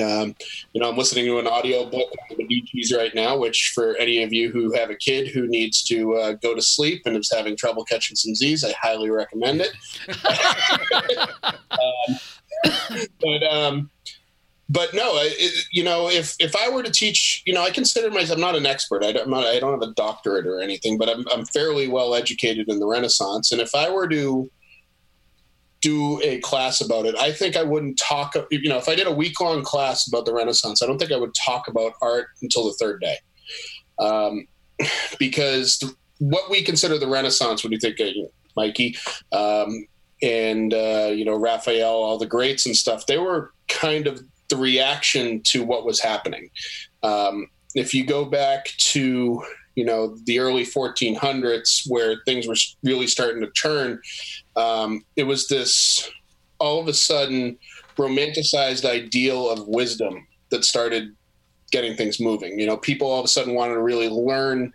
Um, 0.00 0.34
you 0.72 0.80
know, 0.80 0.90
I'm 0.90 0.96
listening 0.96 1.24
to 1.26 1.38
an 1.38 1.46
audio 1.46 1.84
book 1.84 2.12
on 2.12 2.36
the 2.36 2.44
Medici's 2.44 2.92
right 2.94 3.14
now, 3.14 3.38
which 3.38 3.72
for 3.74 3.96
any 3.96 4.22
of 4.22 4.32
you 4.32 4.50
who 4.50 4.72
have 4.74 4.90
a 4.90 4.94
kid 4.94 5.28
who 5.28 5.46
needs 5.46 5.82
to 5.84 6.14
uh, 6.14 6.32
go 6.32 6.54
to 6.54 6.62
sleep 6.62 7.02
and 7.06 7.16
is 7.16 7.32
having 7.34 7.56
trouble 7.56 7.84
catching 7.84 8.16
some 8.16 8.34
Z's, 8.34 8.64
I 8.64 8.72
highly 8.80 9.10
recommend 9.10 9.62
it. 9.62 9.72
um, 11.70 12.18
but 13.20 13.42
um, 13.44 13.90
but 14.68 14.92
no, 14.92 15.12
it, 15.16 15.66
you 15.72 15.82
know, 15.82 16.10
if 16.10 16.36
if 16.38 16.54
I 16.54 16.68
were 16.68 16.82
to 16.82 16.90
teach, 16.90 17.42
you 17.46 17.54
know, 17.54 17.62
I 17.62 17.70
consider 17.70 18.10
myself 18.10 18.36
I'm 18.36 18.40
not 18.40 18.54
an 18.54 18.66
expert. 18.66 19.02
I 19.02 19.12
don't, 19.12 19.28
not, 19.28 19.44
I 19.44 19.58
don't 19.58 19.72
have 19.72 19.88
a 19.88 19.94
doctorate 19.94 20.46
or 20.46 20.60
anything, 20.60 20.98
but 20.98 21.08
I'm, 21.08 21.24
I'm 21.32 21.46
fairly 21.46 21.88
well 21.88 22.14
educated 22.14 22.68
in 22.68 22.78
the 22.78 22.86
Renaissance. 22.86 23.50
And 23.50 23.60
if 23.62 23.74
I 23.74 23.90
were 23.90 24.08
to 24.08 24.50
do 25.80 26.20
a 26.22 26.38
class 26.40 26.80
about 26.80 27.06
it, 27.06 27.14
I 27.16 27.32
think 27.32 27.56
I 27.56 27.62
wouldn't 27.62 27.98
talk. 27.98 28.34
You 28.50 28.68
know, 28.68 28.76
if 28.76 28.88
I 28.88 28.94
did 28.94 29.06
a 29.06 29.12
week 29.12 29.40
long 29.40 29.62
class 29.62 30.06
about 30.06 30.26
the 30.26 30.34
Renaissance, 30.34 30.82
I 30.82 30.86
don't 30.86 30.98
think 30.98 31.12
I 31.12 31.18
would 31.18 31.34
talk 31.34 31.68
about 31.68 31.94
art 32.02 32.26
until 32.42 32.64
the 32.64 32.74
third 32.74 33.00
day, 33.00 33.16
um, 33.98 34.46
because 35.18 35.82
what 36.18 36.50
we 36.50 36.62
consider 36.62 36.98
the 36.98 37.08
Renaissance, 37.08 37.64
what 37.64 37.70
do 37.70 37.76
you 37.76 37.80
think, 37.80 38.00
uh, 38.00 38.28
Mikey? 38.54 38.96
Um, 39.32 39.86
and 40.20 40.74
uh, 40.74 41.10
you 41.14 41.24
know 41.24 41.36
Raphael, 41.36 41.94
all 41.94 42.18
the 42.18 42.26
greats 42.26 42.66
and 42.66 42.76
stuff. 42.76 43.06
They 43.06 43.18
were 43.18 43.52
kind 43.68 44.06
of 44.06 44.20
the 44.48 44.56
reaction 44.56 45.40
to 45.42 45.64
what 45.64 45.84
was 45.84 46.00
happening. 46.00 46.50
Um, 47.02 47.48
if 47.74 47.94
you 47.94 48.04
go 48.04 48.24
back 48.24 48.66
to 48.78 49.42
you 49.74 49.84
know 49.84 50.16
the 50.24 50.40
early 50.40 50.64
1400s 50.64 51.88
where 51.88 52.16
things 52.24 52.46
were 52.46 52.56
really 52.82 53.06
starting 53.06 53.40
to 53.42 53.50
turn, 53.50 54.00
um, 54.56 55.04
it 55.16 55.24
was 55.24 55.48
this 55.48 56.10
all 56.58 56.80
of 56.80 56.88
a 56.88 56.94
sudden 56.94 57.56
romanticized 57.96 58.84
ideal 58.84 59.48
of 59.48 59.68
wisdom 59.68 60.26
that 60.50 60.64
started 60.64 61.14
getting 61.70 61.96
things 61.96 62.18
moving. 62.20 62.58
You 62.58 62.66
know, 62.66 62.76
people 62.76 63.08
all 63.08 63.20
of 63.20 63.24
a 63.24 63.28
sudden 63.28 63.54
wanted 63.54 63.74
to 63.74 63.82
really 63.82 64.08
learn 64.08 64.72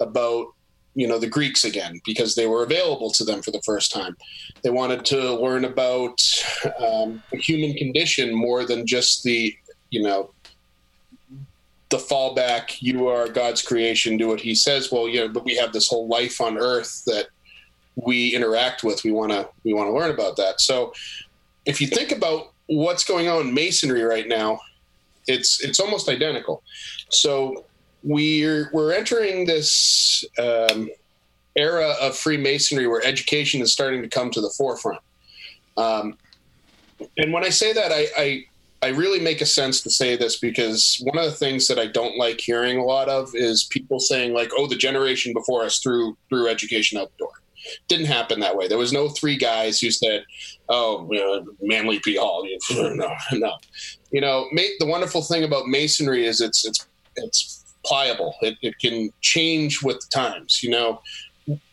about 0.00 0.48
you 0.96 1.06
know 1.06 1.18
the 1.18 1.28
Greeks 1.28 1.64
again 1.64 2.00
because 2.04 2.34
they 2.34 2.46
were 2.46 2.64
available 2.64 3.10
to 3.12 3.22
them 3.22 3.42
for 3.42 3.50
the 3.50 3.62
first 3.62 3.92
time. 3.92 4.16
They 4.62 4.70
wanted 4.70 5.04
to 5.06 5.34
learn 5.34 5.66
about 5.66 6.20
um, 6.78 7.22
the 7.30 7.36
human 7.36 7.74
condition 7.74 8.34
more 8.34 8.64
than 8.64 8.86
just 8.86 9.22
the 9.22 9.54
you 9.90 10.02
know 10.02 10.30
the 11.90 11.98
fallback. 11.98 12.80
You 12.80 13.08
are 13.08 13.28
God's 13.28 13.62
creation. 13.62 14.16
Do 14.16 14.28
what 14.28 14.40
He 14.40 14.54
says. 14.54 14.90
Well, 14.90 15.06
you 15.06 15.20
know, 15.20 15.28
but 15.28 15.44
we 15.44 15.54
have 15.56 15.72
this 15.74 15.86
whole 15.86 16.08
life 16.08 16.40
on 16.40 16.56
Earth 16.56 17.04
that 17.04 17.26
we 17.94 18.34
interact 18.34 18.82
with. 18.82 19.04
We 19.04 19.12
want 19.12 19.32
to 19.32 19.48
we 19.64 19.74
want 19.74 19.88
to 19.88 19.92
learn 19.92 20.10
about 20.10 20.36
that. 20.36 20.62
So 20.62 20.94
if 21.66 21.78
you 21.78 21.88
think 21.88 22.10
about 22.10 22.52
what's 22.68 23.04
going 23.04 23.28
on 23.28 23.48
in 23.48 23.54
masonry 23.54 24.02
right 24.02 24.26
now, 24.26 24.60
it's 25.26 25.62
it's 25.62 25.78
almost 25.78 26.08
identical. 26.08 26.62
So 27.10 27.65
we're 28.06 28.70
we're 28.72 28.92
entering 28.92 29.46
this 29.46 30.24
um, 30.38 30.88
era 31.56 31.94
of 32.00 32.16
Freemasonry 32.16 32.86
where 32.86 33.04
education 33.04 33.60
is 33.60 33.72
starting 33.72 34.00
to 34.02 34.08
come 34.08 34.30
to 34.30 34.40
the 34.40 34.52
forefront. 34.56 35.00
Um, 35.76 36.16
and 37.18 37.32
when 37.32 37.44
I 37.44 37.50
say 37.50 37.72
that, 37.72 37.92
I, 37.92 38.06
I 38.16 38.44
I 38.82 38.90
really 38.90 39.18
make 39.18 39.40
a 39.40 39.46
sense 39.46 39.80
to 39.82 39.90
say 39.90 40.16
this 40.16 40.38
because 40.38 41.00
one 41.02 41.18
of 41.18 41.24
the 41.24 41.36
things 41.36 41.66
that 41.66 41.78
I 41.78 41.86
don't 41.86 42.16
like 42.16 42.40
hearing 42.40 42.78
a 42.78 42.84
lot 42.84 43.08
of 43.08 43.30
is 43.34 43.64
people 43.64 43.98
saying 43.98 44.32
like, 44.32 44.50
"Oh, 44.56 44.68
the 44.68 44.76
generation 44.76 45.32
before 45.32 45.64
us 45.64 45.80
threw 45.80 46.16
threw 46.28 46.48
education 46.48 46.98
out 46.98 47.10
the 47.10 47.24
door." 47.24 47.32
Didn't 47.88 48.06
happen 48.06 48.38
that 48.40 48.56
way. 48.56 48.68
There 48.68 48.78
was 48.78 48.92
no 48.92 49.08
three 49.08 49.36
guys 49.36 49.80
who 49.80 49.90
said, 49.90 50.24
"Oh, 50.68 51.08
you 51.10 51.18
know, 51.18 51.44
Manly 51.60 51.98
P. 51.98 52.16
Hall." 52.16 52.46
No, 52.70 53.12
no. 53.32 53.56
You 54.12 54.20
know, 54.20 54.48
the 54.52 54.86
wonderful 54.86 55.22
thing 55.22 55.42
about 55.42 55.66
masonry 55.66 56.24
is 56.24 56.40
it's 56.40 56.64
it's 56.64 56.86
it's 57.16 57.65
pliable. 57.86 58.34
It, 58.42 58.58
it 58.62 58.78
can 58.78 59.10
change 59.20 59.82
with 59.82 60.08
times. 60.10 60.62
You 60.62 60.70
know, 60.70 61.02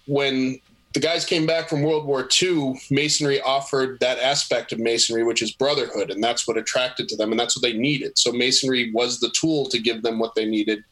when 0.05 0.59
the 0.93 0.99
guys 0.99 1.25
came 1.25 1.45
back 1.45 1.69
from 1.69 1.81
World 1.81 2.05
War 2.05 2.27
II, 2.41 2.79
masonry 2.91 3.41
offered 3.41 3.99
that 3.99 4.19
aspect 4.19 4.71
of 4.71 4.79
masonry, 4.79 5.23
which 5.23 5.41
is 5.41 5.51
brotherhood, 5.51 6.11
and 6.11 6.23
that's 6.23 6.47
what 6.47 6.57
attracted 6.57 7.09
to 7.09 7.17
them, 7.17 7.31
and 7.31 7.39
that's 7.39 7.57
what 7.57 7.63
they 7.63 7.77
needed. 7.77 8.17
So 8.17 8.31
masonry 8.31 8.91
was 8.93 9.19
the 9.19 9.31
tool 9.31 9.65
to 9.69 9.79
give 9.79 10.03
them 10.03 10.19
what 10.19 10.35
they 10.35 10.45
needed 10.45 10.83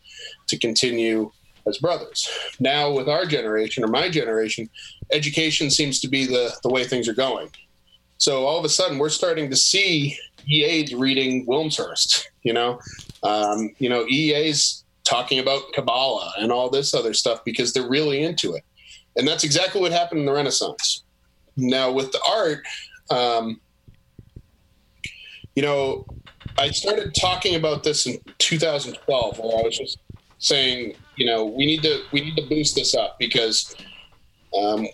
to 0.48 0.58
continue 0.58 1.32
as 1.68 1.78
brothers. 1.78 2.28
Now, 2.60 2.92
with 2.92 3.08
our 3.08 3.26
generation 3.26 3.84
or 3.84 3.88
my 3.88 4.10
generation, 4.10 4.70
education 5.12 5.70
seems 5.70 6.00
to 6.02 6.08
be 6.08 6.26
the 6.26 6.52
the 6.64 6.70
way 6.70 6.84
things 6.84 7.08
are 7.08 7.14
going. 7.14 7.50
So 8.18 8.46
all 8.46 8.58
of 8.58 8.66
a 8.66 8.70
sudden, 8.70 8.98
we're 8.98 9.10
starting 9.10 9.50
to 9.50 9.56
see 9.56 10.18
EAs 10.50 10.94
reading 10.94 11.46
Wilmshurst. 11.46 12.28
You 12.42 12.54
know, 12.54 12.80
um, 13.22 13.70
you 13.78 13.90
know 13.90 14.06
EAs 14.08 14.84
talking 15.12 15.40
about 15.40 15.62
Kabbalah 15.74 16.34
and 16.38 16.52
all 16.52 16.70
this 16.70 16.94
other 16.94 17.14
stuff 17.14 17.44
because 17.44 17.74
they're 17.74 17.88
really 17.88 18.24
into 18.24 18.54
it. 18.54 18.64
And 19.18 19.28
that's 19.28 19.44
exactly 19.44 19.82
what 19.82 19.92
happened 19.92 20.22
in 20.22 20.26
the 20.26 20.32
Renaissance. 20.32 21.04
Now, 21.58 21.92
with 21.92 22.14
the 22.14 22.22
art, 22.30 22.66
um, 23.10 23.60
you 25.56 25.62
know, 25.62 26.06
I 26.58 26.72
started 26.72 27.14
talking 27.14 27.56
about 27.56 27.84
this 27.84 28.08
in 28.08 28.20
2012, 28.38 29.40
where 29.40 29.60
I 29.60 29.62
was 29.64 29.78
just 29.78 29.98
saying, 30.38 30.96
you 31.18 31.26
know, 31.26 31.44
we 31.46 31.66
need 31.66 31.84
to 31.84 32.04
we 32.14 32.22
need 32.22 32.38
to 32.38 32.48
boost 32.48 32.76
this 32.76 32.96
up 32.96 33.20
because 33.20 33.76
um, 34.58 34.88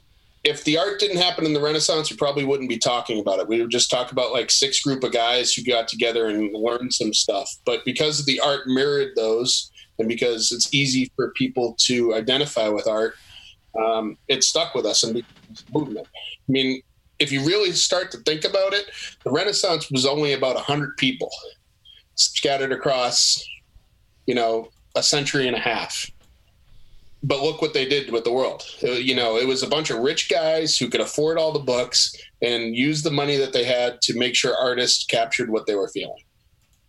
if 0.43 0.63
the 0.63 0.79
art 0.79 0.99
didn't 0.99 1.17
happen 1.17 1.45
in 1.45 1.53
the 1.53 1.61
Renaissance, 1.61 2.09
we 2.09 2.17
probably 2.17 2.43
wouldn't 2.43 2.69
be 2.69 2.79
talking 2.79 3.19
about 3.19 3.39
it. 3.39 3.47
We 3.47 3.61
would 3.61 3.69
just 3.69 3.91
talk 3.91 4.11
about 4.11 4.31
like 4.31 4.49
six 4.49 4.81
group 4.81 5.03
of 5.03 5.11
guys 5.13 5.53
who 5.53 5.63
got 5.63 5.87
together 5.87 6.27
and 6.27 6.53
learned 6.53 6.93
some 6.93 7.13
stuff. 7.13 7.49
But 7.65 7.85
because 7.85 8.25
the 8.25 8.39
art 8.39 8.61
mirrored 8.65 9.11
those, 9.15 9.71
and 9.99 10.07
because 10.07 10.51
it's 10.51 10.73
easy 10.73 11.11
for 11.15 11.31
people 11.31 11.75
to 11.79 12.13
identify 12.15 12.67
with 12.67 12.87
art, 12.87 13.15
um, 13.77 14.17
it 14.27 14.43
stuck 14.43 14.75
with 14.75 14.85
us 14.85 15.03
and 15.03 15.23
movement. 15.73 16.07
I 16.15 16.51
mean, 16.51 16.81
if 17.19 17.31
you 17.31 17.43
really 17.45 17.71
start 17.71 18.11
to 18.11 18.17
think 18.19 18.43
about 18.43 18.73
it, 18.73 18.85
the 19.23 19.31
Renaissance 19.31 19.91
was 19.91 20.05
only 20.05 20.33
about 20.33 20.55
100 20.55 20.97
people 20.97 21.31
scattered 22.15 22.71
across, 22.71 23.43
you 24.25 24.35
know, 24.35 24.69
a 24.95 25.03
century 25.03 25.47
and 25.47 25.55
a 25.55 25.59
half. 25.59 26.09
But 27.23 27.41
look 27.41 27.61
what 27.61 27.73
they 27.73 27.87
did 27.87 28.11
with 28.11 28.23
the 28.23 28.31
world. 28.31 28.63
Uh, 28.83 28.91
you 28.91 29.15
know, 29.15 29.37
it 29.37 29.47
was 29.47 29.63
a 29.63 29.67
bunch 29.67 29.89
of 29.89 29.99
rich 29.99 30.29
guys 30.29 30.77
who 30.77 30.87
could 30.87 31.01
afford 31.01 31.37
all 31.37 31.51
the 31.51 31.59
books 31.59 32.15
and 32.41 32.75
use 32.75 33.01
the 33.01 33.11
money 33.11 33.37
that 33.37 33.53
they 33.53 33.63
had 33.63 34.01
to 34.03 34.17
make 34.17 34.35
sure 34.35 34.55
artists 34.55 35.05
captured 35.05 35.49
what 35.49 35.65
they 35.65 35.75
were 35.75 35.89
feeling. 35.89 36.23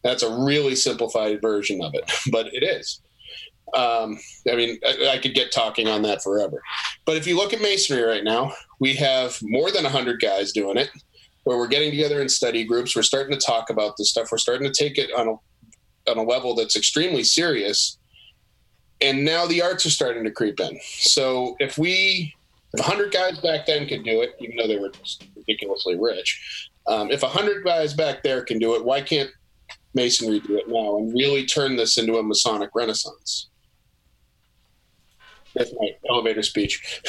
That's 0.08 0.22
a 0.22 0.34
really 0.34 0.74
simplified 0.74 1.42
version 1.42 1.82
of 1.82 1.94
it, 1.94 2.10
but 2.32 2.46
it 2.54 2.62
is. 2.62 3.02
Um, 3.74 4.18
I 4.50 4.56
mean, 4.56 4.78
I, 4.82 5.10
I, 5.10 5.18
could 5.18 5.34
get 5.34 5.52
talking 5.52 5.88
on 5.88 6.00
that 6.00 6.22
forever. 6.22 6.62
But 7.04 7.18
if 7.18 7.26
you 7.26 7.36
look 7.36 7.52
at 7.52 7.60
masonry 7.60 8.02
right 8.02 8.24
now, 8.24 8.54
we 8.80 8.94
have 8.94 9.38
more 9.42 9.70
than 9.70 9.82
100 9.82 10.22
guys 10.22 10.52
doing 10.52 10.78
it, 10.78 10.88
where 11.44 11.58
we're 11.58 11.68
getting 11.68 11.90
together 11.90 12.22
in 12.22 12.30
study 12.30 12.64
groups. 12.64 12.96
We're 12.96 13.02
starting 13.02 13.38
to 13.38 13.46
talk 13.46 13.68
about 13.68 13.98
this 13.98 14.08
stuff. 14.08 14.32
We're 14.32 14.38
starting 14.38 14.72
to 14.72 14.72
take 14.72 14.96
it 14.96 15.10
on 15.14 15.28
a, 15.28 16.10
on 16.10 16.16
a 16.16 16.22
level 16.22 16.54
that's 16.54 16.76
extremely 16.76 17.22
serious. 17.22 17.98
And 19.02 19.22
now 19.22 19.44
the 19.44 19.60
arts 19.60 19.84
are 19.84 19.90
starting 19.90 20.24
to 20.24 20.30
creep 20.30 20.58
in. 20.60 20.80
So 20.82 21.54
if 21.58 21.76
we, 21.76 22.34
if 22.72 22.80
100 22.80 23.12
guys 23.12 23.38
back 23.40 23.66
then 23.66 23.86
could 23.86 24.02
do 24.02 24.22
it, 24.22 24.34
even 24.40 24.56
though 24.56 24.66
they 24.66 24.78
were 24.78 24.92
ridiculously 25.36 25.98
rich, 25.98 26.70
um, 26.86 27.10
if 27.10 27.20
100 27.20 27.62
guys 27.64 27.92
back 27.92 28.22
there 28.22 28.42
can 28.42 28.58
do 28.58 28.74
it, 28.76 28.82
why 28.82 29.02
can't 29.02 29.28
masonry 29.94 30.40
do 30.40 30.56
it 30.56 30.68
now 30.68 30.98
and 30.98 31.12
really 31.14 31.46
turn 31.46 31.76
this 31.76 31.98
into 31.98 32.18
a 32.18 32.22
Masonic 32.22 32.70
renaissance? 32.74 33.48
That's 35.54 35.72
my 35.72 35.90
elevator 36.08 36.42
speech. 36.42 37.02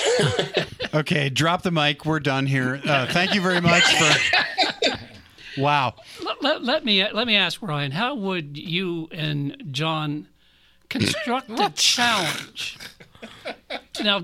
okay, 0.94 1.30
drop 1.30 1.62
the 1.62 1.72
mic. 1.72 2.06
We're 2.06 2.20
done 2.20 2.46
here. 2.46 2.82
Uh, 2.84 3.06
thank 3.08 3.36
you 3.36 3.42
very 3.42 3.62
much 3.62 3.84
for. 3.84 4.96
Wow. 5.58 5.96
Let, 6.24 6.42
let, 6.42 6.64
let, 6.64 6.86
me 6.86 7.06
let 7.12 7.28
me 7.28 7.36
ask 7.36 7.62
Ryan. 7.62 7.92
How 7.92 8.16
would 8.16 8.58
you 8.58 9.10
and 9.12 9.62
John 9.72 10.28
construct 10.90 11.50
a 11.50 11.70
challenge? 11.76 12.78
Now, 14.02 14.22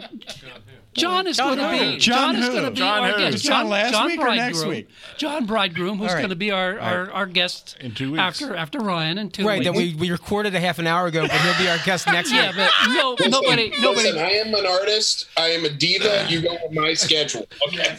John 0.96 1.28
is 1.28 1.38
going 1.38 1.58
to 1.58 1.70
be 1.72 1.98
John, 1.98 2.36
John 2.36 2.44
is 2.44 2.50
going 2.50 2.64
to 2.66 2.72
be 2.72 2.78
John 2.78 3.04
our 3.04 3.12
who? 3.12 3.18
guest. 3.32 3.44
John 3.44 3.70
last 3.70 3.92
John 3.92 4.06
week 4.08 4.20
or 4.20 4.24
Bridegroom. 4.24 4.48
next 4.48 4.66
week? 4.66 4.88
John 5.18 5.46
Bridegroom, 5.46 5.98
who's 5.98 6.10
All 6.10 6.16
right. 6.16 6.22
going 6.22 6.30
to 6.30 6.36
be 6.36 6.52
our, 6.52 6.80
our, 6.80 7.12
our 7.12 7.26
guest 7.26 7.76
In 7.80 7.94
two 7.94 8.12
weeks. 8.14 8.20
after 8.22 8.56
after 8.56 8.80
Ryan 8.80 9.18
in 9.18 9.30
two 9.30 9.46
Right, 9.46 9.60
weeks. 9.60 9.68
Right, 9.70 9.76
that 9.76 9.98
we, 9.98 10.08
we 10.08 10.12
recorded 10.12 10.56
a 10.56 10.60
half 10.60 10.80
an 10.80 10.88
hour 10.88 11.08
ago, 11.08 11.22
but 11.28 11.32
he'll 11.42 11.58
be 11.58 11.70
our 11.70 11.78
guest 11.86 12.08
next 12.08 12.32
yeah, 12.32 12.48
week. 12.48 12.56
but 12.58 12.72
no, 12.90 13.16
nobody 13.30 13.72
nobody 13.80 14.12
Listen, 14.12 14.20
I 14.20 14.32
am 14.32 14.54
an 14.54 14.66
artist. 14.66 15.28
I 15.38 15.48
am 15.50 15.66
a 15.66 15.70
diva. 15.70 16.26
You 16.30 16.42
go 16.42 16.54
with 16.64 16.72
my 16.72 16.94
schedule. 16.94 17.46
Okay. 17.68 17.96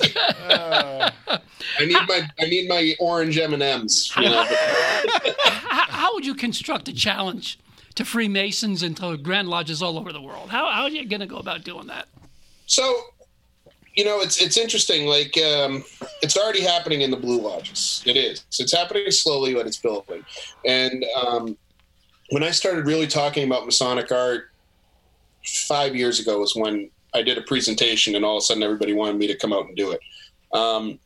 I 0.48 1.84
need 1.84 1.98
my 2.08 2.28
I 2.38 2.44
need 2.46 2.68
my 2.68 2.94
orange 3.00 3.36
M 3.38 3.52
and 3.54 3.62
M's. 3.62 4.10
How, 4.10 4.22
how 5.88 6.14
would 6.14 6.24
you 6.24 6.34
construct 6.34 6.88
a 6.88 6.92
challenge 6.94 7.58
to 7.94 8.04
Freemasons 8.04 8.82
and 8.82 8.96
to 8.98 9.16
Grand 9.16 9.48
Lodges 9.48 9.82
all 9.82 9.98
over 9.98 10.12
the 10.12 10.20
world? 10.20 10.50
How, 10.50 10.70
how 10.70 10.82
are 10.82 10.90
you 10.90 11.04
going 11.06 11.20
to 11.20 11.26
go 11.26 11.36
about 11.38 11.64
doing 11.64 11.86
that? 11.88 12.08
So 12.66 12.94
you 13.96 14.04
know, 14.04 14.20
it's 14.20 14.40
it's 14.40 14.58
interesting. 14.58 15.06
Like, 15.06 15.36
um, 15.38 15.82
it's 16.22 16.36
already 16.36 16.60
happening 16.60 17.00
in 17.00 17.10
the 17.10 17.16
Blue 17.16 17.40
Lodges. 17.40 18.02
It 18.04 18.16
is. 18.16 18.44
It's 18.60 18.72
happening 18.72 19.10
slowly, 19.10 19.54
but 19.54 19.66
it's 19.66 19.78
building. 19.78 20.22
And 20.66 21.04
um, 21.16 21.56
when 22.30 22.42
I 22.42 22.50
started 22.50 22.86
really 22.86 23.06
talking 23.06 23.46
about 23.46 23.64
Masonic 23.64 24.12
art 24.12 24.50
five 25.66 25.96
years 25.96 26.20
ago, 26.20 26.38
was 26.38 26.54
when 26.54 26.90
I 27.14 27.22
did 27.22 27.38
a 27.38 27.42
presentation, 27.42 28.14
and 28.14 28.24
all 28.24 28.36
of 28.36 28.42
a 28.42 28.44
sudden 28.44 28.62
everybody 28.62 28.92
wanted 28.92 29.16
me 29.16 29.26
to 29.28 29.36
come 29.36 29.52
out 29.52 29.66
and 29.66 29.74
do 29.76 29.92
it. 29.92 30.00
Um, 30.52 30.98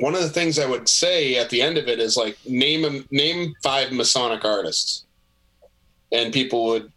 one 0.00 0.14
of 0.14 0.22
the 0.22 0.30
things 0.30 0.58
I 0.58 0.66
would 0.66 0.88
say 0.88 1.36
at 1.36 1.50
the 1.50 1.60
end 1.60 1.76
of 1.76 1.88
it 1.88 2.00
is 2.00 2.16
like 2.16 2.38
name 2.46 3.04
name 3.10 3.54
five 3.62 3.92
Masonic 3.92 4.46
artists, 4.46 5.04
and 6.10 6.32
people 6.32 6.64
would 6.66 6.90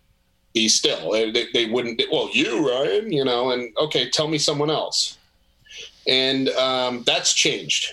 still. 0.68 1.12
They, 1.12 1.48
they 1.54 1.66
wouldn't. 1.66 2.02
Well, 2.12 2.30
you 2.32 2.68
Ryan, 2.68 3.12
you 3.12 3.24
know, 3.24 3.52
and 3.52 3.76
okay, 3.78 4.10
tell 4.10 4.28
me 4.28 4.38
someone 4.38 4.70
else, 4.70 5.18
and 6.08 6.50
um, 6.50 7.04
that's 7.06 7.34
changed, 7.34 7.92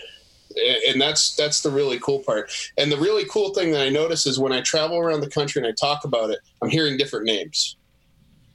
and 0.89 1.01
that's 1.01 1.37
that's 1.37 1.63
the 1.63 1.71
really 1.71 1.99
cool 2.01 2.21
part. 2.21 2.51
And 2.79 2.91
the 2.91 2.97
really 2.97 3.25
cool 3.27 3.53
thing 3.53 3.73
that 3.73 3.83
I 3.83 3.89
notice 3.89 4.27
is 4.27 4.39
when 4.39 4.53
I 4.53 4.61
travel 4.61 4.99
around 4.99 5.21
the 5.21 5.31
country 5.31 5.61
and 5.61 5.69
I 5.69 5.73
talk 5.73 6.05
about 6.05 6.31
it, 6.31 6.39
I'm 6.63 6.71
hearing 6.71 6.97
different 6.97 7.27
names. 7.27 7.77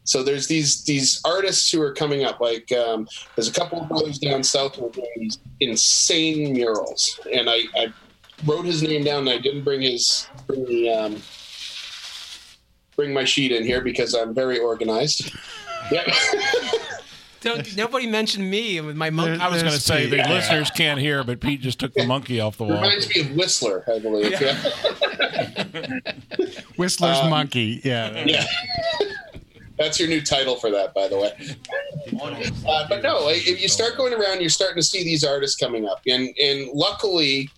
So 0.10 0.24
there's 0.24 0.48
these 0.48 0.84
these 0.86 1.22
artists 1.24 1.72
who 1.72 1.80
are 1.84 1.94
coming 1.94 2.24
up. 2.24 2.40
Like 2.40 2.72
um, 2.72 3.08
there's 3.36 3.48
a 3.48 3.54
couple 3.54 3.82
of 3.82 3.90
brothers 3.90 4.18
down 4.18 4.44
south 4.44 4.76
who 4.76 4.88
are 4.88 4.92
doing 4.92 5.08
these 5.18 5.38
insane 5.60 6.54
murals, 6.54 7.20
and 7.32 7.48
I, 7.48 7.60
I 7.76 7.94
wrote 8.46 8.66
his 8.66 8.82
name 8.82 9.04
down. 9.04 9.28
and 9.28 9.30
I 9.30 9.38
didn't 9.38 9.64
bring 9.64 9.82
his 9.82 10.28
bring 10.48 10.66
the 10.66 10.90
um, 10.90 11.22
bring 13.00 13.14
my 13.14 13.24
sheet 13.24 13.54
in 13.54 13.64
here 13.64 13.80
because 13.80 14.14
I'm 14.14 14.34
very 14.34 14.60
organized. 14.60 15.34
Yeah. 15.94 16.04
Don't, 17.42 17.76
nobody 17.78 18.06
mentioned 18.06 18.48
me 18.48 18.80
with 18.82 18.96
my 18.98 19.10
monkey. 19.10 19.42
I 19.42 19.48
was 19.48 19.64
going 19.64 19.74
to 19.74 19.80
say 19.80 20.08
the 20.08 20.18
listeners 20.18 20.70
can't 20.70 21.00
hear, 21.00 21.24
but 21.24 21.40
Pete 21.40 21.62
just 21.62 21.80
took 21.80 21.94
the 21.94 22.06
monkey 22.06 22.40
off 22.42 22.58
the 22.58 22.66
wall. 22.66 22.76
Reminds 22.76 23.10
me 23.16 23.22
of 23.22 23.32
Whistler, 23.32 23.86
I 23.88 23.98
believe. 23.98 24.40
Yeah. 24.40 26.00
Whistler's 26.76 27.24
monkey. 27.30 27.82
Yeah. 27.84 28.24
yeah. 28.26 28.46
That's 29.80 30.00
your 30.00 30.10
new 30.10 30.22
title 30.22 30.58
for 30.58 30.70
that, 30.70 30.94
by 30.94 31.08
the 31.08 31.18
way. 31.18 31.32
Uh, 32.22 32.86
but 32.88 33.02
no, 33.02 33.30
if 33.30 33.60
you 33.60 33.70
start 33.70 33.98
going 33.98 34.14
around, 34.14 34.42
you're 34.42 34.50
starting 34.50 34.76
to 34.76 34.84
see 34.84 35.04
these 35.04 35.24
artists 35.24 35.58
coming 35.58 35.88
up, 35.88 36.02
and 36.06 36.38
and 36.38 36.70
luckily, 36.74 37.50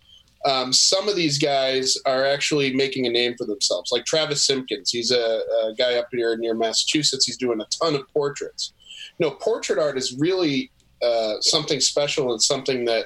um, 0.45 0.73
some 0.73 1.07
of 1.07 1.15
these 1.15 1.37
guys 1.37 1.97
are 2.05 2.25
actually 2.25 2.73
making 2.73 3.05
a 3.05 3.09
name 3.09 3.35
for 3.37 3.45
themselves. 3.45 3.91
Like 3.91 4.05
Travis 4.05 4.43
Simpkins, 4.43 4.89
he's 4.89 5.11
a, 5.11 5.41
a 5.63 5.73
guy 5.77 5.95
up 5.95 6.07
here 6.11 6.35
near 6.37 6.55
Massachusetts. 6.55 7.25
He's 7.25 7.37
doing 7.37 7.61
a 7.61 7.65
ton 7.65 7.95
of 7.95 8.07
portraits. 8.11 8.73
You 9.19 9.27
know, 9.27 9.35
portrait 9.35 9.77
art 9.77 9.97
is 9.97 10.17
really 10.17 10.71
uh, 11.03 11.35
something 11.41 11.79
special 11.79 12.31
and 12.31 12.41
something 12.41 12.85
that 12.85 13.05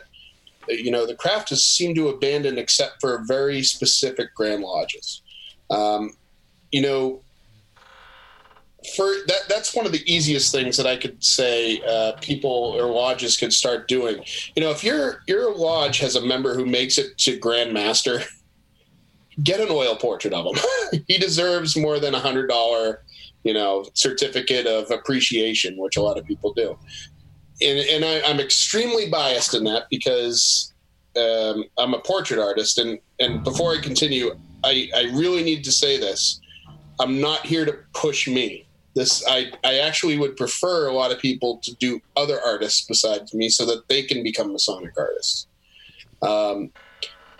you 0.67 0.91
know 0.91 1.05
the 1.05 1.15
craft 1.15 1.49
has 1.49 1.63
seemed 1.63 1.95
to 1.95 2.09
abandon 2.09 2.57
except 2.57 2.99
for 3.01 3.23
very 3.27 3.63
specific 3.63 4.33
grand 4.33 4.63
lodges. 4.63 5.21
Um, 5.69 6.11
you 6.71 6.81
know, 6.81 7.21
for 8.95 9.05
that 9.27 9.41
that's 9.47 9.73
one 9.75 9.85
of 9.85 9.91
the 9.91 10.03
easiest 10.11 10.51
things 10.51 10.77
that 10.77 10.87
I 10.87 10.97
could 10.97 11.23
say 11.23 11.81
uh, 11.87 12.13
people 12.21 12.49
or 12.51 12.91
lodges 12.91 13.37
could 13.37 13.53
start 13.53 13.87
doing. 13.87 14.23
You 14.55 14.63
know, 14.63 14.71
if 14.71 14.83
your 14.83 15.23
your 15.27 15.55
lodge 15.55 15.99
has 15.99 16.15
a 16.15 16.25
member 16.25 16.53
who 16.53 16.65
makes 16.65 16.97
it 16.97 17.17
to 17.19 17.37
Grand 17.37 17.73
Master, 17.73 18.21
get 19.43 19.59
an 19.59 19.67
oil 19.69 19.95
portrait 19.95 20.33
of 20.33 20.45
him. 20.45 21.01
he 21.07 21.17
deserves 21.17 21.75
more 21.75 21.99
than 21.99 22.15
a 22.15 22.19
hundred 22.19 22.47
dollar, 22.47 23.03
you 23.43 23.53
know, 23.53 23.85
certificate 23.93 24.65
of 24.65 24.91
appreciation, 24.91 25.77
which 25.77 25.97
a 25.97 26.01
lot 26.01 26.17
of 26.17 26.25
people 26.25 26.53
do. 26.53 26.77
And, 27.61 27.79
and 27.79 28.03
I, 28.03 28.21
I'm 28.29 28.39
extremely 28.39 29.09
biased 29.09 29.53
in 29.53 29.63
that 29.63 29.83
because 29.89 30.73
um, 31.17 31.63
I'm 31.77 31.93
a 31.93 31.99
portrait 31.99 32.39
artist. 32.39 32.77
And 32.77 32.99
and 33.19 33.43
before 33.43 33.73
I 33.73 33.79
continue, 33.79 34.35
I, 34.63 34.89
I 34.95 35.03
really 35.13 35.43
need 35.43 35.63
to 35.65 35.71
say 35.71 35.97
this. 35.97 36.41
I'm 36.99 37.19
not 37.19 37.45
here 37.45 37.65
to 37.65 37.77
push 37.93 38.27
me 38.27 38.64
this 38.95 39.23
I, 39.27 39.51
I 39.63 39.79
actually 39.79 40.17
would 40.17 40.37
prefer 40.37 40.87
a 40.87 40.93
lot 40.93 41.11
of 41.11 41.19
people 41.19 41.59
to 41.63 41.75
do 41.75 42.01
other 42.15 42.39
artists 42.39 42.85
besides 42.85 43.33
me 43.33 43.49
so 43.49 43.65
that 43.65 43.87
they 43.89 44.03
can 44.03 44.23
become 44.23 44.51
masonic 44.51 44.93
artists. 44.97 45.47
Um, 46.21 46.71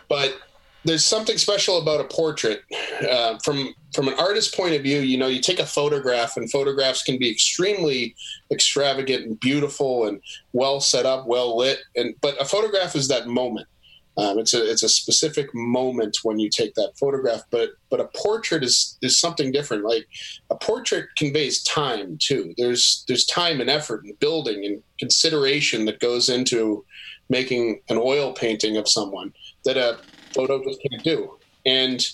but 0.10 0.38
there's 0.84 1.04
something 1.04 1.38
special 1.38 1.82
about 1.82 2.02
a 2.02 2.04
portrait. 2.04 2.63
Uh, 3.10 3.38
from 3.44 3.74
from 3.94 4.08
an 4.10 4.13
artist's 4.15 4.54
point 4.54 4.76
of 4.76 4.84
view 4.84 5.00
you 5.00 5.18
know 5.18 5.28
you 5.28 5.39
take 5.39 5.60
a 5.60 5.65
photograph 5.65 6.36
and 6.36 6.52
photographs 6.52 7.02
can 7.02 7.18
be 7.18 7.32
extremely 7.32 8.13
extravagant 8.52 9.26
and 9.26 9.39
beautiful 9.39 10.06
and 10.08 10.22
well 10.54 10.80
set 10.80 11.06
up 11.06 11.26
well 11.26 11.58
lit. 11.58 11.80
And 11.96 12.15
but 12.22 12.39
a 12.39 12.46
photograph 12.46 12.96
is 12.96 13.08
that 13.08 13.28
moment 13.28 13.68
um, 14.17 14.39
it's 14.39 14.54
a 14.54 14.69
it's 14.69 14.84
a 14.84 14.89
specific 14.89 15.54
moment 15.54 16.17
when 16.23 16.39
you 16.39 16.49
take 16.49 16.73
that 16.75 16.93
photograph, 16.97 17.43
but 17.51 17.71
but 17.89 17.99
a 17.99 18.10
portrait 18.15 18.63
is 18.63 18.97
is 19.01 19.19
something 19.19 19.51
different. 19.51 19.84
Like 19.84 20.08
a 20.49 20.56
portrait 20.56 21.08
conveys 21.17 21.63
time 21.63 22.17
too. 22.21 22.54
There's 22.58 23.04
there's 23.08 23.25
time 23.25 23.60
and 23.60 23.69
effort 23.69 24.04
and 24.06 24.17
building 24.19 24.65
and 24.65 24.82
consideration 24.99 25.86
that 25.86 25.99
goes 25.99 26.30
into 26.30 26.86
making 27.30 27.82
an 27.89 27.97
oil 27.97 28.32
painting 28.34 28.78
of 28.78 28.88
someone 28.88 29.34
that 29.65 29.78
a 29.78 29.99
photo 30.34 30.63
just 30.63 30.80
can't 30.89 31.04
do. 31.04 31.38
And 31.65 32.06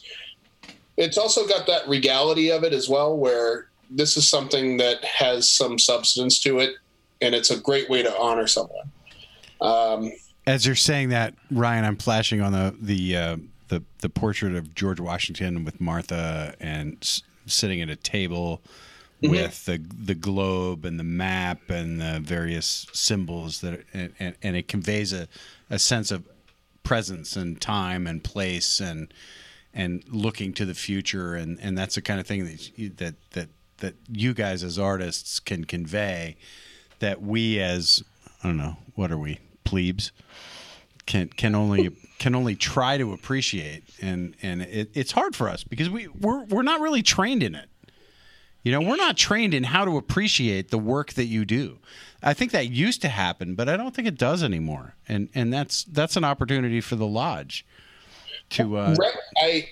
it's 0.97 1.17
also 1.17 1.47
got 1.47 1.67
that 1.67 1.87
regality 1.87 2.51
of 2.51 2.63
it 2.63 2.73
as 2.73 2.89
well, 2.89 3.15
where 3.15 3.67
this 3.89 4.17
is 4.17 4.29
something 4.29 4.77
that 4.77 5.03
has 5.03 5.49
some 5.49 5.77
substance 5.77 6.39
to 6.39 6.59
it, 6.59 6.75
and 7.21 7.35
it's 7.35 7.51
a 7.51 7.59
great 7.59 7.89
way 7.89 8.01
to 8.01 8.17
honor 8.17 8.47
someone. 8.47 8.91
Um, 9.59 10.11
as 10.45 10.65
you're 10.65 10.75
saying 10.75 11.10
that, 11.10 11.36
Ryan, 11.49 11.86
I'm 11.86 11.97
flashing 11.97 12.41
on 12.41 12.51
the 12.51 12.75
the 12.80 13.17
uh, 13.17 13.38
the, 13.67 13.84
the 13.99 14.10
portrait 14.10 14.56
of 14.56 14.75
George 14.75 14.99
Washington 14.99 15.63
with 15.63 15.80
Martha 15.80 16.56
and 16.60 16.97
s- 17.01 17.23
sitting 17.45 17.82
at 17.82 17.89
a 17.89 17.95
table 17.95 18.62
mm-hmm. 19.21 19.32
with 19.32 19.65
the 19.65 19.77
the 19.77 20.15
globe 20.15 20.86
and 20.86 20.99
the 20.99 21.04
map 21.04 21.69
and 21.69 22.01
the 22.01 22.19
various 22.21 22.88
symbols 22.93 23.62
that 23.62 23.84
and, 23.93 24.13
and, 24.19 24.36
and 24.41 24.56
it 24.56 24.67
conveys 24.67 25.13
a, 25.13 25.27
a 25.69 25.80
sense 25.80 26.12
of 26.12 26.27
presence 26.84 27.36
and 27.36 27.62
time 27.62 28.08
and 28.08 28.23
place 28.23 28.80
and 28.80 29.13
and 29.73 30.04
looking 30.10 30.51
to 30.51 30.65
the 30.65 30.73
future 30.73 31.36
and, 31.36 31.58
and 31.62 31.77
that's 31.77 31.95
the 31.95 32.01
kind 32.01 32.19
of 32.19 32.27
thing 32.27 32.45
that 32.45 32.77
you, 32.77 32.89
that 32.89 33.15
that 33.32 33.47
that 33.77 33.95
you 34.10 34.34
guys 34.34 34.63
as 34.63 34.77
artists 34.77 35.39
can 35.39 35.63
convey 35.63 36.36
that 36.99 37.21
we 37.21 37.60
as 37.60 38.04
I 38.43 38.47
don't 38.47 38.58
know 38.58 38.77
what 38.95 39.12
are 39.12 39.17
we 39.17 39.39
plebes 39.63 40.12
can 41.12 41.28
can 41.28 41.56
only 41.56 41.91
can 42.19 42.36
only 42.36 42.56
try 42.56 42.97
to 42.97 43.12
appreciate. 43.12 43.84
And 44.02 44.34
and 44.41 44.62
it, 44.62 44.91
it's 44.93 45.12
hard 45.12 45.36
for 45.36 45.50
us 45.50 45.63
because 45.63 45.89
we 45.89 46.08
we're 46.08 46.45
we're 46.45 46.62
not 46.62 46.80
really 46.80 47.04
trained 47.04 47.43
in 47.43 47.54
it. 47.54 47.69
You 48.63 48.71
know 48.71 48.80
we're 48.80 48.95
not 48.95 49.17
trained 49.17 49.54
in 49.54 49.65
how 49.65 49.84
to 49.84 49.97
appreciate 49.97 50.71
the 50.71 50.78
work 50.78 51.13
that 51.13 51.26
you 51.26 51.43
do. 51.43 51.80
I 52.24 52.34
think 52.34 52.52
that 52.52 52.69
used 52.69 53.02
to 53.02 53.10
happen 53.10 53.56
but 53.56 53.67
i 53.67 53.76
don't 53.76 53.93
think 53.93 54.08
it 54.08 54.17
does 54.17 54.41
anymore. 54.41 54.95
And 55.08 55.28
and 55.36 55.52
that's 55.52 55.84
that's 55.84 56.15
an 56.15 56.24
opportunity 56.24 56.80
for 56.80 56.95
the 56.95 57.08
lodge 57.08 57.65
to 58.52 58.78
uh 58.78 58.95
i 59.38 59.69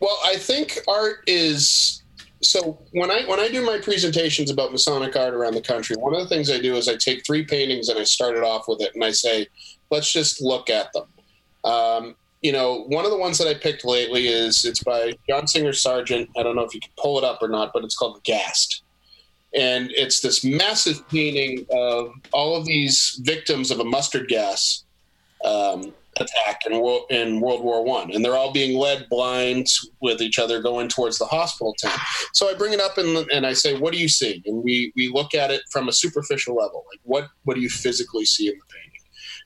well 0.00 0.18
i 0.24 0.36
think 0.36 0.80
art 0.88 1.24
is 1.26 2.02
so 2.44 2.78
when 2.92 3.10
I 3.10 3.24
when 3.24 3.40
I 3.40 3.48
do 3.48 3.64
my 3.64 3.78
presentations 3.78 4.50
about 4.50 4.70
Masonic 4.70 5.16
art 5.16 5.34
around 5.34 5.54
the 5.54 5.62
country, 5.62 5.96
one 5.96 6.14
of 6.14 6.20
the 6.20 6.28
things 6.28 6.50
I 6.50 6.60
do 6.60 6.76
is 6.76 6.88
I 6.88 6.96
take 6.96 7.24
three 7.24 7.44
paintings 7.44 7.88
and 7.88 7.98
I 7.98 8.04
start 8.04 8.36
it 8.36 8.42
off 8.42 8.68
with 8.68 8.82
it, 8.82 8.94
and 8.94 9.02
I 9.02 9.12
say, 9.12 9.46
let's 9.90 10.12
just 10.12 10.40
look 10.40 10.70
at 10.70 10.92
them. 10.92 11.04
Um, 11.64 12.16
you 12.42 12.52
know, 12.52 12.84
one 12.88 13.06
of 13.06 13.10
the 13.10 13.16
ones 13.16 13.38
that 13.38 13.48
I 13.48 13.54
picked 13.54 13.84
lately 13.84 14.28
is 14.28 14.64
it's 14.64 14.82
by 14.82 15.14
John 15.28 15.46
Singer 15.46 15.72
Sargent. 15.72 16.28
I 16.36 16.42
don't 16.42 16.56
know 16.56 16.64
if 16.64 16.74
you 16.74 16.80
can 16.80 16.92
pull 16.98 17.16
it 17.16 17.24
up 17.24 17.38
or 17.42 17.48
not, 17.48 17.72
but 17.72 17.84
it's 17.84 17.96
called 17.96 18.22
Gassed. 18.24 18.82
And 19.54 19.90
it's 19.92 20.20
this 20.20 20.44
massive 20.44 21.08
painting 21.08 21.64
of 21.70 22.12
all 22.32 22.56
of 22.56 22.66
these 22.66 23.20
victims 23.22 23.70
of 23.70 23.80
a 23.80 23.84
mustard 23.84 24.28
gas 24.28 24.84
um, 25.44 25.94
attack 26.16 26.62
in 26.66 26.80
World, 26.80 27.06
in 27.10 27.40
World 27.40 27.62
War 27.62 27.84
One, 27.84 28.12
and 28.12 28.24
they're 28.24 28.36
all 28.36 28.52
being 28.52 28.76
led 28.76 29.08
blind 29.08 29.66
with 30.00 30.20
each 30.20 30.38
other 30.38 30.60
going 30.60 30.88
towards 30.88 31.18
the 31.18 31.24
hospital 31.26 31.74
tent. 31.78 31.98
So 32.32 32.50
I 32.50 32.54
bring 32.54 32.72
it 32.72 32.80
up 32.80 32.98
and, 32.98 33.28
and 33.30 33.46
I 33.46 33.52
say, 33.52 33.78
"What 33.78 33.92
do 33.92 33.98
you 33.98 34.08
see?" 34.08 34.42
And 34.46 34.62
we 34.62 34.92
we 34.96 35.08
look 35.08 35.34
at 35.34 35.50
it 35.50 35.62
from 35.70 35.88
a 35.88 35.92
superficial 35.92 36.56
level, 36.56 36.84
like 36.92 37.00
what 37.04 37.28
what 37.44 37.54
do 37.54 37.60
you 37.60 37.70
physically 37.70 38.24
see 38.24 38.48
in 38.48 38.54
the 38.54 38.64
painting? 38.74 38.83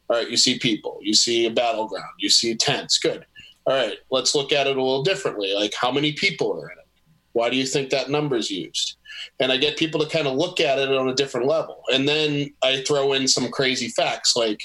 All 0.08 0.16
right, 0.16 0.30
you 0.30 0.36
see 0.36 0.58
people, 0.58 0.98
you 1.02 1.14
see 1.14 1.46
a 1.46 1.50
battleground, 1.50 2.08
you 2.18 2.30
see 2.30 2.54
tents. 2.54 2.98
Good. 2.98 3.26
All 3.66 3.74
right, 3.74 3.98
let's 4.10 4.34
look 4.34 4.52
at 4.52 4.66
it 4.66 4.76
a 4.76 4.82
little 4.82 5.02
differently. 5.02 5.54
Like 5.54 5.74
how 5.74 5.92
many 5.92 6.12
people 6.12 6.52
are 6.52 6.70
in 6.70 6.78
it? 6.78 6.86
Why 7.32 7.50
do 7.50 7.56
you 7.56 7.66
think 7.66 7.90
that 7.90 8.10
number 8.10 8.36
is 8.36 8.50
used? 8.50 8.96
And 9.40 9.52
I 9.52 9.58
get 9.58 9.76
people 9.76 10.00
to 10.00 10.08
kind 10.08 10.26
of 10.26 10.34
look 10.34 10.60
at 10.60 10.78
it 10.78 10.90
on 10.90 11.08
a 11.08 11.14
different 11.14 11.46
level. 11.46 11.82
And 11.92 12.08
then 12.08 12.54
I 12.62 12.82
throw 12.82 13.12
in 13.12 13.28
some 13.28 13.50
crazy 13.50 13.88
facts 13.88 14.34
like 14.34 14.60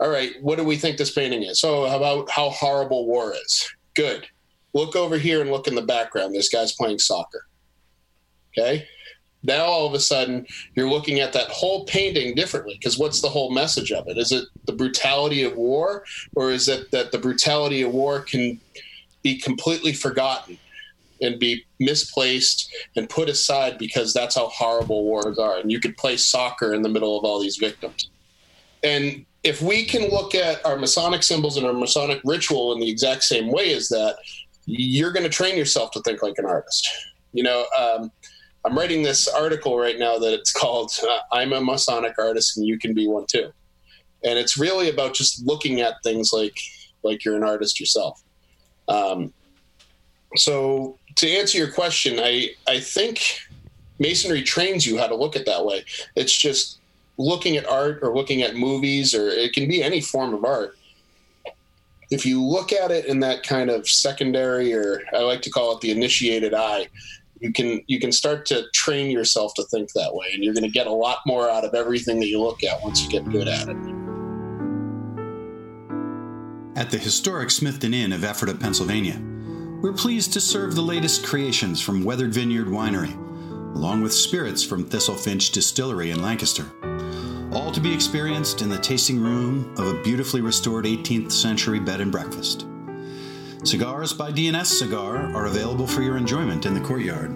all 0.00 0.08
right, 0.08 0.32
what 0.40 0.56
do 0.56 0.64
we 0.64 0.76
think 0.76 0.96
this 0.96 1.12
painting 1.12 1.42
is? 1.42 1.60
So, 1.60 1.86
how 1.86 1.98
about 1.98 2.30
how 2.30 2.48
horrible 2.48 3.06
war 3.06 3.34
is? 3.34 3.70
Good. 3.94 4.26
Look 4.72 4.96
over 4.96 5.18
here 5.18 5.42
and 5.42 5.50
look 5.50 5.68
in 5.68 5.74
the 5.74 5.82
background. 5.82 6.34
This 6.34 6.48
guy's 6.48 6.72
playing 6.72 7.00
soccer. 7.00 7.46
Okay. 8.58 8.86
Now 9.42 9.64
all 9.64 9.86
of 9.86 9.94
a 9.94 10.00
sudden 10.00 10.46
you're 10.74 10.88
looking 10.88 11.20
at 11.20 11.32
that 11.32 11.48
whole 11.48 11.84
painting 11.84 12.34
differently 12.34 12.74
because 12.74 12.98
what's 12.98 13.20
the 13.20 13.28
whole 13.28 13.50
message 13.50 13.92
of 13.92 14.06
it? 14.08 14.18
Is 14.18 14.32
it 14.32 14.44
the 14.66 14.72
brutality 14.72 15.42
of 15.42 15.56
war 15.56 16.04
or 16.34 16.50
is 16.50 16.68
it 16.68 16.90
that 16.90 17.12
the 17.12 17.18
brutality 17.18 17.82
of 17.82 17.92
war 17.92 18.20
can 18.20 18.60
be 19.22 19.38
completely 19.38 19.92
forgotten 19.92 20.58
and 21.22 21.38
be 21.38 21.64
misplaced 21.78 22.74
and 22.96 23.08
put 23.08 23.28
aside 23.28 23.78
because 23.78 24.12
that's 24.12 24.34
how 24.34 24.48
horrible 24.48 25.04
wars 25.04 25.38
are 25.38 25.58
and 25.58 25.70
you 25.70 25.80
could 25.80 25.96
play 25.96 26.16
soccer 26.16 26.72
in 26.74 26.82
the 26.82 26.88
middle 26.88 27.18
of 27.18 27.24
all 27.24 27.40
these 27.40 27.56
victims? 27.56 28.10
And 28.82 29.24
if 29.42 29.62
we 29.62 29.84
can 29.84 30.10
look 30.10 30.34
at 30.34 30.64
our 30.66 30.76
masonic 30.76 31.22
symbols 31.22 31.56
and 31.56 31.66
our 31.66 31.72
masonic 31.72 32.20
ritual 32.24 32.72
in 32.72 32.80
the 32.80 32.90
exact 32.90 33.24
same 33.24 33.50
way 33.50 33.72
as 33.74 33.88
that 33.88 34.16
you're 34.66 35.12
going 35.12 35.24
to 35.24 35.30
train 35.30 35.56
yourself 35.56 35.90
to 35.92 36.00
think 36.02 36.22
like 36.22 36.34
an 36.38 36.46
artist. 36.46 36.88
You 37.32 37.44
know 37.44 37.66
um, 37.78 38.10
I'm 38.64 38.76
writing 38.76 39.02
this 39.02 39.26
article 39.26 39.78
right 39.78 39.98
now 39.98 40.18
that 40.18 40.32
it's 40.32 40.52
called 40.60 40.92
uh, 41.02 41.18
"I'm 41.32 41.52
a 41.52 41.60
Masonic 41.60 42.14
Artist 42.18 42.56
and 42.56 42.66
You 42.66 42.78
Can 42.78 42.94
Be 42.94 43.06
One 43.06 43.26
Too," 43.26 43.52
and 44.24 44.38
it's 44.38 44.58
really 44.58 44.90
about 44.90 45.14
just 45.14 45.44
looking 45.46 45.80
at 45.80 46.02
things 46.02 46.32
like 46.32 46.58
like 47.02 47.24
you're 47.24 47.36
an 47.36 47.44
artist 47.44 47.80
yourself. 47.80 48.22
Um, 48.88 49.32
so 50.36 50.98
to 51.16 51.30
answer 51.30 51.58
your 51.58 51.72
question, 51.72 52.18
I 52.20 52.50
I 52.68 52.80
think 52.80 53.40
masonry 53.98 54.42
trains 54.42 54.86
you 54.86 54.98
how 54.98 55.06
to 55.06 55.14
look 55.14 55.36
at 55.36 55.46
that 55.46 55.64
way. 55.64 55.84
It's 56.16 56.36
just 56.36 56.80
looking 57.18 57.56
at 57.56 57.66
art 57.66 58.00
or 58.02 58.14
looking 58.14 58.42
at 58.42 58.56
movies 58.56 59.14
or 59.14 59.28
it 59.28 59.52
can 59.52 59.68
be 59.68 59.82
any 59.82 60.00
form 60.00 60.34
of 60.34 60.44
art. 60.44 60.76
If 62.10 62.26
you 62.26 62.42
look 62.42 62.72
at 62.72 62.90
it 62.90 63.04
in 63.04 63.20
that 63.20 63.44
kind 63.44 63.70
of 63.70 63.88
secondary 63.88 64.72
or 64.72 65.02
I 65.14 65.18
like 65.18 65.42
to 65.42 65.50
call 65.50 65.76
it 65.76 65.80
the 65.80 65.92
initiated 65.92 66.54
eye, 66.54 66.88
you 67.40 67.52
can 67.52 67.80
you 67.86 67.98
can 67.98 68.12
start 68.12 68.46
to 68.46 68.64
train 68.72 69.10
yourself 69.10 69.54
to 69.54 69.64
think 69.64 69.92
that 69.94 70.14
way 70.14 70.26
and 70.32 70.44
you're 70.44 70.54
going 70.54 70.64
to 70.64 70.70
get 70.70 70.86
a 70.86 70.92
lot 70.92 71.18
more 71.26 71.50
out 71.50 71.64
of 71.64 71.74
everything 71.74 72.20
that 72.20 72.28
you 72.28 72.40
look 72.40 72.62
at 72.62 72.80
once 72.82 73.02
you 73.02 73.10
get 73.10 73.28
good 73.30 73.48
at 73.48 73.68
it. 73.68 73.76
At 76.76 76.90
the 76.90 76.98
historic 76.98 77.48
smithton 77.48 77.94
inn 77.94 78.12
of 78.12 78.24
ephrata 78.24 78.54
pennsylvania 78.54 79.20
we're 79.82 79.94
pleased 79.94 80.32
to 80.34 80.40
serve 80.40 80.74
the 80.74 80.82
latest 80.82 81.24
creations 81.24 81.80
from 81.80 82.04
weathered 82.04 82.32
vineyard 82.32 82.66
winery 82.66 83.14
along 83.74 84.02
with 84.02 84.12
spirits 84.12 84.62
from 84.62 84.84
Thistle 84.84 85.14
Finch 85.14 85.50
distillery 85.50 86.10
in 86.10 86.22
lancaster 86.22 86.66
all 87.52 87.72
to 87.72 87.80
be 87.80 87.92
experienced 87.92 88.62
in 88.62 88.68
the 88.68 88.78
tasting 88.78 89.18
room 89.18 89.74
of 89.76 89.88
a 89.88 90.02
beautifully 90.02 90.40
restored 90.40 90.84
18th 90.84 91.32
century 91.32 91.80
bed 91.80 92.00
and 92.00 92.12
breakfast 92.12 92.66
Cigars 93.62 94.14
by 94.14 94.32
DNS 94.32 94.64
Cigar 94.64 95.36
are 95.36 95.44
available 95.44 95.86
for 95.86 96.00
your 96.00 96.16
enjoyment 96.16 96.64
in 96.64 96.72
the 96.72 96.80
courtyard. 96.80 97.30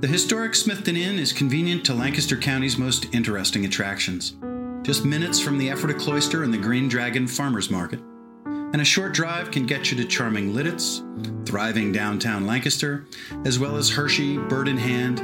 The 0.00 0.08
historic 0.08 0.52
Smithton 0.52 0.96
Inn 0.96 1.20
is 1.20 1.32
convenient 1.32 1.84
to 1.86 1.94
Lancaster 1.94 2.36
County's 2.36 2.76
most 2.76 3.14
interesting 3.14 3.64
attractions. 3.64 4.34
Just 4.82 5.04
minutes 5.04 5.40
from 5.40 5.56
the 5.56 5.70
Ephrata 5.70 5.94
Cloister 5.94 6.42
and 6.42 6.52
the 6.52 6.58
Green 6.58 6.88
Dragon 6.88 7.28
Farmers 7.28 7.70
Market. 7.70 8.00
And 8.44 8.80
a 8.80 8.84
short 8.84 9.14
drive 9.14 9.52
can 9.52 9.66
get 9.66 9.92
you 9.92 9.96
to 9.98 10.04
charming 10.04 10.52
Lititz, 10.52 11.46
thriving 11.46 11.92
downtown 11.92 12.44
Lancaster, 12.44 13.06
as 13.44 13.58
well 13.58 13.76
as 13.76 13.88
Hershey, 13.88 14.36
Bird 14.36 14.66
in 14.66 14.76
Hand, 14.76 15.20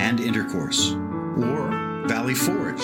and 0.00 0.20
Intercourse, 0.20 0.92
or 0.92 2.04
Valley 2.06 2.34
Forge 2.34 2.80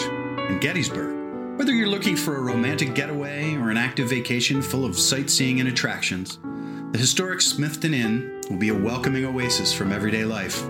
in 0.51 0.59
Gettysburg. 0.61 1.12
Whether 1.57 1.73
you're 1.75 1.87
looking 1.87 2.17
for 2.17 2.37
a 2.37 2.41
romantic 2.41 2.95
getaway 2.95 3.55
or 3.57 3.69
an 3.69 3.77
active 3.77 4.09
vacation 4.09 4.63
full 4.63 4.87
of 4.87 4.99
sightseeing 4.99 5.61
and 5.61 5.69
attractions, 5.69 6.39
the 6.93 6.99
historic 6.99 7.41
Smithton 7.41 7.95
Inn 7.95 8.41
will 8.49 8.57
be 8.57 8.71
a 8.71 8.75
welcoming 8.75 9.27
oasis 9.27 9.71
from 9.71 9.93
everyday 9.93 10.25
life, 10.25 10.67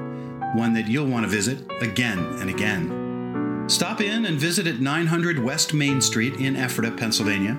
one 0.57 0.73
that 0.75 0.88
you'll 0.88 1.07
want 1.07 1.25
to 1.25 1.31
visit 1.31 1.71
again 1.81 2.18
and 2.18 2.51
again. 2.51 3.68
Stop 3.68 4.01
in 4.01 4.27
and 4.27 4.40
visit 4.40 4.66
at 4.66 4.81
900 4.81 5.38
West 5.38 5.73
Main 5.73 6.01
Street 6.01 6.35
in 6.35 6.57
Ephrata, 6.57 6.90
Pennsylvania, 6.90 7.57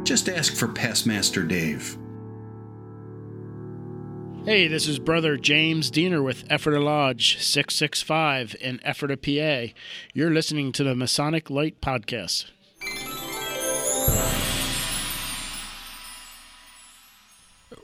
Just 0.05 0.29
ask 0.29 0.55
for 0.55 0.67
Pastmaster 0.67 1.47
Dave. 1.47 1.97
Hey, 4.45 4.67
this 4.69 4.89
is 4.89 4.99
brother 4.99 5.37
James 5.37 5.91
Diener 5.91 6.23
with 6.23 6.51
Ephrata 6.51 6.81
Lodge 6.81 7.39
665 7.39 8.57
in 8.61 8.81
Ephrata, 8.83 9.17
PA. 9.17 9.73
You're 10.15 10.31
listening 10.31 10.73
to 10.73 10.83
the 10.83 10.95
Masonic 10.95 11.51
Light 11.51 11.81
Podcast. 11.81 12.47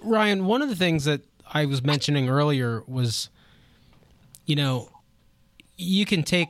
Ryan, 0.03 0.47
one 0.47 0.63
of 0.63 0.69
the 0.71 0.77
things 0.77 1.05
that 1.05 1.21
I 1.53 1.67
was 1.67 1.85
mentioning 1.85 2.29
earlier 2.29 2.83
was, 2.87 3.29
you 4.47 4.57
know, 4.57 4.89
you 5.77 6.07
can 6.07 6.23
take 6.23 6.49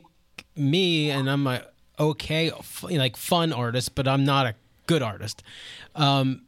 me 0.55 1.11
and 1.11 1.29
I'm 1.29 1.45
a 1.47 1.63
okay, 1.99 2.51
like 2.81 3.17
fun 3.17 3.51
artist, 3.51 3.93
but 3.93 4.07
I'm 4.07 4.23
not 4.23 4.45
a 4.47 4.55
good 4.87 5.03
artist. 5.03 5.43
Um, 5.95 6.41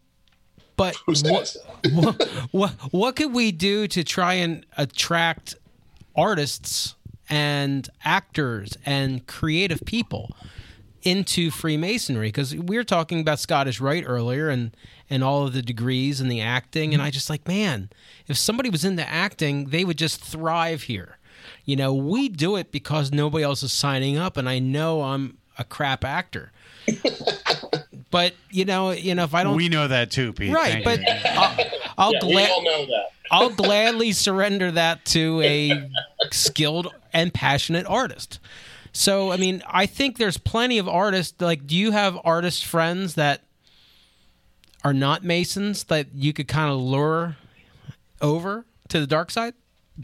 but 0.76 0.96
what, 1.06 1.56
what, 1.92 2.30
what, 2.52 2.72
what 2.92 3.16
could 3.18 3.34
we 3.34 3.52
do 3.52 3.88
to 3.88 4.04
try 4.04 4.36
and 4.36 4.66
attract 4.78 5.56
artists 6.16 6.96
and 7.30 7.90
actors 8.04 8.78
and 8.86 9.28
creative 9.28 9.82
people 9.86 10.36
into 11.04 11.52
Freemasonry? 11.52 12.30
Because 12.30 12.56
we 12.56 12.78
were 12.78 12.86
talking 12.86 13.20
about 13.20 13.40
Scottish 13.40 13.82
Rite 13.82 14.06
earlier 14.08 14.50
and 14.50 14.76
and 15.10 15.24
all 15.24 15.46
of 15.46 15.54
the 15.54 15.62
degrees 15.62 16.22
and 16.22 16.32
the 16.32 16.40
acting, 16.40 16.94
and 16.94 17.02
I 17.02 17.10
just 17.10 17.30
like, 17.30 17.48
man, 17.48 17.90
if 18.28 18.38
somebody 18.38 18.70
was 18.70 18.86
into 18.86 19.08
acting, 19.10 19.70
they 19.70 19.84
would 19.84 19.98
just 19.98 20.22
thrive 20.22 20.84
here. 20.84 21.18
You 21.66 21.76
know, 21.76 21.94
we 21.94 22.30
do 22.30 22.56
it 22.56 22.72
because 22.72 23.12
nobody 23.12 23.44
else 23.44 23.64
is 23.64 23.74
signing 23.74 24.18
up, 24.18 24.38
and 24.38 24.48
I 24.48 24.60
know 24.60 25.02
I'm 25.02 25.40
a 25.58 25.64
crap 25.64 26.06
actor. 26.06 26.52
But 28.12 28.34
you 28.50 28.66
know, 28.66 28.92
you 28.92 29.14
know, 29.16 29.24
if 29.24 29.34
I 29.34 29.44
don't, 29.44 29.56
we 29.56 29.70
know 29.70 29.88
that 29.88 30.12
too, 30.12 30.34
Pete. 30.34 30.54
Right, 30.54 30.84
but 30.84 31.00
I'll, 31.26 31.58
I'll 31.98 32.14
yeah, 32.14 32.20
gla- 32.20 32.30
we 32.30 32.46
all 32.46 32.64
know 32.64 32.86
that. 32.86 33.06
I'll 33.32 33.50
gladly 33.52 34.12
surrender 34.12 34.72
that 34.72 35.06
to 35.06 35.40
a 35.42 35.88
skilled 36.32 36.94
and 37.14 37.32
passionate 37.32 37.86
artist. 37.86 38.40
So, 38.92 39.32
I 39.32 39.38
mean, 39.38 39.62
I 39.68 39.86
think 39.86 40.18
there's 40.18 40.38
plenty 40.38 40.80
of 40.80 40.90
artists. 40.90 41.40
Like, 41.40 41.68
do 41.68 41.76
you 41.76 41.92
have 41.92 42.18
artist 42.24 42.66
friends 42.66 43.14
that 43.16 43.44
are 44.84 44.94
not 44.94 45.24
Masons 45.24 45.84
that 45.86 46.08
you 46.16 46.34
could 46.34 46.48
kind 46.48 46.72
of 46.72 46.80
lure 46.80 47.38
over 48.22 48.66
to 48.90 49.00
the 49.00 49.08
dark 49.08 49.30
side? 49.30 49.54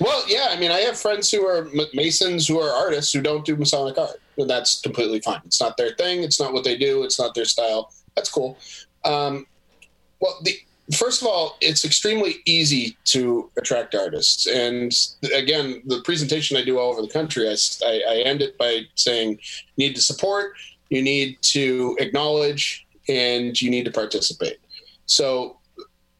well, 0.00 0.24
yeah. 0.26 0.48
I 0.50 0.56
mean, 0.58 0.70
I 0.70 0.80
have 0.80 0.98
friends 0.98 1.30
who 1.30 1.46
are 1.46 1.68
Masons 1.92 2.48
who 2.48 2.58
are 2.58 2.70
artists 2.70 3.12
who 3.12 3.20
don't 3.20 3.44
do 3.44 3.56
Masonic 3.56 3.98
art, 3.98 4.20
that's 4.36 4.80
completely 4.80 5.20
fine. 5.20 5.40
It's 5.44 5.60
not 5.60 5.76
their 5.76 5.94
thing. 5.94 6.22
It's 6.22 6.40
not 6.40 6.52
what 6.52 6.64
they 6.64 6.76
do. 6.76 7.04
It's 7.04 7.18
not 7.18 7.34
their 7.34 7.44
style. 7.44 7.92
That's 8.16 8.30
cool. 8.30 8.58
Um, 9.04 9.46
well, 10.20 10.38
the 10.42 10.58
first 10.96 11.22
of 11.22 11.28
all, 11.28 11.56
it's 11.60 11.84
extremely 11.84 12.36
easy 12.44 12.96
to 13.04 13.50
attract 13.56 13.94
artists. 13.94 14.46
And 14.46 14.92
again, 15.34 15.82
the 15.86 16.02
presentation 16.02 16.56
I 16.56 16.64
do 16.64 16.78
all 16.78 16.90
over 16.90 17.02
the 17.02 17.08
country, 17.08 17.48
I, 17.48 17.56
I, 17.84 18.02
I 18.08 18.16
end 18.24 18.42
it 18.42 18.58
by 18.58 18.82
saying, 18.94 19.38
you 19.76 19.88
need 19.88 19.96
to 19.96 20.02
support, 20.02 20.54
you 20.90 21.02
need 21.02 21.40
to 21.42 21.96
acknowledge, 22.00 22.86
and 23.08 23.60
you 23.60 23.70
need 23.70 23.84
to 23.84 23.90
participate. 23.90 24.58
So 25.06 25.58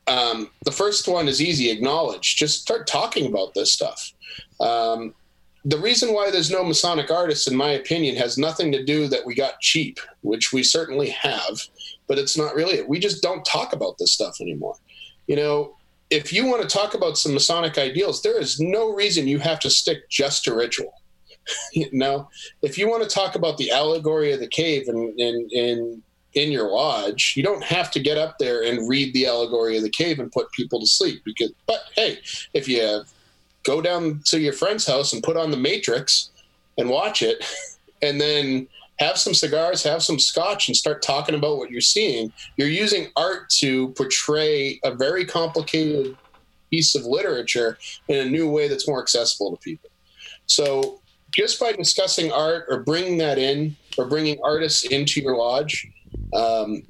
um, 0.06 0.50
the 0.64 0.72
first 0.72 1.08
one 1.08 1.28
is 1.28 1.40
easy 1.40 1.70
acknowledge 1.70 2.36
just 2.36 2.60
start 2.60 2.86
talking 2.86 3.26
about 3.26 3.54
this 3.54 3.72
stuff 3.72 4.12
um, 4.60 5.14
the 5.64 5.78
reason 5.78 6.12
why 6.12 6.30
there's 6.30 6.50
no 6.50 6.62
masonic 6.62 7.10
artists 7.10 7.46
in 7.46 7.56
my 7.56 7.70
opinion 7.70 8.16
has 8.16 8.36
nothing 8.36 8.70
to 8.72 8.84
do 8.84 9.08
that 9.08 9.24
we 9.24 9.34
got 9.34 9.60
cheap 9.60 9.98
which 10.22 10.52
we 10.52 10.62
certainly 10.62 11.08
have 11.10 11.60
but 12.06 12.18
it's 12.18 12.36
not 12.36 12.54
really 12.54 12.74
it 12.74 12.88
we 12.88 12.98
just 12.98 13.22
don't 13.22 13.44
talk 13.44 13.72
about 13.72 13.96
this 13.98 14.12
stuff 14.12 14.40
anymore 14.40 14.76
you 15.26 15.36
know 15.36 15.76
if 16.10 16.32
you 16.32 16.46
want 16.46 16.62
to 16.62 16.68
talk 16.68 16.94
about 16.94 17.16
some 17.16 17.32
masonic 17.32 17.78
ideals 17.78 18.22
there 18.22 18.38
is 18.38 18.60
no 18.60 18.92
reason 18.92 19.26
you 19.26 19.38
have 19.38 19.60
to 19.60 19.70
stick 19.70 20.08
just 20.10 20.44
to 20.44 20.54
ritual 20.54 20.92
you 21.72 21.88
know 21.92 22.28
if 22.62 22.76
you 22.76 22.88
want 22.88 23.02
to 23.02 23.08
talk 23.08 23.34
about 23.34 23.56
the 23.56 23.70
allegory 23.70 24.32
of 24.32 24.40
the 24.40 24.48
cave 24.48 24.88
and 24.88 25.18
in, 25.18 25.48
in, 25.50 26.02
in 26.34 26.50
your 26.50 26.70
lodge, 26.70 27.34
you 27.36 27.42
don't 27.42 27.62
have 27.62 27.90
to 27.92 28.00
get 28.00 28.18
up 28.18 28.38
there 28.38 28.62
and 28.64 28.88
read 28.88 29.14
the 29.14 29.26
allegory 29.26 29.76
of 29.76 29.82
the 29.82 29.90
cave 29.90 30.18
and 30.18 30.32
put 30.32 30.50
people 30.52 30.80
to 30.80 30.86
sleep. 30.86 31.22
Because, 31.24 31.52
but 31.66 31.78
hey, 31.94 32.18
if 32.52 32.68
you 32.68 33.04
go 33.64 33.80
down 33.80 34.20
to 34.26 34.40
your 34.40 34.52
friend's 34.52 34.86
house 34.86 35.12
and 35.12 35.22
put 35.22 35.36
on 35.36 35.50
the 35.50 35.56
Matrix 35.56 36.30
and 36.78 36.88
watch 36.88 37.22
it, 37.22 37.44
and 38.02 38.20
then 38.20 38.68
have 38.98 39.18
some 39.18 39.34
cigars, 39.34 39.82
have 39.82 40.02
some 40.02 40.18
scotch, 40.18 40.68
and 40.68 40.76
start 40.76 41.02
talking 41.02 41.34
about 41.34 41.58
what 41.58 41.70
you're 41.70 41.80
seeing, 41.80 42.32
you're 42.56 42.68
using 42.68 43.08
art 43.16 43.50
to 43.50 43.88
portray 43.90 44.78
a 44.84 44.94
very 44.94 45.24
complicated 45.24 46.16
piece 46.70 46.94
of 46.94 47.04
literature 47.04 47.78
in 48.08 48.18
a 48.26 48.30
new 48.30 48.48
way 48.48 48.68
that's 48.68 48.86
more 48.86 49.00
accessible 49.00 49.50
to 49.50 49.56
people. 49.58 49.90
So 50.46 51.00
just 51.32 51.58
by 51.58 51.72
discussing 51.72 52.30
art 52.30 52.66
or 52.68 52.80
bringing 52.80 53.18
that 53.18 53.38
in 53.38 53.76
or 53.98 54.06
bringing 54.06 54.38
artists 54.44 54.84
into 54.84 55.20
your 55.20 55.36
lodge, 55.36 55.88
um, 56.32 56.82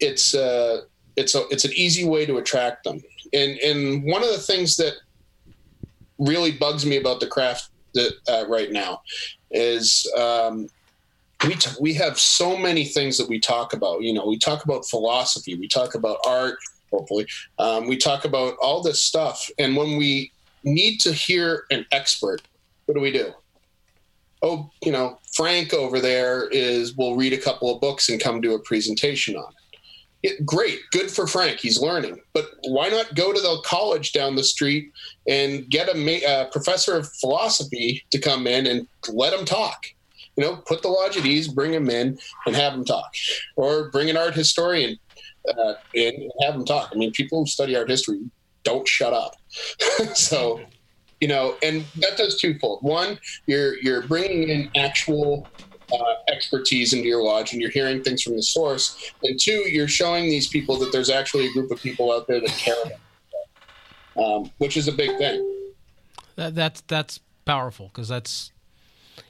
it's 0.00 0.34
uh, 0.34 0.82
it's 1.16 1.34
a, 1.34 1.46
it's 1.50 1.64
an 1.64 1.72
easy 1.74 2.04
way 2.04 2.26
to 2.26 2.38
attract 2.38 2.84
them. 2.84 3.00
And 3.32 3.58
and 3.58 4.04
one 4.04 4.22
of 4.22 4.30
the 4.30 4.38
things 4.38 4.76
that 4.78 4.94
really 6.20 6.52
bugs 6.52 6.86
me 6.86 6.98
about 6.98 7.18
the 7.18 7.26
craft 7.26 7.70
that 7.94 8.12
uh, 8.28 8.46
right 8.48 8.70
now 8.70 9.02
is 9.50 10.06
um, 10.16 10.68
we 11.46 11.54
t- 11.54 11.70
we 11.80 11.94
have 11.94 12.18
so 12.18 12.56
many 12.56 12.84
things 12.84 13.18
that 13.18 13.28
we 13.28 13.40
talk 13.40 13.72
about. 13.72 14.02
You 14.02 14.12
know, 14.12 14.26
we 14.26 14.38
talk 14.38 14.64
about 14.64 14.86
philosophy, 14.86 15.56
we 15.56 15.66
talk 15.66 15.94
about 15.94 16.18
art. 16.26 16.58
Hopefully, 16.92 17.26
um, 17.58 17.86
we 17.86 17.96
talk 17.96 18.24
about 18.24 18.54
all 18.60 18.82
this 18.82 19.02
stuff, 19.02 19.48
and 19.58 19.76
when 19.76 19.96
we 19.96 20.32
need 20.64 20.98
to 20.98 21.12
hear 21.12 21.64
an 21.70 21.86
expert, 21.92 22.42
what 22.86 22.94
do 22.94 23.00
we 23.00 23.12
do? 23.12 23.32
Oh, 24.42 24.70
you 24.84 24.90
know, 24.90 25.18
Frank 25.34 25.72
over 25.72 26.00
there 26.00 26.48
is 26.48 26.96
will 26.96 27.16
read 27.16 27.32
a 27.32 27.38
couple 27.38 27.72
of 27.72 27.80
books 27.80 28.08
and 28.08 28.20
come 28.20 28.40
do 28.40 28.54
a 28.54 28.58
presentation 28.58 29.36
on 29.36 29.50
it. 29.50 29.59
It, 30.22 30.44
great, 30.44 30.80
good 30.90 31.10
for 31.10 31.26
Frank. 31.26 31.60
He's 31.60 31.80
learning, 31.80 32.20
but 32.34 32.50
why 32.64 32.88
not 32.88 33.14
go 33.14 33.32
to 33.32 33.40
the 33.40 33.62
college 33.64 34.12
down 34.12 34.36
the 34.36 34.44
street 34.44 34.92
and 35.26 35.68
get 35.70 35.88
a 35.88 35.96
ma- 35.96 36.26
uh, 36.28 36.50
professor 36.50 36.96
of 36.96 37.10
philosophy 37.14 38.04
to 38.10 38.18
come 38.18 38.46
in 38.46 38.66
and 38.66 38.86
let 39.08 39.32
him 39.32 39.46
talk? 39.46 39.86
You 40.36 40.44
know, 40.44 40.56
put 40.56 40.82
the 40.82 40.88
lodge 40.88 41.16
at 41.16 41.24
ease, 41.24 41.48
bring 41.48 41.72
him 41.72 41.88
in, 41.88 42.18
and 42.46 42.54
have 42.54 42.74
him 42.74 42.84
talk, 42.84 43.14
or 43.56 43.90
bring 43.90 44.10
an 44.10 44.16
art 44.16 44.34
historian 44.34 44.98
uh, 45.48 45.74
in 45.94 46.14
and 46.14 46.32
have 46.42 46.54
them 46.54 46.66
talk. 46.66 46.90
I 46.92 46.96
mean, 46.96 47.12
people 47.12 47.40
who 47.40 47.46
study 47.46 47.74
art 47.76 47.88
history 47.88 48.20
don't 48.62 48.86
shut 48.86 49.12
up. 49.12 49.36
so, 50.14 50.60
you 51.20 51.28
know, 51.28 51.56
and 51.62 51.84
that 51.96 52.16
does 52.16 52.38
twofold. 52.38 52.82
One, 52.82 53.18
you're 53.46 53.78
you're 53.78 54.02
bringing 54.02 54.48
in 54.48 54.70
actual 54.76 55.48
uh, 55.92 56.14
expertise 56.28 56.92
into 56.92 57.06
your 57.06 57.22
lodge, 57.22 57.52
and 57.52 57.60
you're 57.60 57.70
hearing 57.70 58.02
things 58.02 58.22
from 58.22 58.36
the 58.36 58.42
source. 58.42 59.12
And 59.22 59.38
two, 59.38 59.68
you're 59.68 59.88
showing 59.88 60.24
these 60.24 60.48
people 60.48 60.76
that 60.78 60.92
there's 60.92 61.10
actually 61.10 61.46
a 61.46 61.52
group 61.52 61.70
of 61.70 61.80
people 61.80 62.12
out 62.12 62.26
there 62.26 62.40
that 62.40 62.50
care 62.50 62.74
about, 62.84 62.98
it, 64.16 64.22
um, 64.22 64.50
which 64.58 64.76
is 64.76 64.88
a 64.88 64.92
big 64.92 65.16
thing. 65.18 65.46
That, 66.36 66.54
that's 66.54 66.80
that's 66.82 67.20
powerful 67.44 67.88
because 67.88 68.08
that's 68.08 68.52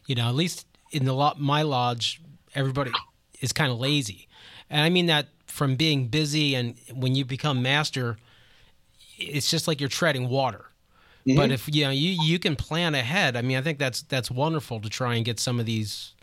you 0.07 0.15
know 0.15 0.29
at 0.29 0.35
least 0.35 0.67
in 0.93 1.05
the 1.05 1.13
lo- 1.13 1.35
my 1.39 1.63
lodge 1.63 2.21
everybody 2.55 2.93
is 3.41 3.53
kind 3.53 3.73
of 3.73 3.79
lazy, 3.79 4.29
and 4.69 4.83
I 4.83 4.91
mean 4.91 5.07
that 5.07 5.29
from 5.47 5.77
being 5.77 6.09
busy 6.09 6.55
and 6.55 6.77
when 6.95 7.15
you 7.15 7.25
become 7.25 7.61
master, 7.61 8.17
it's 9.19 9.51
just 9.51 9.67
like 9.67 9.81
you're 9.81 9.89
treading 9.89 10.29
water. 10.29 10.67
Mm-hmm. 11.27 11.37
But 11.37 11.51
if 11.51 11.69
you 11.75 11.85
know 11.85 11.91
you 11.91 12.17
you 12.23 12.39
can 12.39 12.57
plan 12.57 12.95
ahead, 12.95 13.37
I 13.37 13.43
mean 13.43 13.59
I 13.59 13.63
think 13.63 13.79
that's 13.79 14.03
that's 14.03 14.31
wonderful 14.31 14.81
to 14.81 14.89
try 14.89 15.15
and 15.17 15.25
get 15.25 15.39
some 15.39 15.61
of 15.61 15.67
these 15.67 16.15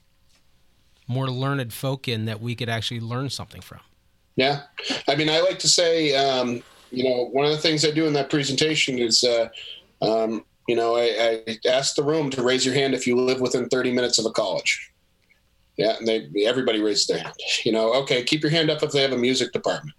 more 1.08 1.30
learned 1.30 1.74
folk 1.74 2.08
in 2.08 2.26
that 2.26 2.42
we 2.42 2.56
could 2.56 2.70
actually 2.70 3.00
learn 3.00 3.30
something 3.30 3.62
from. 3.62 3.80
Yeah, 4.36 4.64
I 5.08 5.16
mean, 5.16 5.30
I 5.30 5.42
like 5.42 5.58
to 5.60 5.68
say, 5.68 6.16
um, 6.16 6.62
you 6.92 7.04
know, 7.04 7.26
one 7.32 7.46
of 7.46 7.52
the 7.52 7.58
things 7.58 7.84
I 7.84 7.92
do 7.92 8.06
in 8.06 8.14
that 8.14 8.30
presentation 8.30 9.00
is, 9.00 9.24
uh, 9.24 9.50
um, 10.02 10.46
you 10.68 10.76
know, 10.76 10.96
I, 10.96 11.44
I 11.48 11.58
ask 11.68 11.96
the 11.96 12.04
room 12.04 12.30
to 12.32 12.44
raise 12.44 12.66
your 12.66 12.76
hand 12.76 12.94
if 12.94 13.08
you 13.08 13.16
live 13.16 13.42
within 13.42 13.68
30 13.68 13.92
minutes 13.94 14.20
of 14.20 14.26
a 14.26 14.32
college. 14.32 14.92
Yeah, 15.78 15.96
and 15.98 16.08
they 16.08 16.30
everybody 16.46 16.82
raises 16.82 17.08
their 17.08 17.20
hand. 17.20 17.36
You 17.64 17.72
know, 17.72 17.94
okay, 18.02 18.24
keep 18.24 18.42
your 18.42 18.52
hand 18.52 18.70
up 18.70 18.84
if 18.84 18.92
they 18.92 19.02
have 19.02 19.12
a 19.12 19.18
music 19.18 19.54
department. 19.54 19.96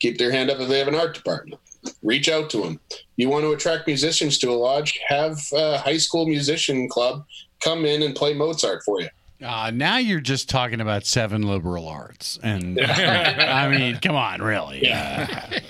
Keep 0.00 0.18
their 0.18 0.30
hand 0.30 0.50
up 0.50 0.60
if 0.60 0.68
they 0.68 0.78
have 0.78 0.88
an 0.88 0.94
art 0.94 1.14
department. 1.14 1.60
Reach 2.02 2.28
out 2.28 2.50
to 2.50 2.58
them. 2.58 2.80
You 3.16 3.28
want 3.28 3.44
to 3.44 3.52
attract 3.52 3.86
musicians 3.86 4.38
to 4.38 4.50
a 4.50 4.52
lodge? 4.52 4.98
Have 5.08 5.38
a 5.52 5.78
high 5.78 5.96
school 5.96 6.26
musician 6.26 6.88
club 6.88 7.24
come 7.60 7.84
in 7.84 8.02
and 8.02 8.14
play 8.14 8.34
Mozart 8.34 8.82
for 8.84 9.00
you. 9.00 9.08
Uh, 9.42 9.70
now 9.72 9.98
you're 9.98 10.20
just 10.20 10.48
talking 10.48 10.80
about 10.80 11.06
seven 11.06 11.42
liberal 11.42 11.86
arts, 11.86 12.38
and 12.42 12.80
I 12.84 13.68
mean, 13.68 13.98
come 13.98 14.16
on, 14.16 14.42
really? 14.42 14.82
Yeah. 14.82 15.26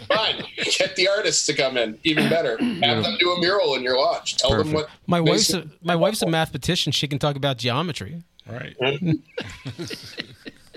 Fine. 0.09 0.45
Get 0.79 0.97
the 0.97 1.09
artists 1.09 1.45
to 1.47 1.55
come 1.55 1.77
in. 1.77 1.99
Even 2.03 2.31
better. 2.31 2.57
Have 2.57 3.03
them 3.03 3.17
do 3.21 3.31
a 3.33 3.41
mural 3.41 3.75
in 3.75 3.83
your 3.83 3.99
lodge. 3.99 4.37
Tell 4.37 4.57
them 4.57 4.73
what. 4.73 4.89
My 5.07 5.21
wife's 5.21 5.53
a, 5.53 5.69
my 5.83 5.97
wife's 5.97 6.23
a 6.23 6.27
mathematician. 6.27 6.93
She 6.93 7.07
can 7.07 7.19
talk 7.19 7.37
about 7.37 7.59
geometry. 7.59 8.23
Right. 8.49 8.75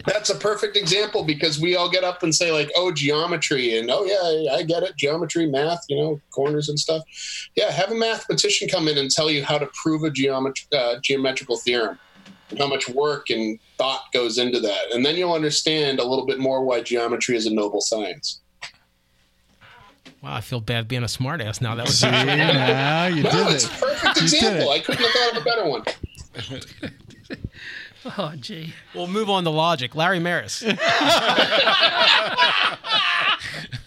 That's 0.05 0.29
a 0.29 0.35
perfect 0.35 0.75
example 0.77 1.23
because 1.23 1.59
we 1.59 1.75
all 1.75 1.89
get 1.89 2.03
up 2.03 2.23
and 2.23 2.33
say 2.33 2.51
like, 2.51 2.71
"Oh, 2.75 2.91
geometry," 2.91 3.77
and 3.77 3.89
"Oh 3.91 4.03
yeah, 4.03 4.55
I 4.55 4.63
get 4.63 4.83
it, 4.83 4.97
geometry, 4.97 5.45
math, 5.47 5.85
you 5.89 5.95
know, 5.95 6.19
corners 6.31 6.69
and 6.69 6.79
stuff." 6.79 7.03
Yeah, 7.55 7.71
have 7.71 7.91
a 7.91 7.95
mathematician 7.95 8.67
come 8.67 8.87
in 8.87 8.97
and 8.97 9.11
tell 9.11 9.29
you 9.29 9.43
how 9.43 9.57
to 9.57 9.69
prove 9.81 10.03
a 10.03 10.09
geometry 10.09 10.65
uh, 10.77 10.95
geometrical 11.01 11.57
theorem, 11.57 11.99
and 12.10 12.10
how 12.57 12.67
much 12.67 12.87
work 12.89 13.29
and 13.29 13.59
thought 13.77 14.03
goes 14.13 14.37
into 14.37 14.59
that, 14.59 14.91
and 14.93 15.05
then 15.05 15.15
you'll 15.15 15.33
understand 15.33 15.99
a 15.99 16.03
little 16.03 16.25
bit 16.25 16.39
more 16.39 16.63
why 16.63 16.81
geometry 16.81 17.35
is 17.35 17.45
a 17.45 17.53
noble 17.53 17.81
science. 17.81 18.39
Wow, 20.21 20.35
I 20.35 20.41
feel 20.41 20.61
bad 20.61 20.87
being 20.87 21.01
a 21.03 21.07
smartass 21.07 21.61
now. 21.61 21.73
That 21.75 21.87
was 21.87 21.99
See, 21.99 22.09
now 22.09 23.07
you 23.07 23.23
no, 23.23 23.31
did 23.31 23.47
it's 23.55 23.63
it. 23.65 23.71
a 23.71 23.75
perfect 23.79 24.21
You 24.21 24.27
did 24.27 24.33
example. 24.35 24.71
it. 24.71 24.75
I 24.75 24.79
couldn't 24.79 25.01
have 25.03 25.11
thought 25.11 25.31
of 25.37 25.41
a 25.41 25.45
better 25.45 25.65
one. 25.67 25.83
Oh, 28.17 28.33
gee. 28.35 28.73
We'll 28.95 29.05
move 29.05 29.29
on 29.29 29.43
to 29.43 29.51
logic. 29.51 29.93
Larry 29.93 30.19
Maris. 30.19 30.63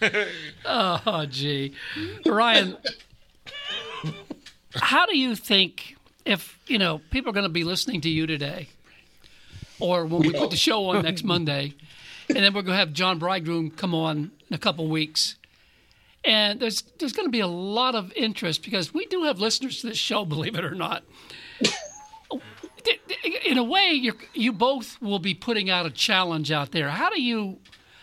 Oh, 0.67 1.27
gee. 1.29 1.75
Ryan, 2.27 2.77
how 4.77 5.07
do 5.07 5.17
you 5.17 5.35
think 5.35 5.97
if, 6.25 6.59
you 6.67 6.79
know, 6.79 7.01
people 7.11 7.31
are 7.31 7.35
going 7.35 7.45
to 7.45 7.51
be 7.51 7.65
listening 7.65 8.01
to 8.03 8.09
you 8.09 8.27
today 8.27 8.69
or 9.81 10.07
when 10.07 10.23
we 10.23 10.33
put 10.33 10.51
the 10.51 10.57
show 10.57 10.89
on 10.91 11.03
next 11.03 11.25
Monday, 11.25 11.75
and 12.29 12.39
then 12.39 12.55
we're 12.55 12.63
going 12.63 12.75
to 12.75 12.79
have 12.79 12.93
John 12.93 13.19
Bridegroom 13.19 13.71
come 13.71 13.95
on 13.95 14.31
in 14.49 14.55
a 14.55 14.59
couple 14.59 14.89
weeks. 14.89 15.37
And 16.25 16.59
there's 16.59 16.83
there's 16.99 17.13
going 17.13 17.27
to 17.27 17.33
be 17.33 17.41
a 17.41 17.47
lot 17.47 17.95
of 17.95 18.11
interest 18.15 18.63
because 18.63 18.95
we 18.95 19.05
do 19.07 19.25
have 19.25 19.39
listeners 19.41 19.83
to 19.83 19.89
this 19.89 19.99
show, 19.99 20.25
believe 20.25 20.57
it 20.57 20.65
or 20.65 20.75
not. 20.75 21.05
In 23.45 23.59
a 23.59 23.65
way, 23.65 23.91
you 23.93 24.15
you 24.33 24.53
both 24.53 25.01
will 25.03 25.19
be 25.19 25.35
putting 25.35 25.69
out 25.69 25.85
a 25.85 25.91
challenge 25.91 26.51
out 26.51 26.73
there. 26.73 26.89
How 26.89 27.11
do 27.11 27.21
you, 27.21 27.59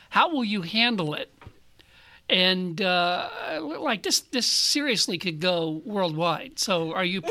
how 0.10 0.32
will 0.32 0.44
you 0.44 0.62
handle 0.62 1.14
it? 1.14 1.32
and 2.30 2.82
uh, 2.82 3.28
like 3.60 4.04
this 4.04 4.22
this 4.22 4.46
seriously 4.46 5.18
could 5.18 5.42
go 5.42 5.82
worldwide. 5.84 6.60
So 6.60 6.94
are 6.94 7.04
you 7.04 7.22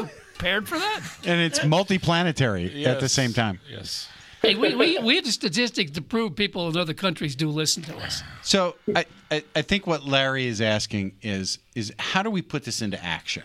prepared 0.40 0.68
for 0.68 0.78
that? 0.78 1.00
And 1.24 1.40
it's 1.40 1.60
multiplanetary 1.60 2.86
at 2.86 3.00
the 3.00 3.08
same 3.08 3.32
time. 3.32 3.60
Yes. 3.70 4.08
Hey, 4.42 4.54
we, 4.54 4.74
we, 4.74 4.98
we 5.00 5.16
have 5.16 5.24
the 5.24 5.32
statistics 5.32 5.90
to 5.92 6.02
prove 6.02 6.34
people 6.34 6.66
in 6.68 6.76
other 6.76 6.94
countries 6.94 7.36
do 7.36 7.50
listen 7.50 7.82
to 7.84 7.96
us. 7.98 8.22
So 8.42 8.76
I, 8.96 9.04
I, 9.30 9.44
I 9.54 9.62
think 9.62 9.86
what 9.86 10.04
Larry 10.04 10.46
is 10.46 10.62
asking 10.62 11.12
is 11.20 11.58
is 11.74 11.92
how 11.98 12.22
do 12.22 12.30
we 12.30 12.40
put 12.40 12.64
this 12.64 12.80
into 12.80 13.02
action? 13.04 13.42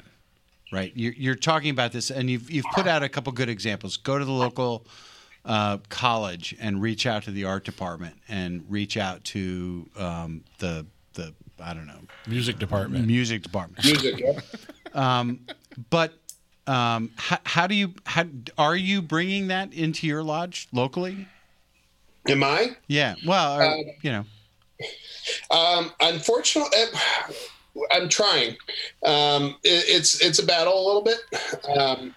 Right? 0.71 0.93
You're, 0.95 1.13
you're 1.13 1.35
talking 1.35 1.69
about 1.69 1.91
this, 1.91 2.11
and 2.11 2.29
you've 2.29 2.49
you've 2.49 2.65
put 2.73 2.87
out 2.87 3.03
a 3.03 3.09
couple 3.09 3.31
good 3.33 3.49
examples. 3.49 3.97
Go 3.97 4.17
to 4.17 4.23
the 4.25 4.31
local 4.31 4.87
uh, 5.43 5.77
college 5.89 6.55
and 6.59 6.81
reach 6.81 7.05
out 7.05 7.23
to 7.23 7.31
the 7.31 7.43
art 7.43 7.65
department, 7.65 8.15
and 8.29 8.63
reach 8.69 8.95
out 8.95 9.23
to 9.25 9.89
um, 9.97 10.43
the 10.59 10.85
the 11.13 11.33
I 11.59 11.73
don't 11.73 11.87
know 11.87 11.99
Music 12.25 12.57
department. 12.57 13.05
music 13.05 13.43
department. 13.43 13.83
Music. 13.85 14.17
yeah. 14.93 15.23
But 15.89 16.13
um, 16.67 17.11
how, 17.15 17.37
how 17.43 17.67
do 17.67 17.75
you 17.75 17.93
how 18.05 18.25
are 18.57 18.75
you 18.75 19.01
bringing 19.01 19.47
that 19.47 19.73
into 19.73 20.07
your 20.07 20.23
lodge 20.23 20.67
locally? 20.71 21.27
Am 22.27 22.43
I? 22.43 22.75
Yeah. 22.87 23.15
Well, 23.25 23.59
or, 23.59 23.63
Uh, 23.63 23.77
you 24.01 24.11
know. 24.11 24.25
Um, 25.51 25.91
unfortunately, 26.01 26.77
I'm 27.91 28.09
trying. 28.09 28.55
Um, 29.05 29.57
it, 29.63 29.85
it's 29.87 30.21
it's 30.21 30.39
a 30.39 30.45
battle 30.45 30.73
a 30.73 30.83
little 30.85 31.01
bit, 31.03 31.19
um, 31.77 32.15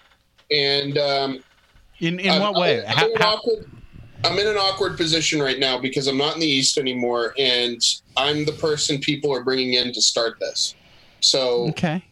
and 0.51 0.97
um, 0.97 1.43
In 1.99 2.19
in 2.19 2.31
I'm- 2.31 2.41
what 2.41 2.55
way? 2.55 2.85
I'm, 2.85 2.97
How- 2.97 3.11
in 3.11 3.21
awkward, 3.21 3.69
I'm 4.25 4.37
in 4.37 4.47
an 4.47 4.57
awkward 4.57 4.97
position 4.97 5.41
right 5.41 5.59
now 5.59 5.77
because 5.79 6.07
I'm 6.07 6.17
not 6.17 6.33
in 6.33 6.39
the 6.41 6.47
East 6.47 6.77
anymore, 6.77 7.33
and 7.37 7.81
I'm 8.17 8.45
the 8.45 8.51
person 8.53 8.99
people 8.99 9.33
are 9.33 9.43
bringing 9.43 9.73
in 9.73 9.93
to 9.93 10.01
start 10.01 10.39
this. 10.39 10.75
So 11.21 11.67
okay. 11.69 12.03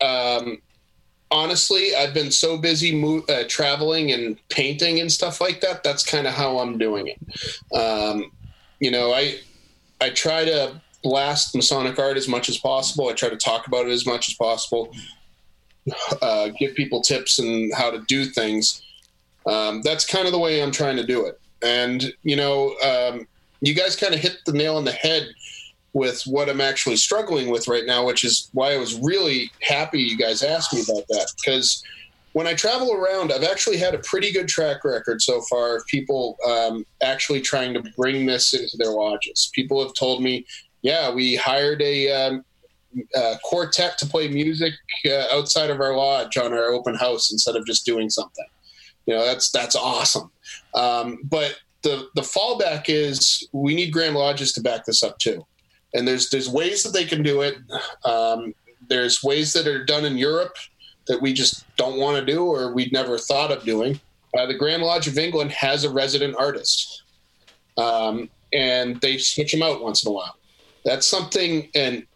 um, 0.00 0.58
honestly, 1.32 1.94
I've 1.96 2.14
been 2.14 2.30
so 2.30 2.56
busy 2.56 2.94
mo- 2.94 3.24
uh, 3.28 3.44
traveling 3.48 4.12
and 4.12 4.36
painting 4.50 5.00
and 5.00 5.10
stuff 5.10 5.40
like 5.40 5.60
that. 5.62 5.82
That's 5.82 6.04
kind 6.04 6.26
of 6.26 6.34
how 6.34 6.58
I'm 6.58 6.78
doing 6.78 7.08
it. 7.08 7.76
Um, 7.76 8.30
you 8.78 8.90
know, 8.90 9.12
I 9.12 9.38
I 10.00 10.10
try 10.10 10.44
to 10.44 10.80
blast 11.02 11.54
Masonic 11.54 11.98
art 11.98 12.16
as 12.16 12.28
much 12.28 12.48
as 12.48 12.58
possible. 12.58 13.08
I 13.08 13.14
try 13.14 13.30
to 13.30 13.36
talk 13.36 13.66
about 13.66 13.86
it 13.86 13.92
as 13.92 14.06
much 14.06 14.28
as 14.28 14.34
possible. 14.34 14.94
Uh, 16.20 16.50
give 16.60 16.76
people 16.76 17.00
tips 17.00 17.40
and 17.40 17.74
how 17.74 17.90
to 17.90 18.04
do 18.06 18.24
things. 18.24 18.82
Um, 19.46 19.82
that's 19.82 20.06
kind 20.06 20.26
of 20.26 20.32
the 20.32 20.38
way 20.38 20.62
I'm 20.62 20.70
trying 20.70 20.96
to 20.96 21.04
do 21.04 21.26
it. 21.26 21.40
And 21.60 22.12
you 22.22 22.36
know, 22.36 22.76
um, 22.84 23.26
you 23.60 23.74
guys 23.74 23.96
kind 23.96 24.14
of 24.14 24.20
hit 24.20 24.38
the 24.46 24.52
nail 24.52 24.76
on 24.76 24.84
the 24.84 24.92
head 24.92 25.26
with 25.94 26.22
what 26.26 26.48
I'm 26.48 26.60
actually 26.60 26.96
struggling 26.96 27.50
with 27.50 27.68
right 27.68 27.84
now, 27.84 28.06
which 28.06 28.24
is 28.24 28.48
why 28.52 28.72
I 28.72 28.78
was 28.78 28.98
really 29.00 29.50
happy 29.60 30.00
you 30.00 30.16
guys 30.16 30.42
asked 30.42 30.72
me 30.72 30.80
about 30.80 31.06
that 31.08 31.30
because 31.36 31.84
when 32.32 32.46
I 32.46 32.54
travel 32.54 32.94
around, 32.94 33.30
I've 33.30 33.44
actually 33.44 33.76
had 33.76 33.94
a 33.94 33.98
pretty 33.98 34.32
good 34.32 34.48
track 34.48 34.84
record 34.84 35.20
so 35.20 35.42
far 35.42 35.76
of 35.76 35.86
people 35.86 36.38
um, 36.48 36.86
actually 37.02 37.42
trying 37.42 37.74
to 37.74 37.82
bring 37.96 38.24
this 38.24 38.54
into 38.54 38.76
their 38.78 38.90
lodges. 38.90 39.50
People 39.54 39.82
have 39.84 39.94
told 39.94 40.22
me, 40.22 40.46
yeah, 40.80 41.12
we 41.12 41.36
hired 41.36 41.82
a, 41.82 42.10
um, 42.10 42.44
a 43.14 43.34
quartet 43.44 43.98
to 43.98 44.06
play 44.06 44.28
music 44.28 44.72
uh, 45.06 45.24
outside 45.32 45.68
of 45.68 45.80
our 45.80 45.94
lodge 45.94 46.38
on 46.38 46.54
our 46.54 46.70
open 46.72 46.94
house 46.94 47.30
instead 47.30 47.54
of 47.54 47.66
just 47.66 47.84
doing 47.84 48.08
something. 48.08 48.46
You 49.06 49.14
know, 49.14 49.24
that's 49.24 49.50
that's 49.50 49.74
awesome. 49.74 50.30
Um, 50.74 51.18
but 51.24 51.56
the 51.82 52.08
the 52.14 52.22
fallback 52.22 52.84
is 52.88 53.48
we 53.52 53.74
need 53.74 53.92
Grand 53.92 54.14
Lodges 54.14 54.52
to 54.52 54.60
back 54.60 54.84
this 54.84 55.02
up 55.02 55.18
too. 55.18 55.44
And 55.94 56.06
there's 56.06 56.30
there's 56.30 56.48
ways 56.48 56.82
that 56.82 56.92
they 56.92 57.04
can 57.04 57.22
do 57.22 57.42
it. 57.42 57.56
Um, 58.04 58.54
there's 58.88 59.22
ways 59.22 59.52
that 59.52 59.66
are 59.66 59.84
done 59.84 60.04
in 60.04 60.16
Europe 60.16 60.56
that 61.06 61.20
we 61.20 61.32
just 61.32 61.64
don't 61.76 61.98
want 61.98 62.16
to 62.16 62.24
do 62.24 62.44
or 62.44 62.72
we'd 62.72 62.92
never 62.92 63.18
thought 63.18 63.50
of 63.50 63.64
doing. 63.64 64.00
Uh, 64.36 64.46
the 64.46 64.54
Grand 64.54 64.82
Lodge 64.82 65.06
of 65.08 65.18
England 65.18 65.50
has 65.52 65.84
a 65.84 65.90
resident 65.90 66.34
artist, 66.38 67.02
um, 67.76 68.30
and 68.52 69.00
they 69.00 69.18
switch 69.18 69.52
them 69.52 69.62
out 69.62 69.82
once 69.82 70.04
in 70.04 70.10
a 70.10 70.12
while. 70.12 70.36
That's 70.84 71.06
something, 71.06 71.68
and 71.74 72.06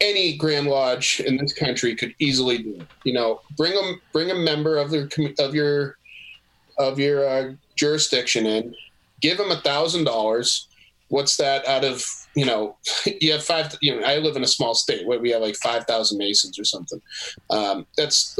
any 0.00 0.36
Grand 0.36 0.66
Lodge 0.66 1.20
in 1.20 1.36
this 1.36 1.54
country 1.54 1.94
could 1.94 2.14
easily 2.18 2.58
do. 2.58 2.86
You 3.04 3.14
know, 3.14 3.40
bring 3.56 3.74
them, 3.74 4.00
bring 4.12 4.30
a 4.30 4.34
member 4.34 4.76
of 4.76 4.90
their 4.90 5.08
of 5.38 5.54
your 5.54 5.96
of 6.78 6.98
your 6.98 7.26
uh, 7.26 7.52
jurisdiction 7.76 8.46
in, 8.46 8.74
give 9.20 9.38
them 9.38 9.50
a 9.50 9.60
thousand 9.60 10.04
dollars. 10.04 10.68
What's 11.08 11.36
that 11.38 11.66
out 11.66 11.84
of 11.84 12.04
you 12.34 12.44
know, 12.44 12.76
you 13.20 13.32
have 13.32 13.44
five. 13.44 13.76
You 13.80 14.00
know, 14.00 14.06
I 14.06 14.18
live 14.18 14.36
in 14.36 14.44
a 14.44 14.48
small 14.48 14.74
state 14.74 15.06
where 15.06 15.18
we 15.18 15.30
have 15.30 15.42
like 15.42 15.56
five 15.56 15.84
thousand 15.84 16.18
masons 16.18 16.58
or 16.58 16.64
something. 16.64 17.00
Um, 17.50 17.86
that's 17.96 18.38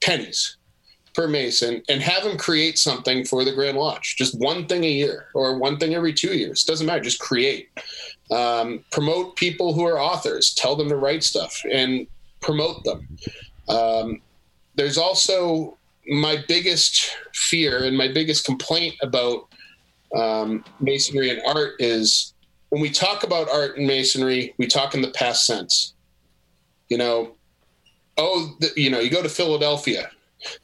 pennies 0.00 0.56
per 1.14 1.26
mason, 1.26 1.82
and 1.88 2.00
have 2.00 2.22
them 2.22 2.38
create 2.38 2.78
something 2.78 3.24
for 3.24 3.44
the 3.44 3.52
Grand 3.52 3.76
Lodge. 3.76 4.16
Just 4.16 4.38
one 4.38 4.66
thing 4.66 4.84
a 4.84 4.90
year 4.90 5.26
or 5.34 5.58
one 5.58 5.76
thing 5.76 5.94
every 5.94 6.12
two 6.12 6.36
years. 6.36 6.64
Doesn't 6.64 6.86
matter. 6.86 7.00
Just 7.00 7.20
create. 7.20 7.68
Um, 8.30 8.84
promote 8.92 9.36
people 9.36 9.74
who 9.74 9.84
are 9.86 10.00
authors. 10.00 10.54
Tell 10.54 10.76
them 10.76 10.88
to 10.88 10.96
write 10.96 11.24
stuff 11.24 11.60
and 11.70 12.06
promote 12.40 12.84
them. 12.84 13.08
Um, 13.68 14.22
there's 14.76 14.98
also 14.98 15.76
my 16.06 16.42
biggest 16.48 17.16
fear 17.34 17.84
and 17.84 17.96
my 17.96 18.08
biggest 18.08 18.44
complaint 18.44 18.94
about 19.02 19.48
um, 20.16 20.64
masonry 20.80 21.30
and 21.30 21.40
art 21.46 21.74
is 21.78 22.34
when 22.70 22.80
we 22.80 22.90
talk 22.90 23.22
about 23.22 23.50
art 23.50 23.76
and 23.76 23.86
masonry, 23.86 24.54
we 24.56 24.66
talk 24.66 24.94
in 24.94 25.02
the 25.02 25.10
past 25.10 25.44
sense. 25.44 25.94
You 26.88 26.98
know, 26.98 27.32
oh, 28.16 28.56
the, 28.60 28.72
you 28.76 28.90
know, 28.90 29.00
you 29.00 29.10
go 29.10 29.22
to 29.22 29.28
Philadelphia, 29.28 30.10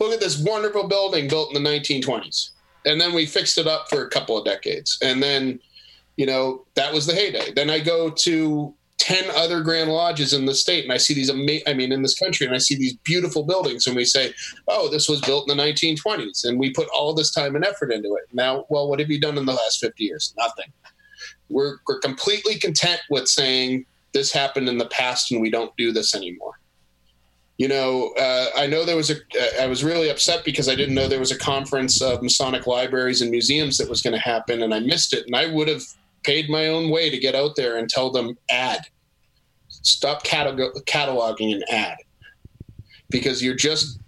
look 0.00 0.12
at 0.12 0.20
this 0.20 0.38
wonderful 0.38 0.88
building 0.88 1.28
built 1.28 1.54
in 1.54 1.62
the 1.62 1.68
1920s, 1.68 2.50
and 2.84 3.00
then 3.00 3.12
we 3.12 3.26
fixed 3.26 3.58
it 3.58 3.66
up 3.66 3.88
for 3.88 4.04
a 4.04 4.10
couple 4.10 4.38
of 4.38 4.44
decades, 4.44 4.98
and 5.02 5.22
then, 5.22 5.60
you 6.16 6.26
know, 6.26 6.64
that 6.74 6.92
was 6.92 7.06
the 7.06 7.14
heyday. 7.14 7.52
Then 7.52 7.70
I 7.70 7.80
go 7.80 8.10
to 8.10 8.74
10 8.98 9.30
other 9.36 9.60
grand 9.60 9.90
lodges 9.90 10.32
in 10.32 10.46
the 10.46 10.54
state 10.54 10.82
and 10.82 10.92
i 10.92 10.96
see 10.96 11.12
these 11.12 11.28
ama- 11.28 11.60
i 11.68 11.74
mean 11.74 11.92
in 11.92 12.00
this 12.00 12.18
country 12.18 12.46
and 12.46 12.54
i 12.54 12.58
see 12.58 12.74
these 12.74 12.96
beautiful 13.04 13.44
buildings 13.44 13.86
and 13.86 13.94
we 13.94 14.06
say 14.06 14.32
oh 14.68 14.88
this 14.88 15.06
was 15.06 15.20
built 15.20 15.48
in 15.48 15.54
the 15.54 15.62
1920s 15.62 16.46
and 16.46 16.58
we 16.58 16.72
put 16.72 16.88
all 16.88 17.12
this 17.12 17.30
time 17.30 17.54
and 17.54 17.64
effort 17.64 17.92
into 17.92 18.14
it. 18.14 18.24
Now 18.32 18.64
well 18.70 18.88
what 18.88 18.98
have 18.98 19.10
you 19.10 19.20
done 19.20 19.36
in 19.36 19.44
the 19.44 19.52
last 19.52 19.80
50 19.80 20.02
years? 20.02 20.32
Nothing 20.38 20.72
we're, 21.48 21.76
we're 21.86 22.00
completely 22.00 22.58
content 22.58 23.00
with 23.10 23.28
saying 23.28 23.86
this 24.12 24.32
happened 24.32 24.68
in 24.68 24.78
the 24.78 24.86
past 24.86 25.30
and 25.30 25.40
we 25.40 25.50
don't 25.50 25.76
do 25.76 25.92
this 25.92 26.14
anymore. 26.14 26.58
You 27.58 27.68
know, 27.68 28.12
uh, 28.18 28.48
I 28.54 28.66
know 28.66 28.84
there 28.84 28.96
was 28.96 29.10
a. 29.10 29.14
Uh, 29.14 29.62
I 29.62 29.66
was 29.66 29.82
really 29.82 30.10
upset 30.10 30.44
because 30.44 30.68
I 30.68 30.74
didn't 30.74 30.94
know 30.94 31.08
there 31.08 31.18
was 31.18 31.30
a 31.30 31.38
conference 31.38 32.02
of 32.02 32.22
Masonic 32.22 32.66
libraries 32.66 33.22
and 33.22 33.30
museums 33.30 33.78
that 33.78 33.88
was 33.88 34.02
going 34.02 34.12
to 34.12 34.20
happen, 34.20 34.62
and 34.62 34.74
I 34.74 34.80
missed 34.80 35.14
it. 35.14 35.24
And 35.24 35.34
I 35.34 35.46
would 35.46 35.66
have 35.66 35.82
paid 36.22 36.50
my 36.50 36.66
own 36.66 36.90
way 36.90 37.08
to 37.08 37.16
get 37.16 37.34
out 37.34 37.56
there 37.56 37.78
and 37.78 37.88
tell 37.88 38.10
them, 38.10 38.36
"Add, 38.50 38.82
stop 39.68 40.22
catalog- 40.22 40.84
cataloging 40.84 41.54
and 41.54 41.64
add," 41.70 41.96
because 43.08 43.42
you're 43.42 43.54
just 43.54 44.00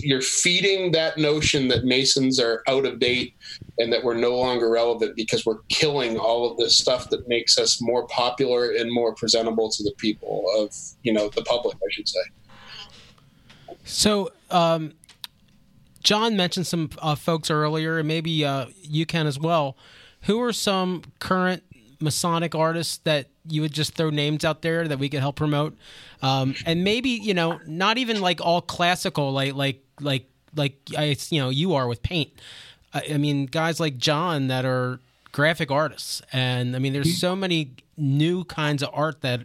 you're 0.00 0.20
feeding 0.20 0.92
that 0.92 1.16
notion 1.16 1.68
that 1.68 1.84
Masons 1.84 2.38
are 2.38 2.62
out 2.68 2.84
of 2.84 2.98
date 2.98 3.34
and 3.78 3.92
that 3.92 4.04
we're 4.04 4.14
no 4.14 4.36
longer 4.36 4.70
relevant 4.70 5.16
because 5.16 5.44
we're 5.44 5.58
killing 5.68 6.16
all 6.16 6.50
of 6.50 6.56
this 6.56 6.78
stuff 6.78 7.10
that 7.10 7.26
makes 7.28 7.58
us 7.58 7.82
more 7.82 8.06
popular 8.06 8.70
and 8.70 8.92
more 8.92 9.14
presentable 9.14 9.68
to 9.70 9.82
the 9.82 9.92
people 9.98 10.44
of 10.56 10.74
you 11.02 11.12
know 11.12 11.28
the 11.28 11.42
public, 11.42 11.76
I 11.76 11.90
should 11.90 12.08
say. 12.08 12.20
So, 13.84 14.30
um, 14.50 14.92
John 16.02 16.36
mentioned 16.36 16.66
some 16.66 16.90
uh, 17.00 17.14
folks 17.14 17.50
earlier, 17.50 17.98
and 17.98 18.08
maybe 18.08 18.44
uh, 18.44 18.66
you 18.82 19.06
can 19.06 19.26
as 19.26 19.38
well. 19.38 19.76
Who 20.22 20.40
are 20.42 20.52
some 20.52 21.02
current 21.18 21.62
Masonic 22.00 22.54
artists 22.54 22.98
that 22.98 23.28
you 23.48 23.60
would 23.62 23.72
just 23.72 23.94
throw 23.94 24.10
names 24.10 24.44
out 24.44 24.62
there 24.62 24.86
that 24.88 24.98
we 24.98 25.08
could 25.08 25.20
help 25.20 25.36
promote, 25.36 25.76
um, 26.22 26.54
and 26.64 26.84
maybe 26.84 27.10
you 27.10 27.34
know 27.34 27.60
not 27.66 27.98
even 27.98 28.20
like 28.20 28.40
all 28.40 28.60
classical, 28.60 29.32
like 29.32 29.54
like 29.54 29.82
like 30.00 30.28
like 30.54 30.76
I 30.96 31.16
you 31.30 31.40
know 31.40 31.50
you 31.50 31.74
are 31.74 31.88
with 31.88 32.02
paint. 32.02 32.30
I, 32.94 33.02
I 33.14 33.18
mean, 33.18 33.46
guys 33.46 33.80
like 33.80 33.98
John 33.98 34.46
that 34.48 34.64
are 34.64 35.00
graphic 35.32 35.70
artists, 35.70 36.22
and 36.32 36.74
I 36.76 36.78
mean, 36.78 36.92
there's 36.92 37.18
so 37.18 37.34
many 37.36 37.72
new 37.96 38.44
kinds 38.44 38.82
of 38.82 38.90
art 38.92 39.20
that 39.22 39.40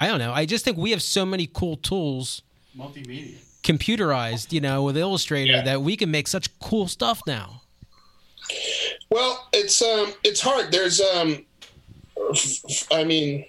I 0.00 0.08
don't 0.08 0.18
know. 0.18 0.32
I 0.32 0.44
just 0.44 0.64
think 0.64 0.76
we 0.76 0.90
have 0.90 1.02
so 1.02 1.24
many 1.24 1.48
cool 1.52 1.76
tools, 1.76 2.42
multimedia, 2.76 3.36
computerized, 3.62 4.52
you 4.52 4.60
know, 4.60 4.82
with 4.82 4.96
Illustrator 4.96 5.52
Yeah. 5.52 5.62
that 5.62 5.82
we 5.82 5.96
can 5.96 6.10
make 6.10 6.28
such 6.28 6.58
cool 6.58 6.88
stuff 6.88 7.20
now. 7.26 7.62
Well, 9.10 9.48
it's 9.52 9.80
um, 9.82 10.12
it's 10.24 10.40
hard. 10.40 10.70
There's 10.72 11.00
um, 11.00 11.44
I 12.92 13.04
mean, 13.04 13.44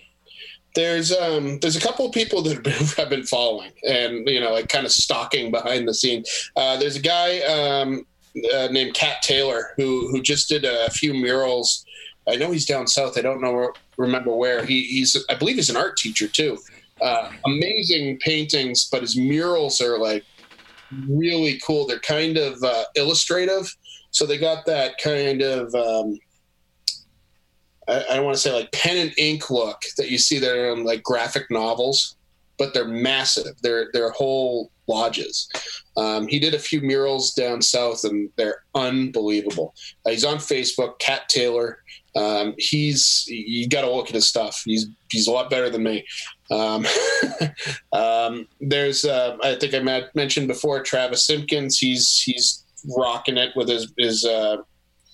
there's 0.75 1.11
um, 1.11 1.59
there's 1.59 1.75
a 1.75 1.81
couple 1.81 2.05
of 2.05 2.11
people 2.13 2.41
that 2.43 2.53
have 2.53 2.63
been, 2.63 2.73
have 2.97 3.09
been 3.09 3.23
following 3.23 3.71
and 3.87 4.27
you 4.27 4.39
know 4.39 4.51
like 4.51 4.69
kind 4.69 4.85
of 4.85 4.91
stalking 4.91 5.51
behind 5.51 5.87
the 5.87 5.93
scene. 5.93 6.23
Uh, 6.55 6.77
there's 6.77 6.95
a 6.95 7.01
guy 7.01 7.39
um, 7.41 8.05
uh, 8.53 8.67
named 8.71 8.93
Cat 8.93 9.21
Taylor 9.21 9.73
who 9.77 10.09
who 10.09 10.21
just 10.21 10.49
did 10.49 10.65
a 10.65 10.89
few 10.91 11.13
murals. 11.13 11.85
I 12.27 12.35
know 12.35 12.51
he's 12.51 12.65
down 12.65 12.87
south. 12.87 13.17
I 13.17 13.21
don't 13.21 13.41
know 13.41 13.71
remember 13.97 14.35
where. 14.35 14.65
He, 14.65 14.83
he's 14.83 15.17
I 15.29 15.35
believe 15.35 15.55
he's 15.55 15.69
an 15.69 15.77
art 15.77 15.97
teacher 15.97 16.27
too. 16.27 16.57
Uh, 17.01 17.31
amazing 17.45 18.17
paintings, 18.19 18.87
but 18.91 19.01
his 19.01 19.15
murals 19.15 19.81
are 19.81 19.99
like 19.99 20.23
really 21.07 21.59
cool. 21.65 21.85
They're 21.85 21.99
kind 21.99 22.37
of 22.37 22.61
uh, 22.63 22.85
illustrative, 22.95 23.73
so 24.11 24.25
they 24.25 24.37
got 24.37 24.65
that 24.65 24.97
kind 24.97 25.41
of 25.41 25.73
um, 25.75 26.17
I, 27.87 28.15
don't 28.15 28.25
want 28.25 28.35
to 28.35 28.41
say 28.41 28.51
like 28.51 28.71
pen 28.71 28.97
and 28.97 29.13
ink 29.17 29.49
look 29.49 29.83
that 29.97 30.09
you 30.09 30.17
see 30.17 30.39
there 30.39 30.73
in 30.73 30.83
like 30.83 31.03
graphic 31.03 31.49
novels, 31.49 32.15
but 32.57 32.73
they're 32.73 32.87
massive. 32.87 33.55
They're 33.61 33.89
they're 33.93 34.11
whole 34.11 34.71
lodges. 34.87 35.49
Um, 35.95 36.27
he 36.27 36.39
did 36.39 36.53
a 36.53 36.59
few 36.59 36.81
murals 36.81 37.33
down 37.33 37.61
south, 37.61 38.03
and 38.03 38.29
they're 38.37 38.63
unbelievable. 38.75 39.73
Uh, 40.05 40.11
he's 40.11 40.23
on 40.23 40.37
Facebook, 40.37 40.99
Cat 40.99 41.27
Taylor. 41.29 41.79
Um, 42.15 42.55
he's 42.57 43.25
you 43.27 43.67
got 43.67 43.81
to 43.81 43.91
look 43.91 44.07
at 44.07 44.15
his 44.15 44.27
stuff. 44.27 44.61
He's 44.65 44.87
he's 45.11 45.27
a 45.27 45.31
lot 45.31 45.49
better 45.49 45.69
than 45.69 45.83
me. 45.83 46.05
Um, 46.49 46.85
um, 47.91 48.47
there's 48.59 49.05
uh, 49.05 49.37
I 49.43 49.55
think 49.55 49.73
I 49.73 49.79
met, 49.79 50.15
mentioned 50.15 50.47
before 50.47 50.81
Travis 50.81 51.25
Simpkins. 51.25 51.77
He's 51.77 52.21
he's 52.21 52.63
rocking 52.97 53.37
it 53.37 53.51
with 53.55 53.69
his 53.69 53.91
his 53.97 54.25
uh, 54.25 54.57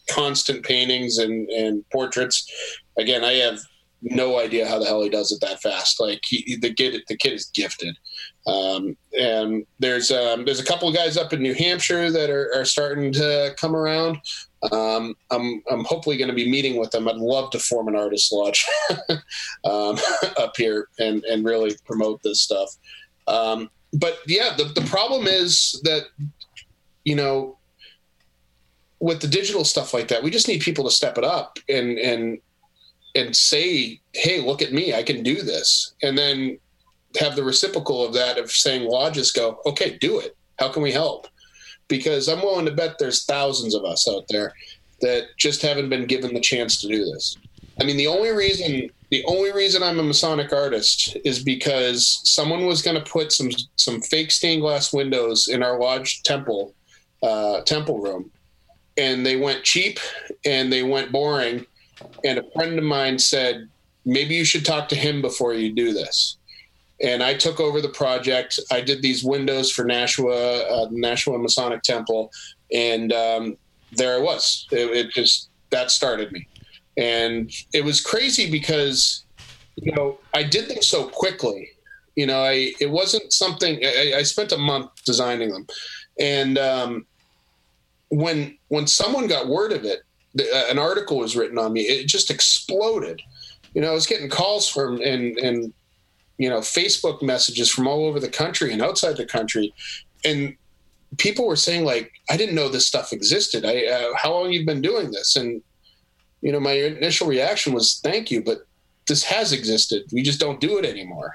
constant 0.10 0.64
paintings 0.64 1.18
and 1.18 1.50
and 1.50 1.84
portraits. 1.92 2.50
Again, 2.98 3.24
I 3.24 3.34
have 3.34 3.60
no 4.04 4.40
idea 4.40 4.68
how 4.68 4.80
the 4.80 4.86
hell 4.86 5.02
he 5.02 5.10
does 5.10 5.32
it 5.32 5.42
that 5.42 5.62
fast. 5.62 6.00
Like 6.00 6.22
he, 6.26 6.58
the 6.62 6.74
kid, 6.74 7.02
the 7.08 7.18
kid 7.18 7.34
is 7.34 7.50
gifted. 7.54 7.98
Um, 8.46 8.98
and 9.18 9.66
there's 9.80 10.12
um, 10.12 10.44
there's 10.46 10.60
a 10.60 10.66
couple 10.66 10.90
of 10.90 10.96
guys 10.96 11.18
up 11.18 11.32
in 11.32 11.42
New 11.42 11.54
Hampshire 11.54 12.12
that 12.12 12.30
are, 12.30 12.52
are 12.56 12.66
starting 12.66 13.12
to 13.14 13.56
come 13.58 13.76
around. 13.76 14.20
Um, 14.72 15.16
I'm 15.32 15.64
I'm 15.72 15.84
hopefully 15.86 16.18
going 16.18 16.30
to 16.30 16.36
be 16.36 16.50
meeting 16.50 16.78
with 16.78 16.92
them. 16.92 17.08
I'd 17.08 17.16
love 17.16 17.52
to 17.52 17.60
form 17.60 17.88
an 17.88 17.96
artist 17.96 18.32
lodge 18.34 18.66
um, 19.64 19.98
up 20.38 20.58
here 20.58 20.88
and 21.00 21.24
and 21.24 21.46
really 21.46 21.76
promote 21.86 22.22
this 22.24 22.42
stuff. 22.42 22.70
Um, 23.28 23.70
but 23.94 24.20
yeah, 24.28 24.56
the 24.58 24.66
the 24.66 24.88
problem 24.88 25.26
is 25.28 25.80
that 25.84 26.04
you 27.06 27.16
know 27.16 27.58
with 29.00 29.22
the 29.22 29.28
digital 29.28 29.64
stuff 29.64 29.94
like 29.94 30.08
that, 30.10 30.24
we 30.24 30.30
just 30.30 30.48
need 30.48 30.62
people 30.62 30.84
to 30.86 30.92
step 30.92 31.18
it 31.18 31.24
up 31.24 31.60
and 31.70 31.98
and 31.98 32.40
and 33.16 33.36
say, 33.36 34.02
"Hey, 34.14 34.42
look 34.42 34.62
at 34.62 34.74
me! 34.74 34.94
I 34.94 35.04
can 35.04 35.24
do 35.24 35.42
this," 35.42 35.94
and 36.02 36.18
then 36.18 36.58
have 37.20 37.36
the 37.36 37.44
reciprocal 37.44 38.04
of 38.06 38.14
that 38.14 38.38
of 38.38 38.52
saying 38.52 38.90
lodges 38.90 39.32
go, 39.32 39.60
"Okay, 39.66 39.98
do 40.00 40.20
it. 40.20 40.36
How 40.60 40.70
can 40.70 40.84
we 40.84 40.92
help?" 40.92 41.28
Because 41.88 42.28
I'm 42.28 42.42
willing 42.42 42.66
to 42.66 42.72
bet 42.72 42.98
there's 42.98 43.26
thousands 43.26 43.76
of 43.76 43.86
us 43.86 44.08
out 44.08 44.26
there 44.30 44.54
that 45.02 45.26
just 45.38 45.62
haven't 45.62 45.90
been 45.90 46.06
given 46.06 46.34
the 46.34 46.40
chance 46.40 46.80
to 46.82 46.88
do 46.88 47.06
this. 47.06 47.38
I 47.80 47.84
mean, 47.84 47.98
the 47.98 48.08
only 48.08 48.30
reason 48.30 48.90
The 49.12 49.24
only 49.26 49.52
reason 49.52 49.84
I'm 49.84 50.00
a 50.00 50.04
Masonic 50.04 50.52
artist 50.52 51.18
is 51.24 51.44
because 51.44 52.22
someone 52.24 52.66
was 52.66 52.82
going 52.82 52.98
to 52.98 53.12
put 53.12 53.32
some 53.32 53.52
some 53.76 54.02
fake 54.02 54.32
stained 54.32 54.62
glass 54.62 54.92
windows 54.92 55.48
in 55.50 55.62
our 55.62 55.80
lodge 55.80 56.24
temple 56.24 56.74
uh, 57.22 57.62
temple 57.62 58.00
room, 58.00 58.32
and 58.98 59.24
they 59.24 59.36
went 59.36 59.64
cheap 59.64 60.00
and 60.46 60.74
they 60.74 60.82
went 60.82 61.12
boring. 61.12 61.66
And 62.24 62.40
a 62.40 62.52
friend 62.56 62.80
of 62.80 62.84
mine 62.84 63.20
said, 63.20 63.70
maybe 64.04 64.34
you 64.34 64.46
should 64.46 64.66
talk 64.66 64.90
to 64.90 64.96
him 64.96 65.22
before 65.22 65.54
you 65.54 65.72
do 65.74 65.94
this. 65.94 66.38
And 67.04 67.22
I 67.22 67.34
took 67.34 67.60
over 67.60 67.82
the 67.82 67.90
project. 67.90 68.60
I 68.72 68.82
did 68.82 69.02
these 69.02 69.24
windows 69.24 69.70
for 69.72 69.84
Nashua, 69.84 70.62
uh, 70.62 70.88
Nashua 70.90 71.38
Masonic 71.38 71.82
Temple, 71.84 72.32
and 72.74 73.12
um, 73.12 73.58
there 73.92 74.16
I 74.16 74.20
was. 74.20 74.68
It, 74.72 74.90
it 74.92 75.12
just 75.12 75.50
that 75.70 75.92
started 75.92 76.32
me 76.32 76.48
and 76.98 77.52
it 77.74 77.84
was 77.84 78.02
crazy 78.02 78.50
because 78.50 79.26
you 79.76 79.92
know 79.94 80.20
I 80.34 80.44
did 80.44 80.70
them 80.70 80.82
so 80.82 81.08
quickly. 81.08 81.70
You 82.16 82.28
know, 82.28 82.44
I 82.44 82.74
it 82.80 82.92
wasn't 82.92 83.34
something 83.34 83.80
I, 83.84 84.14
I 84.18 84.24
spent 84.24 84.52
a 84.52 84.58
month 84.58 84.92
designing 85.06 85.50
them, 85.50 85.68
and 86.20 86.58
um, 86.58 87.06
when 88.10 88.58
when 88.68 88.86
someone 88.88 89.28
got 89.28 89.48
word 89.48 89.72
of 89.72 89.84
it, 89.84 90.02
the, 90.36 90.44
uh, 90.44 90.72
an 90.72 90.78
article 90.78 91.18
was 91.18 91.36
written 91.36 91.58
on 91.58 91.74
me. 91.74 91.82
It 91.82 92.08
just 92.08 92.30
exploded. 92.30 93.22
You 93.74 93.82
know, 93.82 93.90
I 93.90 93.94
was 93.94 94.06
getting 94.06 94.30
calls 94.30 94.70
from 94.70 95.02
and 95.02 95.38
and 95.38 95.74
you 96.38 96.50
know 96.50 96.60
Facebook 96.60 97.22
messages 97.22 97.70
from 97.70 97.88
all 97.88 98.06
over 98.06 98.20
the 98.20 98.30
country 98.30 98.72
and 98.74 98.82
outside 98.82 99.18
the 99.18 99.26
country, 99.26 99.74
and 100.26 100.56
people 101.18 101.48
were 101.48 101.56
saying 101.56 101.86
like, 101.86 102.12
"I 102.30 102.38
didn't 102.38 102.56
know 102.56 102.70
this 102.70 102.88
stuff 102.88 103.14
existed. 103.14 103.66
I 103.66 103.86
uh, 103.86 104.16
how 104.16 104.32
long 104.34 104.52
you've 104.52 104.66
been 104.66 104.82
doing 104.82 105.12
this?" 105.12 105.36
and 105.36 105.62
you 106.44 106.52
know, 106.52 106.60
my 106.60 106.74
initial 106.74 107.26
reaction 107.26 107.74
was 107.74 108.02
thank 108.04 108.30
you, 108.30 108.44
but 108.44 108.68
this 109.08 109.24
has 109.24 109.54
existed. 109.54 110.04
We 110.12 110.22
just 110.22 110.42
don't 110.42 110.60
do 110.60 110.78
it 110.78 110.86
anymore. 110.86 111.34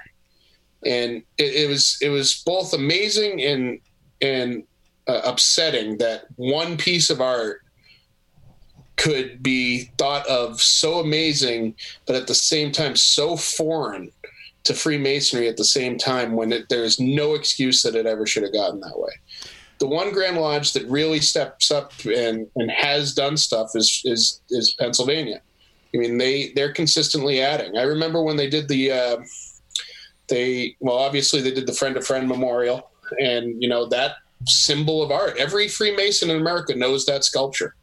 And 0.85 1.23
it, 1.39 1.55
it 1.55 1.67
was 1.67 1.97
it 1.99 2.09
was 2.09 2.43
both 2.45 2.73
amazing 2.73 3.41
and 3.41 3.79
and 4.21 4.63
uh, 5.07 5.21
upsetting 5.25 5.97
that 5.97 6.25
one 6.35 6.77
piece 6.77 7.09
of 7.09 7.21
art 7.21 7.61
could 8.97 9.41
be 9.41 9.91
thought 9.97 10.27
of 10.27 10.61
so 10.61 10.99
amazing, 10.99 11.73
but 12.05 12.15
at 12.15 12.27
the 12.27 12.35
same 12.35 12.71
time 12.71 12.95
so 12.95 13.35
foreign 13.35 14.11
to 14.63 14.73
Freemasonry 14.73 15.47
at 15.47 15.57
the 15.57 15.65
same 15.65 15.97
time 15.97 16.33
when 16.33 16.51
it, 16.51 16.65
there's 16.69 16.99
no 16.99 17.33
excuse 17.33 17.81
that 17.83 17.95
it 17.95 18.05
ever 18.05 18.25
should 18.25 18.43
have 18.43 18.53
gotten 18.53 18.79
that 18.81 18.97
way 18.99 19.11
the 19.79 19.87
one 19.87 20.11
Grand 20.11 20.37
Lodge 20.37 20.73
that 20.73 20.85
really 20.87 21.21
steps 21.21 21.71
up 21.71 21.93
and, 22.05 22.47
and 22.55 22.69
has 22.69 23.13
done 23.13 23.37
stuff 23.37 23.71
is, 23.75 24.01
is 24.05 24.41
is 24.49 24.75
Pennsylvania. 24.77 25.41
I 25.93 25.97
mean, 25.97 26.17
they 26.17 26.51
they're 26.55 26.73
consistently 26.73 27.41
adding. 27.41 27.77
I 27.77 27.83
remember 27.83 28.21
when 28.21 28.37
they 28.37 28.49
did 28.49 28.67
the 28.67 28.91
uh, 28.91 29.17
they 30.27 30.75
well, 30.79 30.97
obviously 30.97 31.41
they 31.41 31.51
did 31.51 31.65
the 31.65 31.73
friend 31.73 31.95
to 31.95 32.01
friend 32.01 32.27
memorial, 32.27 32.91
and 33.19 33.61
you 33.61 33.69
know 33.69 33.87
that 33.87 34.17
symbol 34.45 35.01
of 35.01 35.11
art. 35.11 35.37
Every 35.37 35.67
Freemason 35.67 36.29
in 36.29 36.37
America 36.37 36.75
knows 36.75 37.05
that 37.05 37.23
sculpture, 37.23 37.73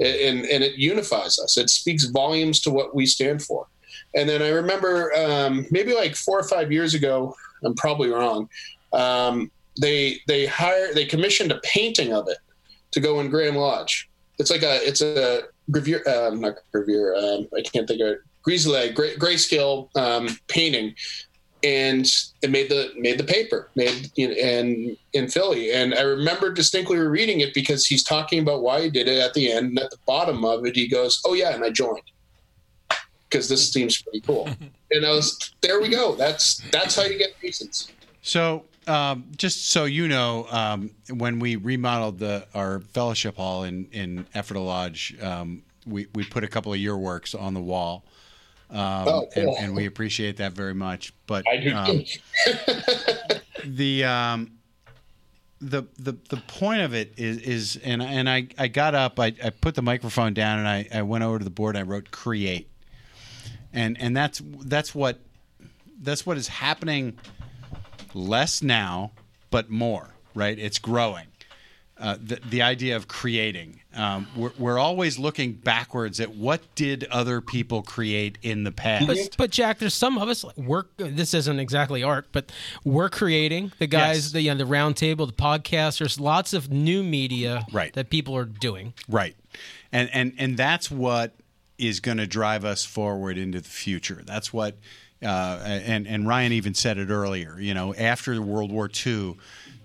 and 0.00 0.46
and 0.46 0.64
it 0.64 0.76
unifies 0.76 1.38
us. 1.38 1.58
It 1.58 1.68
speaks 1.70 2.06
volumes 2.06 2.60
to 2.60 2.70
what 2.70 2.94
we 2.94 3.06
stand 3.06 3.42
for. 3.42 3.66
And 4.14 4.28
then 4.28 4.42
I 4.42 4.48
remember 4.48 5.12
um, 5.14 5.66
maybe 5.70 5.94
like 5.94 6.16
four 6.16 6.38
or 6.38 6.44
five 6.44 6.72
years 6.72 6.94
ago. 6.94 7.34
I'm 7.64 7.74
probably 7.74 8.10
wrong. 8.10 8.48
Um, 8.92 9.50
they 9.80 10.20
they 10.26 10.46
hired 10.46 10.94
they 10.94 11.04
commissioned 11.04 11.52
a 11.52 11.60
painting 11.62 12.12
of 12.12 12.28
it 12.28 12.38
to 12.92 13.00
go 13.00 13.20
in 13.20 13.28
Grand 13.28 13.56
Lodge. 13.56 14.08
It's 14.38 14.50
like 14.50 14.62
a 14.62 14.78
it's 14.86 15.00
a 15.00 15.42
gravure 15.70 16.06
um, 16.06 16.40
not 16.40 16.56
gravure 16.74 17.16
um, 17.16 17.48
I 17.56 17.60
can't 17.62 17.86
think 17.86 18.00
of 18.00 18.08
it 18.08 18.20
Grizzly 18.48 18.90
gray, 18.92 19.14
grayscale 19.16 19.94
um, 19.94 20.28
painting, 20.48 20.94
and 21.62 22.06
it 22.40 22.50
made 22.50 22.70
the 22.70 22.92
made 22.96 23.18
the 23.18 23.24
paper 23.24 23.68
made 23.74 24.10
in 24.16 24.96
in 25.12 25.28
Philly. 25.28 25.72
And 25.72 25.94
I 25.94 26.00
remember 26.00 26.50
distinctly 26.50 26.96
reading 26.96 27.40
it 27.40 27.52
because 27.52 27.86
he's 27.86 28.02
talking 28.02 28.40
about 28.40 28.62
why 28.62 28.80
he 28.80 28.88
did 28.88 29.06
it 29.06 29.18
at 29.18 29.34
the 29.34 29.52
end. 29.52 29.66
And 29.66 29.78
at 29.80 29.90
the 29.90 29.98
bottom 30.06 30.46
of 30.46 30.64
it, 30.64 30.76
he 30.76 30.88
goes, 30.88 31.20
"Oh 31.26 31.34
yeah, 31.34 31.54
and 31.54 31.62
I 31.62 31.68
joined." 31.68 32.00
Because 33.28 33.48
this 33.48 33.70
seems 33.72 34.00
pretty 34.00 34.20
cool, 34.20 34.48
and 34.90 35.04
I 35.04 35.10
was 35.10 35.52
there. 35.60 35.80
We 35.80 35.88
go. 35.90 36.14
That's 36.14 36.58
that's 36.70 36.96
how 36.96 37.02
you 37.02 37.18
get 37.18 37.34
Masons. 37.42 37.90
So 38.22 38.64
um, 38.86 39.26
just 39.36 39.68
so 39.70 39.84
you 39.84 40.08
know, 40.08 40.46
um, 40.50 40.90
when 41.10 41.38
we 41.38 41.56
remodeled 41.56 42.18
the 42.18 42.46
our 42.54 42.80
fellowship 42.80 43.36
hall 43.36 43.64
in 43.64 43.86
in 43.92 44.26
Ephrata 44.34 44.60
Lodge, 44.60 45.14
um, 45.22 45.62
we 45.86 46.06
we 46.14 46.24
put 46.24 46.42
a 46.44 46.48
couple 46.48 46.72
of 46.72 46.78
your 46.78 46.96
works 46.96 47.34
on 47.34 47.52
the 47.52 47.60
wall, 47.60 48.04
um, 48.70 48.78
Oh, 49.08 49.28
and, 49.36 49.44
cool. 49.46 49.56
and 49.58 49.76
we 49.76 49.84
appreciate 49.86 50.38
that 50.38 50.52
very 50.52 50.74
much. 50.74 51.12
But 51.26 51.44
um, 51.74 52.04
the 53.64 54.04
um, 54.04 54.52
the 55.60 55.82
the 55.98 56.14
the 56.30 56.36
point 56.46 56.80
of 56.82 56.94
it 56.94 57.12
is 57.18 57.38
is 57.38 57.76
and 57.84 58.02
and 58.02 58.28
I 58.28 58.48
I 58.58 58.68
got 58.68 58.94
up, 58.94 59.20
I, 59.20 59.34
I 59.44 59.50
put 59.50 59.74
the 59.74 59.82
microphone 59.82 60.32
down, 60.34 60.58
and 60.60 60.68
I 60.68 60.88
I 60.94 61.02
went 61.02 61.24
over 61.24 61.38
to 61.38 61.44
the 61.44 61.50
board, 61.50 61.76
and 61.76 61.86
I 61.86 61.90
wrote 61.90 62.10
create, 62.10 62.70
and 63.78 64.00
and 64.00 64.16
that's 64.16 64.42
that's 64.64 64.94
what 64.94 65.18
that's 66.02 66.26
what 66.26 66.36
is 66.36 66.48
happening 66.48 67.16
less 68.14 68.62
now, 68.62 69.12
but 69.50 69.70
more, 69.70 70.14
right? 70.34 70.58
It's 70.58 70.78
growing. 70.78 71.26
Uh, 72.00 72.16
the, 72.22 72.38
the 72.48 72.62
idea 72.62 72.94
of 72.94 73.08
creating. 73.08 73.80
Um, 73.96 74.28
we're, 74.36 74.52
we're 74.56 74.78
always 74.78 75.18
looking 75.18 75.52
backwards 75.54 76.20
at 76.20 76.30
what 76.32 76.60
did 76.76 77.02
other 77.10 77.40
people 77.40 77.82
create 77.82 78.38
in 78.40 78.62
the 78.62 78.70
past. 78.70 79.08
But, 79.08 79.18
but 79.36 79.50
Jack, 79.50 79.80
there's 79.80 79.94
some 79.94 80.16
of 80.16 80.28
us 80.28 80.44
like 80.44 80.56
work. 80.56 80.90
This 80.96 81.34
isn't 81.34 81.58
exactly 81.58 82.04
art, 82.04 82.28
but 82.30 82.52
we're 82.84 83.08
creating 83.08 83.72
the 83.80 83.88
guys, 83.88 84.26
Yes. 84.26 84.32
the 84.32 84.42
you 84.42 84.50
know, 84.52 84.58
the 84.58 84.66
round 84.66 84.96
table, 84.96 85.26
the 85.26 85.32
podcast. 85.32 85.98
There's 85.98 86.20
lots 86.20 86.52
of 86.52 86.70
new 86.70 87.02
media 87.02 87.66
Right. 87.72 87.92
that 87.94 88.10
people 88.10 88.36
are 88.36 88.44
doing. 88.44 88.94
Right. 89.08 89.34
And 89.90 90.08
and 90.12 90.34
and 90.38 90.56
that's 90.56 90.92
what 90.92 91.34
is 91.78 92.00
going 92.00 92.18
to 92.18 92.26
drive 92.26 92.64
us 92.64 92.84
forward 92.84 93.38
into 93.38 93.60
the 93.60 93.68
future. 93.68 94.22
That's 94.26 94.52
what 94.52 94.76
uh, 95.22 95.60
and 95.64 96.06
and 96.06 96.28
Ryan 96.28 96.52
even 96.52 96.74
said 96.74 96.98
it 96.98 97.08
earlier. 97.10 97.58
You 97.58 97.74
know, 97.74 97.94
after 97.94 98.40
World 98.40 98.70
War 98.70 98.88
II, 99.06 99.36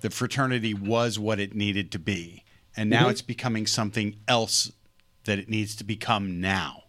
the 0.01 0.09
fraternity 0.09 0.73
was 0.73 1.17
what 1.17 1.39
it 1.39 1.55
needed 1.55 1.91
to 1.93 1.99
be, 1.99 2.43
and 2.77 2.89
now 2.89 3.07
Mhm. 3.07 3.11
it's 3.11 3.21
becoming 3.23 3.65
something 3.65 4.15
else 4.27 4.71
that 5.23 5.39
it 5.39 5.49
needs 5.49 5.75
to 5.77 5.83
become 5.83 6.39
now. 6.41 6.83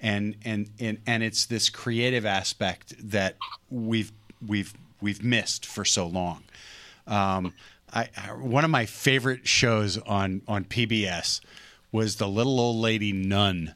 And 0.00 0.36
and 0.44 0.70
and 0.78 0.98
and 1.06 1.22
it's 1.22 1.46
this 1.46 1.68
creative 1.70 2.26
aspect 2.26 2.94
that 2.98 3.36
we've 3.70 4.12
we've 4.46 4.74
we've 5.00 5.22
missed 5.22 5.64
for 5.66 5.84
so 5.84 6.06
long. 6.06 6.44
Um, 7.06 7.54
I 7.92 8.04
one 8.38 8.64
of 8.64 8.70
my 8.70 8.84
favorite 8.86 9.46
shows 9.48 9.96
on 9.98 10.42
on 10.46 10.64
PBS 10.64 11.40
was 11.92 12.16
the 12.16 12.28
little 12.28 12.60
old 12.60 12.76
lady 12.76 13.12
nun 13.12 13.74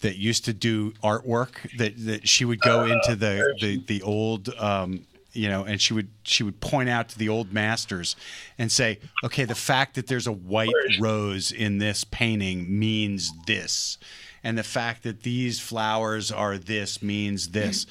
that 0.00 0.16
used 0.16 0.44
to 0.44 0.52
do 0.52 0.92
artwork 1.02 1.76
that, 1.78 1.94
that 2.06 2.28
she 2.28 2.44
would 2.44 2.60
go 2.60 2.84
into 2.84 3.16
the 3.16 3.54
the, 3.60 3.82
the 3.86 4.02
old 4.02 4.48
um, 4.58 5.04
you 5.32 5.48
know 5.48 5.64
and 5.64 5.80
she 5.80 5.92
would 5.94 6.08
she 6.22 6.42
would 6.42 6.60
point 6.60 6.88
out 6.88 7.08
to 7.08 7.18
the 7.18 7.28
old 7.28 7.52
masters 7.52 8.16
and 8.58 8.70
say 8.72 8.98
okay 9.24 9.44
the 9.44 9.54
fact 9.54 9.94
that 9.94 10.06
there's 10.06 10.26
a 10.26 10.32
white 10.32 10.74
rose 11.00 11.52
in 11.52 11.78
this 11.78 12.04
painting 12.04 12.78
means 12.78 13.30
this 13.46 13.98
and 14.44 14.56
the 14.56 14.62
fact 14.62 15.02
that 15.02 15.22
these 15.22 15.60
flowers 15.60 16.30
are 16.32 16.56
this 16.58 17.02
means 17.02 17.48
this 17.50 17.86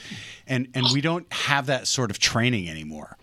and 0.47 0.67
and 0.73 0.85
we 0.93 1.01
don't 1.01 1.31
have 1.31 1.67
that 1.67 1.87
sort 1.87 2.09
of 2.09 2.19
training 2.19 2.69
anymore 2.69 3.17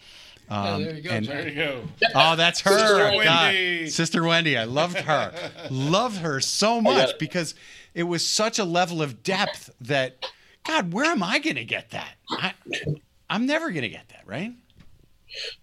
um, 0.50 0.84
there 0.84 0.94
you 0.94 1.02
go. 1.02 1.10
and- 1.10 1.26
there 1.26 1.48
you 1.48 1.54
go. 1.54 1.82
Oh, 2.14 2.36
that's 2.36 2.60
her. 2.60 2.78
Sister 2.78 2.98
God. 2.98 3.16
Wendy. 3.54 3.88
Sister 3.88 4.22
Wendy. 4.24 4.58
I 4.58 4.64
loved 4.64 4.98
her. 4.98 5.32
loved 5.70 6.18
her 6.18 6.38
so 6.38 6.82
much 6.82 7.18
because 7.18 7.54
it 7.94 8.02
was 8.02 8.26
such 8.26 8.58
a 8.58 8.64
level 8.64 9.00
of 9.00 9.22
depth 9.22 9.70
that, 9.80 10.26
God, 10.64 10.92
where 10.92 11.06
am 11.06 11.22
I 11.22 11.38
going 11.38 11.56
to 11.56 11.64
get 11.64 11.90
that? 11.90 12.14
I, 12.30 12.52
I'm 13.30 13.46
never 13.46 13.70
going 13.70 13.82
to 13.82 13.88
get 13.88 14.08
that, 14.08 14.22
right? 14.26 14.52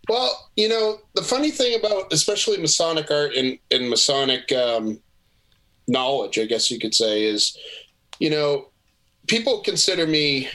Well, 0.10 0.50
you 0.56 0.70
know, 0.70 1.00
the 1.16 1.22
funny 1.22 1.52
thing 1.52 1.80
about 1.80 2.12
especially 2.12 2.58
Masonic 2.58 3.10
art 3.12 3.36
and, 3.36 3.58
and 3.70 3.90
Masonic 3.90 4.52
um, 4.52 5.00
knowledge, 5.88 6.40
I 6.40 6.46
guess 6.46 6.72
you 6.72 6.80
could 6.80 6.94
say, 6.94 7.24
is, 7.24 7.58
you 8.20 8.30
know, 8.30 8.70
people 9.28 9.62
consider 9.62 10.08
me, 10.08 10.50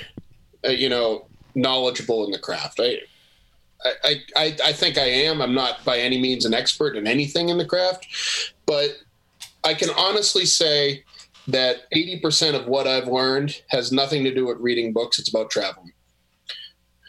uh, 0.66 0.70
you 0.70 0.88
know, 0.88 1.26
knowledgeable 1.54 2.24
in 2.24 2.30
the 2.30 2.38
craft. 2.38 2.80
I, 2.80 2.98
I, 4.04 4.14
I, 4.36 4.56
I 4.64 4.72
think 4.72 4.98
I 4.98 5.06
am. 5.06 5.40
I'm 5.40 5.54
not 5.54 5.84
by 5.84 5.98
any 5.98 6.20
means 6.20 6.44
an 6.44 6.54
expert 6.54 6.96
in 6.96 7.06
anything 7.06 7.48
in 7.48 7.58
the 7.58 7.64
craft, 7.64 8.06
but 8.66 8.90
I 9.64 9.74
can 9.74 9.90
honestly 9.90 10.44
say 10.44 11.04
that 11.48 11.90
80% 11.94 12.54
of 12.54 12.66
what 12.66 12.86
I've 12.86 13.08
learned 13.08 13.62
has 13.68 13.92
nothing 13.92 14.24
to 14.24 14.34
do 14.34 14.46
with 14.46 14.58
reading 14.58 14.92
books. 14.92 15.18
It's 15.18 15.28
about 15.28 15.50
traveling 15.50 15.92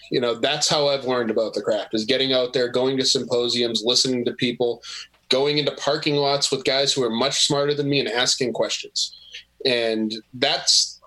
you 0.09 0.21
know 0.21 0.35
that's 0.35 0.69
how 0.69 0.87
i've 0.87 1.03
learned 1.03 1.29
about 1.29 1.53
the 1.53 1.61
craft 1.61 1.93
is 1.93 2.05
getting 2.05 2.31
out 2.31 2.53
there 2.53 2.69
going 2.69 2.95
to 2.95 3.03
symposiums 3.03 3.83
listening 3.83 4.23
to 4.23 4.31
people 4.31 4.81
going 5.27 5.57
into 5.57 5.71
parking 5.73 6.15
lots 6.15 6.49
with 6.49 6.63
guys 6.63 6.93
who 6.93 7.03
are 7.03 7.09
much 7.09 7.45
smarter 7.45 7.73
than 7.73 7.89
me 7.89 7.99
and 7.99 8.07
asking 8.07 8.53
questions 8.53 9.17
and 9.65 10.15
that's 10.35 11.01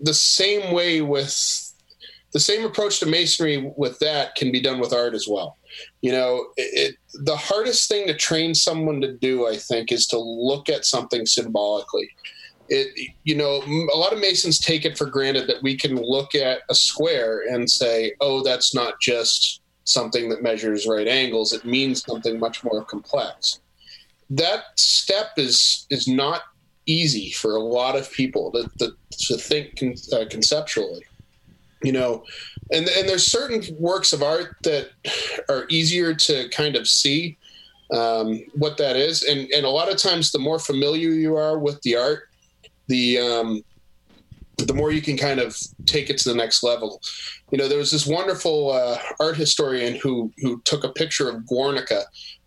the 0.00 0.14
same 0.14 0.72
way 0.72 1.00
with 1.02 1.62
the 2.32 2.40
same 2.40 2.64
approach 2.64 3.00
to 3.00 3.06
masonry 3.06 3.72
with 3.76 3.98
that 4.00 4.34
can 4.34 4.52
be 4.52 4.60
done 4.60 4.78
with 4.78 4.92
art 4.92 5.14
as 5.14 5.26
well. 5.26 5.56
You 6.02 6.12
know, 6.12 6.48
it, 6.56 6.96
the 7.14 7.36
hardest 7.36 7.88
thing 7.88 8.06
to 8.08 8.14
train 8.14 8.54
someone 8.54 9.00
to 9.00 9.12
do, 9.12 9.46
I 9.46 9.56
think, 9.56 9.90
is 9.90 10.06
to 10.08 10.18
look 10.18 10.68
at 10.68 10.84
something 10.84 11.24
symbolically. 11.24 12.10
It, 12.68 13.12
you 13.24 13.34
know, 13.34 13.62
a 13.92 13.96
lot 13.96 14.12
of 14.12 14.20
masons 14.20 14.58
take 14.58 14.84
it 14.84 14.98
for 14.98 15.06
granted 15.06 15.48
that 15.48 15.62
we 15.62 15.76
can 15.76 15.96
look 15.96 16.34
at 16.34 16.60
a 16.68 16.74
square 16.74 17.42
and 17.48 17.70
say, 17.70 18.14
"Oh, 18.20 18.42
that's 18.42 18.74
not 18.74 19.00
just 19.00 19.60
something 19.84 20.28
that 20.30 20.42
measures 20.42 20.86
right 20.86 21.06
angles. 21.06 21.52
It 21.52 21.64
means 21.64 22.02
something 22.02 22.38
much 22.38 22.64
more 22.64 22.84
complex." 22.84 23.60
That 24.30 24.64
step 24.76 25.30
is 25.36 25.86
is 25.90 26.08
not 26.08 26.42
easy 26.86 27.30
for 27.32 27.56
a 27.56 27.62
lot 27.62 27.96
of 27.96 28.10
people 28.12 28.52
to, 28.52 28.70
to, 28.78 28.92
to 29.10 29.36
think 29.36 29.76
con, 29.76 29.94
uh, 30.12 30.24
conceptually 30.30 31.04
you 31.82 31.92
know 31.92 32.24
and 32.72 32.88
and 32.88 33.08
there's 33.08 33.26
certain 33.26 33.62
works 33.78 34.12
of 34.12 34.22
art 34.22 34.56
that 34.62 34.90
are 35.48 35.66
easier 35.68 36.14
to 36.14 36.48
kind 36.48 36.76
of 36.76 36.88
see 36.88 37.36
um, 37.92 38.42
what 38.54 38.76
that 38.76 38.96
is 38.96 39.22
and 39.22 39.48
and 39.50 39.64
a 39.64 39.70
lot 39.70 39.90
of 39.90 39.96
times 39.96 40.32
the 40.32 40.38
more 40.38 40.58
familiar 40.58 41.10
you 41.10 41.36
are 41.36 41.58
with 41.58 41.80
the 41.82 41.96
art 41.96 42.28
the 42.88 43.18
um, 43.18 43.62
the 44.58 44.74
more 44.74 44.90
you 44.90 45.02
can 45.02 45.16
kind 45.16 45.38
of 45.38 45.56
take 45.84 46.08
it 46.08 46.16
to 46.18 46.28
the 46.28 46.34
next 46.34 46.62
level 46.62 47.00
you 47.50 47.58
know 47.58 47.68
there 47.68 47.78
was 47.78 47.90
this 47.90 48.06
wonderful 48.06 48.72
uh, 48.72 48.98
art 49.20 49.36
historian 49.36 49.96
who 49.96 50.32
who 50.38 50.60
took 50.64 50.84
a 50.84 50.88
picture 50.88 51.28
of 51.28 51.46
guernica 51.46 52.04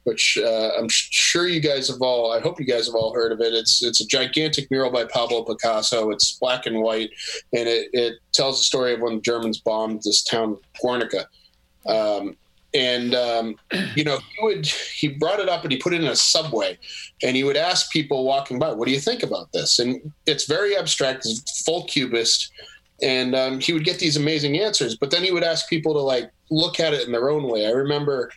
which 0.10 0.40
uh, 0.44 0.72
I'm 0.78 0.88
sure 0.90 1.48
you 1.48 1.60
guys 1.60 1.88
have 1.90 2.02
all. 2.02 2.32
I 2.32 2.40
hope 2.40 2.60
you 2.60 2.66
guys 2.66 2.88
have 2.88 2.96
all 2.96 3.14
heard 3.14 3.32
of 3.32 3.42
it. 3.42 3.54
It's 3.54 3.84
it's 3.84 4.02
a 4.02 4.08
gigantic 4.08 4.70
mural 4.72 4.92
by 4.92 5.06
Pablo 5.06 5.44
Picasso. 5.44 6.10
It's 6.10 6.38
black 6.40 6.66
and 6.66 6.82
white, 6.82 7.12
and 7.54 7.68
it, 7.68 7.90
it 7.94 8.14
tells 8.34 8.60
the 8.60 8.64
story 8.64 8.94
of 8.94 9.02
when 9.02 9.16
the 9.16 9.22
Germans 9.22 9.60
bombed 9.60 10.02
this 10.04 10.24
town, 10.24 10.58
Guernica. 10.82 11.28
Um, 11.86 12.38
and 12.74 13.16
um, 13.16 13.56
you 13.96 14.04
know, 14.04 14.18
he 14.18 14.46
would 14.46 14.66
he 14.66 15.08
brought 15.08 15.40
it 15.40 15.50
up 15.50 15.64
and 15.64 15.72
he 15.72 15.78
put 15.78 15.94
it 15.94 16.02
in 16.02 16.08
a 16.08 16.16
subway, 16.16 16.78
and 17.24 17.36
he 17.36 17.44
would 17.44 17.58
ask 17.58 17.92
people 17.92 18.26
walking 18.26 18.60
by, 18.60 18.72
"What 18.72 18.88
do 18.88 18.94
you 18.94 19.00
think 19.00 19.24
about 19.24 19.52
this?" 19.52 19.80
And 19.80 20.12
it's 20.26 20.46
very 20.46 20.76
abstract, 20.76 21.26
it's 21.26 21.64
full 21.64 21.86
cubist, 21.86 22.52
and 23.02 23.36
um, 23.36 23.60
he 23.60 23.74
would 23.74 23.86
get 23.86 24.00
these 24.00 24.18
amazing 24.18 24.60
answers. 24.60 24.96
But 24.98 25.12
then 25.12 25.24
he 25.24 25.32
would 25.32 25.44
ask 25.44 25.70
people 25.70 25.94
to 25.94 26.00
like 26.00 26.32
look 26.52 26.80
at 26.80 26.94
it 26.94 27.06
in 27.06 27.12
their 27.12 27.30
own 27.30 27.48
way. 27.48 27.66
I 27.66 27.72
remember 27.72 28.32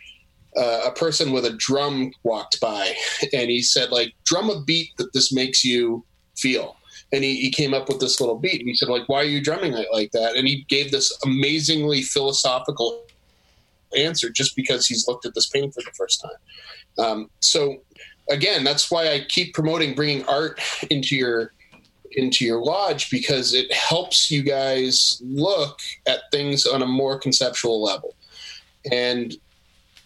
uh, 0.57 0.83
a 0.87 0.93
person 0.93 1.33
with 1.33 1.45
a 1.45 1.53
drum 1.57 2.13
walked 2.25 2.61
by 2.61 2.95
and 3.33 3.51
he 3.51 3.63
said 3.63 3.91
like 3.91 4.13
drum 4.25 4.51
a 4.51 4.63
beat 4.63 4.91
that 4.99 5.13
this 5.13 5.33
makes 5.33 5.65
you 5.65 6.05
feel 6.37 6.77
and 7.13 7.25
he, 7.25 7.37
he 7.37 7.51
came 7.51 7.73
up 7.73 7.89
with 7.89 8.01
this 8.01 8.21
little 8.21 8.39
beat 8.39 8.61
and 8.61 8.69
he 8.69 8.75
said 8.75 8.89
like 8.89 9.09
why 9.09 9.19
are 9.19 9.25
you 9.25 9.43
drumming 9.43 9.73
it 9.73 9.89
like 9.93 10.11
that 10.13 10.37
and 10.37 10.47
he 10.47 10.65
gave 10.69 10.91
this 10.91 11.17
amazingly 11.25 12.03
philosophical 12.03 13.05
answer 13.97 14.31
just 14.31 14.57
because 14.57 14.87
he's 14.87 15.07
looked 15.07 15.27
at 15.27 15.35
this 15.35 15.49
painting 15.49 15.73
for 15.73 15.83
the 15.83 15.93
first 15.97 16.23
time. 16.23 17.05
Um, 17.05 17.31
so 17.41 17.83
again 18.31 18.63
that's 18.63 18.89
why 18.89 19.09
i 19.11 19.27
keep 19.29 19.53
promoting 19.53 19.97
bringing 19.97 20.25
art 20.27 20.61
into 20.91 21.17
your 21.17 21.53
into 22.17 22.45
your 22.45 22.63
lodge 22.63 23.11
because 23.11 23.55
it 23.55 23.73
helps 23.73 24.31
you 24.31 24.43
guys 24.43 25.21
look 25.25 25.81
at 26.07 26.31
things 26.31 26.67
on 26.67 26.83
a 26.83 26.87
more 26.87 27.19
conceptual 27.19 27.83
level. 27.83 28.15
And 28.91 29.35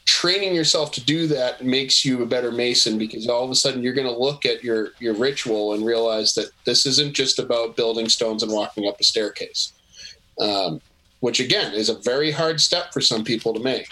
training 0.05 0.55
yourself 0.55 0.93
to 0.93 1.05
do 1.05 1.27
that 1.27 1.65
makes 1.65 2.05
you 2.05 2.23
a 2.23 2.27
better 2.27 2.53
mason 2.53 2.97
because 2.97 3.27
all 3.27 3.45
of 3.45 3.51
a 3.51 3.55
sudden 3.55 3.83
you're 3.83 3.95
going 3.95 4.07
to 4.07 4.17
look 4.17 4.47
at 4.47 4.63
your 4.63 4.91
your 5.01 5.15
ritual 5.15 5.73
and 5.73 5.85
realize 5.85 6.35
that 6.35 6.51
this 6.65 6.87
isn't 6.87 7.15
just 7.15 7.39
about 7.39 7.77
building 7.77 8.09
stones 8.09 8.43
and 8.43 8.53
walking 8.53 8.87
up 8.87 9.01
a 9.01 9.05
staircase. 9.05 9.73
Um, 10.41 10.81
which 11.21 11.41
again 11.41 11.73
is 11.75 11.89
a 11.89 11.95
very 12.01 12.31
hard 12.31 12.61
step 12.61 12.93
for 12.93 13.01
some 13.01 13.25
people 13.25 13.53
to 13.53 13.61
make 13.61 13.89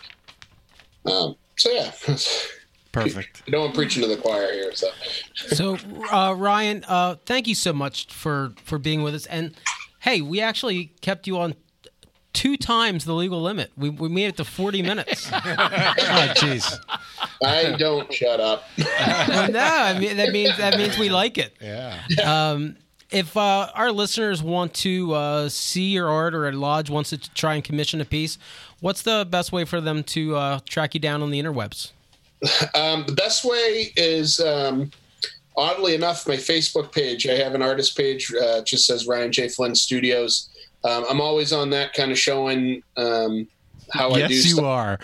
um, 1.07 1.37
so 1.57 1.71
yeah 1.71 1.91
perfect 2.93 3.43
i 3.47 3.51
know 3.51 3.65
i'm 3.65 3.73
preaching 3.73 4.03
to 4.03 4.09
the 4.09 4.17
choir 4.17 4.53
here 4.53 4.73
so 4.75 4.89
so 5.35 5.79
uh, 6.13 6.35
ryan 6.37 6.85
uh, 6.87 7.17
thank 7.27 7.47
you 7.47 7.55
so 7.55 7.73
much 7.73 8.13
for 8.13 8.53
for 8.63 8.79
being 8.79 9.03
with 9.03 9.15
us 9.15 9.27
and 9.27 9.55
hey 10.01 10.21
we 10.21 10.41
actually 10.41 10.93
kept 11.01 11.27
you 11.27 11.39
on 11.39 11.55
two 12.35 12.57
times 12.59 13.07
the 13.07 13.15
legal 13.15 13.41
limit. 13.41 13.71
We, 13.77 13.89
we 13.89 14.11
made 14.11 14.27
it 14.27 14.37
to 14.37 14.45
40 14.45 14.83
minutes. 14.83 15.31
oh, 15.33 15.39
jeez. 15.39 16.79
I 17.43 17.77
don't 17.79 18.13
shut 18.13 18.41
up. 18.41 18.65
no, 18.77 18.87
I 18.87 19.99
mean, 19.99 20.19
that 20.19 20.33
means 20.33 20.59
that 20.59 20.77
means 20.77 20.99
we 20.99 21.09
like 21.09 21.39
it. 21.39 21.57
Yeah. 21.61 22.03
Um, 22.23 22.77
if 23.15 23.37
uh, 23.37 23.71
our 23.75 23.93
listeners 23.93 24.43
want 24.43 24.75
to 24.75 25.13
uh, 25.13 25.49
see 25.49 25.91
your 25.91 26.09
art 26.09 26.35
or 26.35 26.49
a 26.49 26.53
lodge 26.53 26.91
wants 26.91 27.11
to 27.11 27.19
try 27.19 27.55
and 27.55 27.65
commission 27.65 28.01
a 28.01 28.05
piece, 28.05 28.39
what's 28.81 29.03
the 29.03 29.27
best 29.31 29.53
way 29.53 29.65
for 29.65 29.81
them 29.81 30.03
to 30.05 30.37
uh, 30.37 30.61
track 30.69 30.95
you 30.95 31.01
down 31.01 31.23
on 31.23 31.31
the 31.31 31.43
interwebs? 31.43 31.93
Um, 32.75 33.05
the 33.07 33.13
best 33.13 33.43
way 33.43 33.93
is, 33.97 34.39
um, 34.39 34.91
oddly 35.57 35.95
enough, 35.95 36.29
my 36.29 36.37
Facebook 36.37 36.93
page. 36.93 37.27
I 37.27 37.37
have 37.37 37.55
an 37.55 37.63
artist 37.63 37.97
page. 37.97 38.31
Uh, 38.35 38.61
just 38.63 38.85
says 38.85 39.07
Ryan 39.07 39.33
J 39.33 39.49
Flynn 39.49 39.75
Studios 39.75 40.51
um, 40.85 41.07
I'm 41.09 41.21
always 41.21 41.53
on 41.53 41.71
that 41.71 41.95
kind 41.95 42.13
of 42.13 42.19
showing 42.19 42.83
um, 42.97 43.49
how 43.93 44.11
yes, 44.11 44.25
I 44.25 44.29
do. 44.29 44.35
Yes, 44.35 44.45
you 44.45 44.55
stuff. 44.57 44.65
are. 44.65 44.99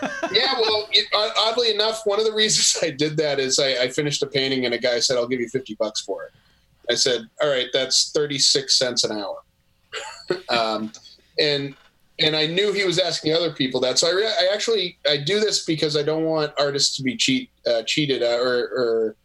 yeah, 0.32 0.54
well, 0.60 0.88
it, 0.92 1.06
oddly 1.36 1.74
enough, 1.74 2.02
one 2.04 2.20
of 2.20 2.24
the 2.24 2.32
reasons 2.32 2.78
I 2.82 2.90
did 2.90 3.16
that 3.16 3.40
is 3.40 3.58
I, 3.58 3.82
I, 3.82 3.88
finished 3.88 4.22
a 4.22 4.26
painting 4.26 4.64
and 4.64 4.74
a 4.74 4.78
guy 4.78 5.00
said, 5.00 5.16
"I'll 5.16 5.26
give 5.26 5.40
you 5.40 5.48
fifty 5.48 5.74
bucks 5.74 6.00
for 6.00 6.24
it." 6.24 6.32
I 6.90 6.94
said, 6.94 7.28
"All 7.42 7.50
right, 7.50 7.68
that's 7.72 8.10
thirty 8.10 8.38
six 8.38 8.78
cents 8.78 9.04
an 9.04 9.12
hour," 9.12 9.42
um, 10.48 10.92
and 11.38 11.74
and 12.20 12.34
I 12.34 12.46
knew 12.46 12.72
he 12.72 12.84
was 12.84 12.98
asking 12.98 13.32
other 13.32 13.52
people 13.52 13.80
that. 13.80 13.98
So 13.98 14.08
I, 14.08 14.12
re- 14.12 14.26
I 14.26 14.50
actually 14.52 14.98
I 15.08 15.18
do 15.18 15.40
this 15.40 15.64
because 15.64 15.96
I 15.96 16.02
don't 16.02 16.24
want 16.24 16.52
artists 16.58 16.96
to 16.96 17.02
be 17.02 17.16
cheat 17.16 17.50
uh, 17.66 17.82
cheated 17.86 18.22
uh, 18.22 18.38
or, 18.40 18.58
or 18.58 19.16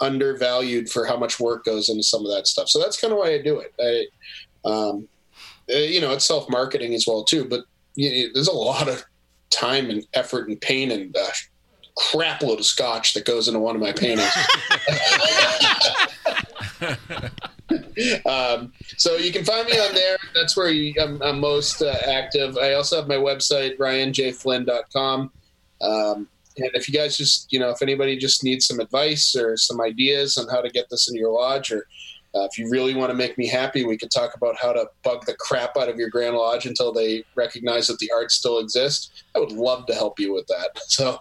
undervalued 0.00 0.88
for 0.88 1.06
how 1.06 1.16
much 1.16 1.40
work 1.40 1.64
goes 1.64 1.88
into 1.88 2.02
some 2.02 2.24
of 2.24 2.30
that 2.32 2.46
stuff. 2.46 2.68
So 2.68 2.78
that's 2.78 3.00
kind 3.00 3.12
of 3.12 3.18
why 3.18 3.32
I 3.32 3.42
do 3.42 3.60
it. 3.60 3.74
I, 3.80 4.68
um, 4.68 5.08
uh, 5.72 5.78
you 5.78 6.00
know, 6.00 6.12
it's 6.12 6.24
self 6.24 6.48
marketing 6.48 6.94
as 6.94 7.06
well 7.06 7.24
too. 7.24 7.44
But 7.44 7.64
you 7.94 8.10
know, 8.10 8.30
there's 8.34 8.48
a 8.48 8.52
lot 8.52 8.88
of 8.88 9.04
time 9.50 9.90
and 9.90 10.06
effort 10.14 10.48
and 10.48 10.60
pain 10.60 10.92
and 10.92 11.16
uh, 11.16 11.30
crap 11.96 12.42
load 12.42 12.60
of 12.60 12.66
scotch 12.66 13.14
that 13.14 13.24
goes 13.24 13.48
into 13.48 13.58
one 13.58 13.74
of 13.74 13.82
my 13.82 13.92
paintings. 13.92 14.30
um, 18.26 18.72
so 18.96 19.16
you 19.16 19.32
can 19.32 19.44
find 19.44 19.66
me 19.66 19.78
on 19.78 19.94
there. 19.94 20.16
That's 20.34 20.56
where 20.56 20.70
you, 20.70 20.94
I'm, 21.00 21.22
I'm, 21.22 21.40
most 21.40 21.82
uh, 21.82 21.96
active. 22.06 22.56
I 22.58 22.74
also 22.74 22.96
have 22.96 23.08
my 23.08 23.16
website, 23.16 23.78
ryanjflynn.com. 23.78 25.30
Um, 25.80 26.28
and 26.58 26.70
if 26.74 26.88
you 26.88 26.94
guys 26.94 27.16
just, 27.16 27.52
you 27.52 27.58
know, 27.58 27.70
if 27.70 27.82
anybody 27.82 28.16
just 28.16 28.42
needs 28.42 28.66
some 28.66 28.80
advice 28.80 29.36
or 29.36 29.56
some 29.56 29.80
ideas 29.80 30.38
on 30.38 30.48
how 30.48 30.60
to 30.60 30.70
get 30.70 30.88
this 30.90 31.08
into 31.08 31.20
your 31.20 31.32
lodge 31.32 31.70
or 31.70 31.86
uh, 32.36 32.44
if 32.44 32.58
you 32.58 32.68
really 32.70 32.94
want 32.94 33.08
to 33.10 33.14
make 33.14 33.38
me 33.38 33.46
happy, 33.46 33.84
we 33.84 33.96
could 33.96 34.10
talk 34.10 34.34
about 34.34 34.56
how 34.60 34.70
to 34.72 34.86
bug 35.02 35.24
the 35.24 35.34
crap 35.34 35.76
out 35.78 35.88
of 35.88 35.96
your 35.96 36.10
Grand 36.10 36.36
Lodge 36.36 36.66
until 36.66 36.92
they 36.92 37.24
recognize 37.34 37.86
that 37.86 37.98
the 37.98 38.10
art 38.12 38.30
still 38.30 38.58
exists. 38.58 39.24
I 39.34 39.38
would 39.38 39.52
love 39.52 39.86
to 39.86 39.94
help 39.94 40.20
you 40.20 40.34
with 40.34 40.46
that. 40.48 40.70
So 40.88 41.18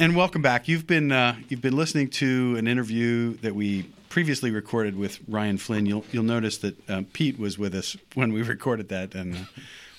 And 0.00 0.16
welcome 0.16 0.42
back. 0.42 0.66
You've 0.66 0.88
been 0.88 1.12
uh, 1.12 1.36
you've 1.48 1.62
been 1.62 1.76
listening 1.76 2.08
to 2.10 2.56
an 2.56 2.66
interview 2.66 3.34
that 3.38 3.54
we 3.54 3.84
previously 4.08 4.50
recorded 4.50 4.98
with 4.98 5.20
Ryan 5.28 5.56
Flynn. 5.56 5.86
You'll 5.86 6.04
you'll 6.10 6.24
notice 6.24 6.58
that 6.58 6.90
uh, 6.90 7.02
Pete 7.12 7.38
was 7.38 7.58
with 7.58 7.74
us 7.74 7.96
when 8.14 8.32
we 8.32 8.42
recorded 8.42 8.88
that, 8.88 9.14
and 9.14 9.36
uh, 9.36 9.38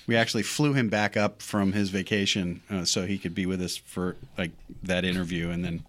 we 0.08 0.16
actually 0.16 0.43
flew 0.43 0.74
him 0.74 0.89
back 0.89 1.18
up 1.18 1.41
from 1.41 1.74
his 1.74 1.89
vacation 1.89 2.62
uh, 2.70 2.86
so 2.86 3.06
he 3.06 3.18
could 3.18 3.34
be 3.34 3.45
with 3.45 3.62
us 3.62 3.78
for 3.78 4.16
like 4.38 4.51
that 4.84 5.06
interview, 5.06 5.49
and 5.49 5.64
then 5.64 5.84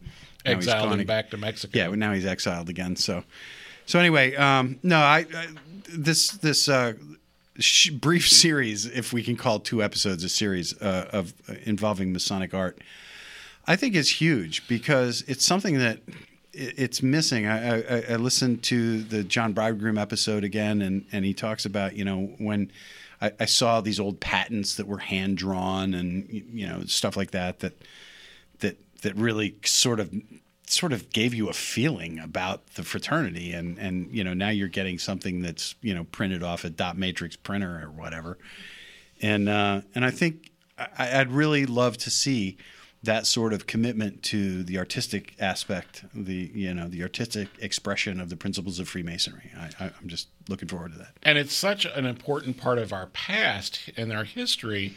he's 0.44 0.68
Exiled 0.68 0.98
him 0.98 1.06
back 1.06 1.30
to 1.30 1.36
Mexico. 1.36 1.76
Yeah, 1.76 1.94
now 1.94 2.12
he's 2.12 2.26
exiled 2.26 2.68
again. 2.68 2.96
So, 2.96 3.24
so 3.84 3.98
anyway, 3.98 4.34
um, 4.36 4.78
no, 4.82 4.98
I, 4.98 5.26
I 5.34 5.46
this 5.88 6.28
this 6.28 6.68
uh, 6.68 6.94
sh- 7.58 7.90
brief 7.90 8.28
series, 8.44 8.86
if 8.86 9.12
we 9.12 9.22
can 9.22 9.36
call 9.36 9.60
two 9.60 9.82
episodes 9.82 10.24
a 10.24 10.28
series 10.28 10.80
uh, 10.80 11.08
of 11.12 11.34
uh, 11.48 11.54
involving 11.64 12.12
Masonic 12.12 12.54
art, 12.54 12.78
I 13.66 13.76
think 13.76 13.94
is 13.94 14.20
huge 14.20 14.66
because 14.68 15.22
it's 15.26 15.44
something 15.44 15.78
that 15.78 16.00
it's 16.52 17.02
missing. 17.02 17.46
I, 17.46 17.80
I, 17.80 18.04
I 18.12 18.16
listened 18.16 18.62
to 18.64 19.02
the 19.02 19.22
John 19.22 19.52
Bridegroom 19.52 19.98
episode 19.98 20.44
again, 20.44 20.80
and 20.80 21.04
and 21.12 21.24
he 21.24 21.34
talks 21.34 21.64
about 21.64 21.96
you 21.96 22.04
know 22.04 22.34
when. 22.38 22.70
I, 23.20 23.32
I 23.40 23.44
saw 23.46 23.80
these 23.80 24.00
old 24.00 24.20
patents 24.20 24.76
that 24.76 24.86
were 24.86 24.98
hand 24.98 25.38
drawn 25.38 25.94
and 25.94 26.28
you 26.30 26.66
know 26.66 26.84
stuff 26.84 27.16
like 27.16 27.30
that 27.32 27.60
that 27.60 27.74
that 28.60 28.78
that 29.02 29.16
really 29.16 29.56
sort 29.64 30.00
of 30.00 30.12
sort 30.68 30.92
of 30.92 31.10
gave 31.10 31.32
you 31.32 31.48
a 31.48 31.52
feeling 31.52 32.18
about 32.18 32.66
the 32.74 32.82
fraternity. 32.82 33.52
And 33.52 33.78
and 33.78 34.12
you 34.12 34.24
know 34.24 34.34
now 34.34 34.50
you're 34.50 34.68
getting 34.68 34.98
something 34.98 35.42
that's 35.42 35.74
you 35.80 35.94
know 35.94 36.04
printed 36.04 36.42
off 36.42 36.64
a 36.64 36.70
dot 36.70 36.96
matrix 36.98 37.36
printer 37.36 37.80
or 37.82 37.90
whatever. 37.90 38.38
And 39.22 39.48
uh, 39.48 39.82
and 39.94 40.04
I 40.04 40.10
think 40.10 40.50
I, 40.78 41.20
I'd 41.20 41.32
really 41.32 41.66
love 41.66 41.96
to 41.98 42.10
see 42.10 42.56
that 43.06 43.26
sort 43.26 43.52
of 43.52 43.66
commitment 43.66 44.22
to 44.22 44.62
the 44.62 44.78
artistic 44.78 45.34
aspect 45.40 46.04
the 46.14 46.50
you 46.54 46.72
know 46.74 46.88
the 46.88 47.02
artistic 47.02 47.48
expression 47.58 48.20
of 48.20 48.28
the 48.28 48.36
principles 48.36 48.78
of 48.78 48.88
Freemasonry. 48.88 49.50
I, 49.58 49.84
I, 49.84 49.90
I'm 50.00 50.08
just 50.08 50.28
looking 50.48 50.68
forward 50.68 50.92
to 50.92 50.98
that. 50.98 51.12
And 51.22 51.38
it's 51.38 51.54
such 51.54 51.86
an 51.86 52.04
important 52.04 52.58
part 52.58 52.78
of 52.78 52.92
our 52.92 53.06
past 53.06 53.90
and 53.96 54.12
our 54.12 54.24
history 54.24 54.94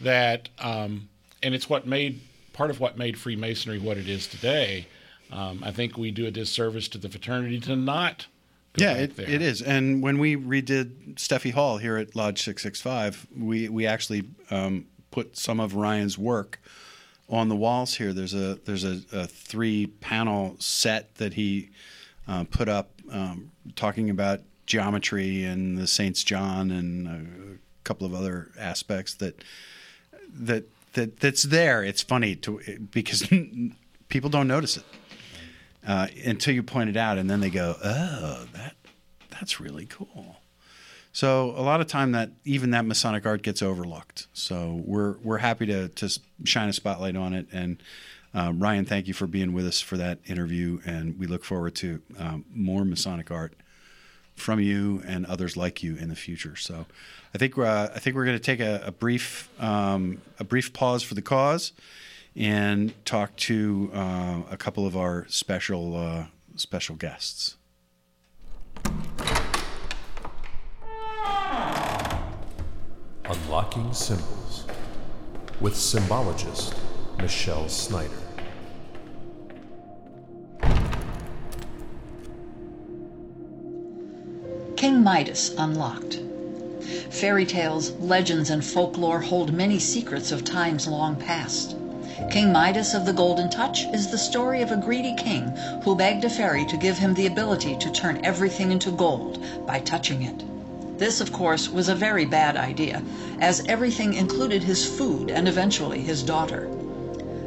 that 0.00 0.48
um, 0.58 1.08
and 1.42 1.54
it's 1.54 1.68
what 1.68 1.86
made 1.86 2.20
part 2.52 2.70
of 2.70 2.80
what 2.80 2.98
made 2.98 3.18
freemasonry 3.18 3.78
what 3.78 3.96
it 3.96 4.08
is 4.08 4.26
today. 4.26 4.86
Um, 5.32 5.62
i 5.64 5.70
think 5.70 5.96
we 5.96 6.10
do 6.10 6.26
a 6.26 6.32
disservice 6.32 6.88
to 6.88 6.98
the 6.98 7.08
fraternity 7.08 7.60
to 7.60 7.76
not 7.76 8.26
yeah, 8.76 8.94
it, 8.94 9.18
it 9.18 9.42
is. 9.42 9.62
And 9.62 10.00
when 10.00 10.18
we 10.18 10.36
redid 10.36 11.14
Steffi 11.16 11.52
Hall 11.52 11.78
here 11.78 11.96
at 11.96 12.14
Lodge 12.14 12.40
Six 12.40 12.62
Six 12.62 12.80
Five, 12.80 13.26
we 13.36 13.68
we 13.68 13.86
actually 13.86 14.28
um, 14.50 14.86
put 15.10 15.36
some 15.36 15.58
of 15.58 15.74
Ryan's 15.74 16.16
work 16.16 16.60
on 17.30 17.48
the 17.48 17.56
walls 17.56 17.94
here. 17.94 18.12
There's 18.12 18.34
a 18.34 18.56
there's 18.64 18.84
a, 18.84 19.00
a 19.12 19.26
three 19.26 19.86
panel 19.86 20.56
set 20.58 21.14
that 21.16 21.34
he 21.34 21.70
uh, 22.28 22.44
put 22.44 22.68
up 22.68 22.90
um, 23.10 23.52
talking 23.76 24.10
about 24.10 24.40
geometry 24.66 25.44
and 25.44 25.78
the 25.78 25.86
Saints 25.86 26.22
John 26.22 26.70
and 26.70 27.08
a 27.08 27.58
couple 27.84 28.06
of 28.06 28.14
other 28.14 28.50
aspects 28.58 29.14
that 29.14 29.42
that 30.32 30.64
that 30.94 31.20
that's 31.20 31.44
there. 31.44 31.82
It's 31.82 32.02
funny 32.02 32.36
to 32.36 32.60
because 32.90 33.26
people 34.08 34.30
don't 34.30 34.48
notice 34.48 34.76
it 34.76 34.84
uh, 35.86 36.08
until 36.24 36.54
you 36.54 36.62
point 36.62 36.90
it 36.90 36.96
out, 36.96 37.18
and 37.18 37.30
then 37.30 37.40
they 37.40 37.50
go, 37.50 37.76
"Oh, 37.82 38.46
that 38.52 38.74
that's 39.30 39.60
really 39.60 39.86
cool." 39.86 40.39
So 41.12 41.50
a 41.50 41.62
lot 41.62 41.80
of 41.80 41.86
time 41.88 42.12
that 42.12 42.30
even 42.44 42.70
that 42.70 42.84
Masonic 42.84 43.26
art 43.26 43.42
gets 43.42 43.62
overlooked. 43.62 44.28
So 44.32 44.80
we're 44.84 45.16
we're 45.22 45.38
happy 45.38 45.66
to 45.66 45.88
to 45.88 46.20
shine 46.44 46.68
a 46.68 46.72
spotlight 46.72 47.16
on 47.16 47.34
it. 47.34 47.46
And 47.52 47.82
uh, 48.32 48.52
Ryan, 48.54 48.84
thank 48.84 49.08
you 49.08 49.14
for 49.14 49.26
being 49.26 49.52
with 49.52 49.66
us 49.66 49.80
for 49.80 49.96
that 49.96 50.18
interview, 50.26 50.80
and 50.84 51.18
we 51.18 51.26
look 51.26 51.44
forward 51.44 51.74
to 51.76 52.00
um, 52.18 52.44
more 52.54 52.84
Masonic 52.84 53.30
art 53.30 53.54
from 54.36 54.60
you 54.60 55.02
and 55.06 55.26
others 55.26 55.56
like 55.56 55.82
you 55.82 55.96
in 55.96 56.08
the 56.08 56.16
future. 56.16 56.56
So 56.56 56.86
I 57.34 57.38
think 57.38 57.58
uh, 57.58 57.88
I 57.94 57.98
think 57.98 58.14
we're 58.14 58.24
going 58.24 58.38
to 58.38 58.42
take 58.42 58.60
a, 58.60 58.82
a 58.86 58.92
brief 58.92 59.48
um, 59.60 60.20
a 60.38 60.44
brief 60.44 60.72
pause 60.72 61.02
for 61.02 61.14
the 61.14 61.22
cause 61.22 61.72
and 62.36 62.92
talk 63.04 63.34
to 63.36 63.90
uh, 63.92 64.42
a 64.50 64.56
couple 64.56 64.86
of 64.86 64.96
our 64.96 65.26
special 65.28 65.96
uh, 65.96 66.26
special 66.56 66.94
guests. 66.94 67.56
Unlocking 73.30 73.92
Symbols 73.92 74.64
with 75.60 75.76
symbologist 75.76 76.74
Michelle 77.18 77.68
Snyder. 77.68 78.10
King 84.74 85.04
Midas 85.04 85.54
Unlocked. 85.56 86.18
Fairy 87.10 87.46
tales, 87.46 87.92
legends, 88.00 88.50
and 88.50 88.64
folklore 88.64 89.20
hold 89.20 89.52
many 89.52 89.78
secrets 89.78 90.32
of 90.32 90.42
times 90.42 90.88
long 90.88 91.14
past. 91.14 91.76
King 92.32 92.52
Midas 92.52 92.94
of 92.94 93.06
the 93.06 93.12
Golden 93.12 93.48
Touch 93.48 93.84
is 93.94 94.10
the 94.10 94.18
story 94.18 94.60
of 94.60 94.72
a 94.72 94.76
greedy 94.76 95.14
king 95.14 95.44
who 95.84 95.94
begged 95.94 96.24
a 96.24 96.30
fairy 96.30 96.64
to 96.64 96.76
give 96.76 96.98
him 96.98 97.14
the 97.14 97.28
ability 97.28 97.76
to 97.78 97.92
turn 97.92 98.24
everything 98.24 98.72
into 98.72 98.90
gold 98.90 99.40
by 99.68 99.78
touching 99.78 100.22
it. 100.22 100.49
This, 101.00 101.22
of 101.22 101.32
course, 101.32 101.70
was 101.70 101.88
a 101.88 101.94
very 101.94 102.26
bad 102.26 102.58
idea, 102.58 103.02
as 103.40 103.64
everything 103.66 104.12
included 104.12 104.62
his 104.62 104.84
food 104.84 105.30
and 105.30 105.48
eventually 105.48 106.02
his 106.02 106.22
daughter. 106.22 106.68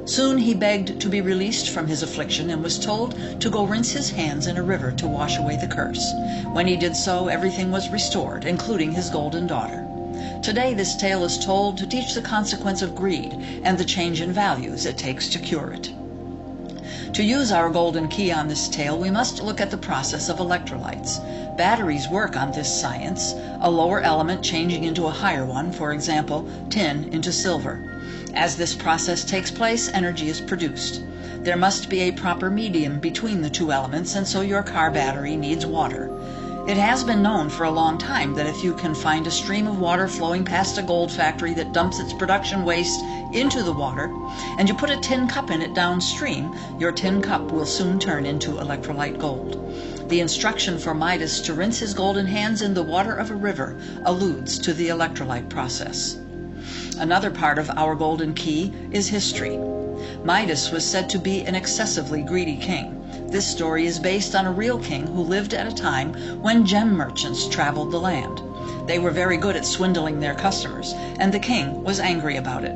Soon 0.05 0.39
he 0.39 0.55
begged 0.55 0.99
to 0.99 1.07
be 1.07 1.21
released 1.21 1.69
from 1.69 1.85
his 1.85 2.01
affliction 2.01 2.49
and 2.49 2.63
was 2.63 2.79
told 2.79 3.13
to 3.39 3.51
go 3.51 3.63
rinse 3.63 3.91
his 3.91 4.09
hands 4.09 4.47
in 4.47 4.57
a 4.57 4.63
river 4.63 4.91
to 4.93 5.07
wash 5.07 5.37
away 5.37 5.55
the 5.55 5.67
curse. 5.67 6.03
When 6.53 6.65
he 6.65 6.75
did 6.75 6.95
so, 6.95 7.27
everything 7.27 7.71
was 7.71 7.91
restored, 7.91 8.43
including 8.45 8.91
his 8.91 9.11
golden 9.11 9.45
daughter. 9.45 9.85
Today, 10.41 10.73
this 10.73 10.95
tale 10.95 11.23
is 11.23 11.37
told 11.37 11.77
to 11.77 11.85
teach 11.85 12.15
the 12.15 12.23
consequence 12.23 12.81
of 12.81 12.95
greed 12.95 13.33
and 13.63 13.77
the 13.77 13.85
change 13.85 14.19
in 14.19 14.33
values 14.33 14.87
it 14.87 14.97
takes 14.97 15.29
to 15.29 15.37
cure 15.37 15.71
it. 15.73 15.93
To 17.13 17.23
use 17.23 17.51
our 17.51 17.69
golden 17.69 18.07
key 18.07 18.31
on 18.31 18.47
this 18.47 18.67
tale, 18.67 18.97
we 18.97 19.11
must 19.11 19.43
look 19.43 19.61
at 19.61 19.69
the 19.69 19.77
process 19.77 20.29
of 20.29 20.37
electrolytes. 20.37 21.19
Batteries 21.55 22.09
work 22.09 22.35
on 22.35 22.51
this 22.51 22.81
science, 22.81 23.35
a 23.61 23.69
lower 23.69 24.01
element 24.01 24.43
changing 24.43 24.83
into 24.83 25.05
a 25.05 25.11
higher 25.11 25.45
one, 25.45 25.71
for 25.71 25.93
example, 25.93 26.49
tin 26.71 27.13
into 27.13 27.31
silver. 27.31 27.79
As 28.33 28.55
this 28.55 28.73
process 28.73 29.23
takes 29.23 29.51
place, 29.51 29.89
energy 29.89 30.27
is 30.27 30.41
produced. 30.41 31.03
There 31.43 31.55
must 31.55 31.87
be 31.87 31.99
a 31.99 32.13
proper 32.13 32.49
medium 32.49 32.99
between 32.99 33.43
the 33.43 33.49
two 33.51 33.71
elements, 33.71 34.15
and 34.15 34.27
so 34.27 34.41
your 34.41 34.63
car 34.63 34.89
battery 34.89 35.35
needs 35.35 35.67
water. 35.67 36.09
It 36.65 36.77
has 36.77 37.03
been 37.03 37.21
known 37.21 37.49
for 37.49 37.65
a 37.65 37.71
long 37.71 37.97
time 37.97 38.35
that 38.35 38.47
if 38.47 38.63
you 38.63 38.73
can 38.73 38.95
find 38.95 39.27
a 39.27 39.31
stream 39.31 39.67
of 39.67 39.79
water 39.79 40.07
flowing 40.07 40.45
past 40.45 40.77
a 40.77 40.81
gold 40.81 41.11
factory 41.11 41.53
that 41.55 41.73
dumps 41.73 41.99
its 41.99 42.13
production 42.13 42.63
waste 42.63 43.03
into 43.33 43.63
the 43.63 43.73
water, 43.73 44.09
and 44.57 44.69
you 44.69 44.73
put 44.73 44.89
a 44.89 44.95
tin 44.95 45.27
cup 45.27 45.51
in 45.51 45.61
it 45.61 45.73
downstream, 45.73 46.55
your 46.79 46.93
tin 46.93 47.21
cup 47.21 47.51
will 47.51 47.65
soon 47.65 47.99
turn 47.99 48.25
into 48.25 48.51
electrolyte 48.51 49.19
gold. 49.19 49.59
The 50.07 50.21
instruction 50.21 50.79
for 50.79 50.93
Midas 50.93 51.41
to 51.41 51.53
rinse 51.53 51.79
his 51.79 51.93
golden 51.93 52.27
hands 52.27 52.61
in 52.61 52.73
the 52.73 52.81
water 52.81 53.13
of 53.13 53.29
a 53.29 53.35
river 53.35 53.75
alludes 54.05 54.57
to 54.59 54.73
the 54.73 54.87
electrolyte 54.87 55.49
process. 55.49 56.15
Another 56.97 57.29
part 57.29 57.59
of 57.59 57.69
our 57.71 57.93
golden 57.93 58.33
key 58.33 58.71
is 58.89 59.09
history. 59.09 59.57
Midas 60.23 60.71
was 60.71 60.89
said 60.89 61.09
to 61.09 61.19
be 61.19 61.41
an 61.41 61.55
excessively 61.55 62.21
greedy 62.21 62.55
king. 62.55 63.02
This 63.33 63.47
story 63.47 63.87
is 63.87 63.97
based 63.97 64.35
on 64.35 64.45
a 64.45 64.51
real 64.51 64.77
king 64.77 65.07
who 65.07 65.23
lived 65.23 65.55
at 65.55 65.65
a 65.65 65.73
time 65.73 66.13
when 66.43 66.67
gem 66.67 66.93
merchants 66.95 67.47
traveled 67.47 67.89
the 67.89 67.99
land. 67.99 68.39
They 68.85 68.99
were 68.99 69.09
very 69.09 69.37
good 69.37 69.55
at 69.55 69.65
swindling 69.65 70.19
their 70.19 70.35
customers, 70.35 70.93
and 71.17 71.33
the 71.33 71.39
king 71.39 71.83
was 71.83 71.99
angry 71.99 72.37
about 72.37 72.63
it. 72.63 72.75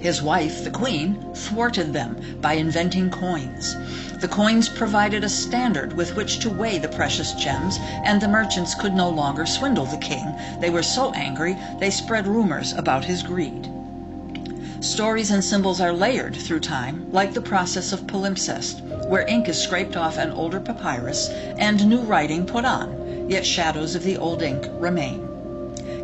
His 0.00 0.22
wife, 0.22 0.62
the 0.62 0.70
queen, 0.70 1.18
thwarted 1.34 1.92
them 1.92 2.16
by 2.40 2.52
inventing 2.52 3.10
coins. 3.10 3.74
The 4.20 4.28
coins 4.28 4.68
provided 4.68 5.24
a 5.24 5.28
standard 5.28 5.94
with 5.94 6.14
which 6.14 6.38
to 6.38 6.50
weigh 6.50 6.78
the 6.78 6.86
precious 6.86 7.32
gems, 7.32 7.80
and 8.04 8.20
the 8.20 8.28
merchants 8.28 8.76
could 8.76 8.94
no 8.94 9.08
longer 9.08 9.44
swindle 9.44 9.86
the 9.86 9.96
king. 9.96 10.36
They 10.60 10.70
were 10.70 10.84
so 10.84 11.10
angry 11.14 11.56
they 11.80 11.90
spread 11.90 12.28
rumors 12.28 12.72
about 12.74 13.06
his 13.06 13.24
greed. 13.24 13.73
Stories 14.84 15.30
and 15.30 15.42
symbols 15.42 15.80
are 15.80 15.94
layered 15.94 16.36
through 16.36 16.60
time, 16.60 17.06
like 17.10 17.32
the 17.32 17.40
process 17.40 17.90
of 17.90 18.06
palimpsest, 18.06 18.82
where 19.08 19.26
ink 19.26 19.48
is 19.48 19.56
scraped 19.58 19.96
off 19.96 20.18
an 20.18 20.30
older 20.30 20.60
papyrus 20.60 21.30
and 21.56 21.86
new 21.86 22.02
writing 22.02 22.44
put 22.44 22.66
on, 22.66 23.24
yet 23.26 23.46
shadows 23.46 23.94
of 23.94 24.02
the 24.02 24.18
old 24.18 24.42
ink 24.42 24.68
remain. 24.72 25.26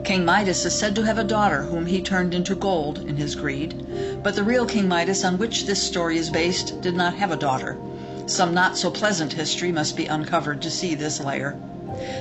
King 0.02 0.24
Midas 0.24 0.64
is 0.64 0.74
said 0.74 0.94
to 0.94 1.02
have 1.02 1.18
a 1.18 1.24
daughter 1.24 1.64
whom 1.64 1.84
he 1.84 2.00
turned 2.00 2.32
into 2.32 2.54
gold 2.54 3.00
in 3.00 3.18
his 3.18 3.34
greed, 3.34 3.86
but 4.22 4.34
the 4.34 4.42
real 4.42 4.64
King 4.64 4.88
Midas 4.88 5.24
on 5.24 5.36
which 5.36 5.66
this 5.66 5.82
story 5.82 6.16
is 6.16 6.30
based 6.30 6.80
did 6.80 6.94
not 6.96 7.12
have 7.16 7.30
a 7.30 7.36
daughter. 7.36 7.76
Some 8.24 8.54
not 8.54 8.78
so 8.78 8.90
pleasant 8.90 9.34
history 9.34 9.72
must 9.72 9.94
be 9.94 10.06
uncovered 10.06 10.62
to 10.62 10.70
see 10.70 10.94
this 10.94 11.20
layer. 11.20 11.54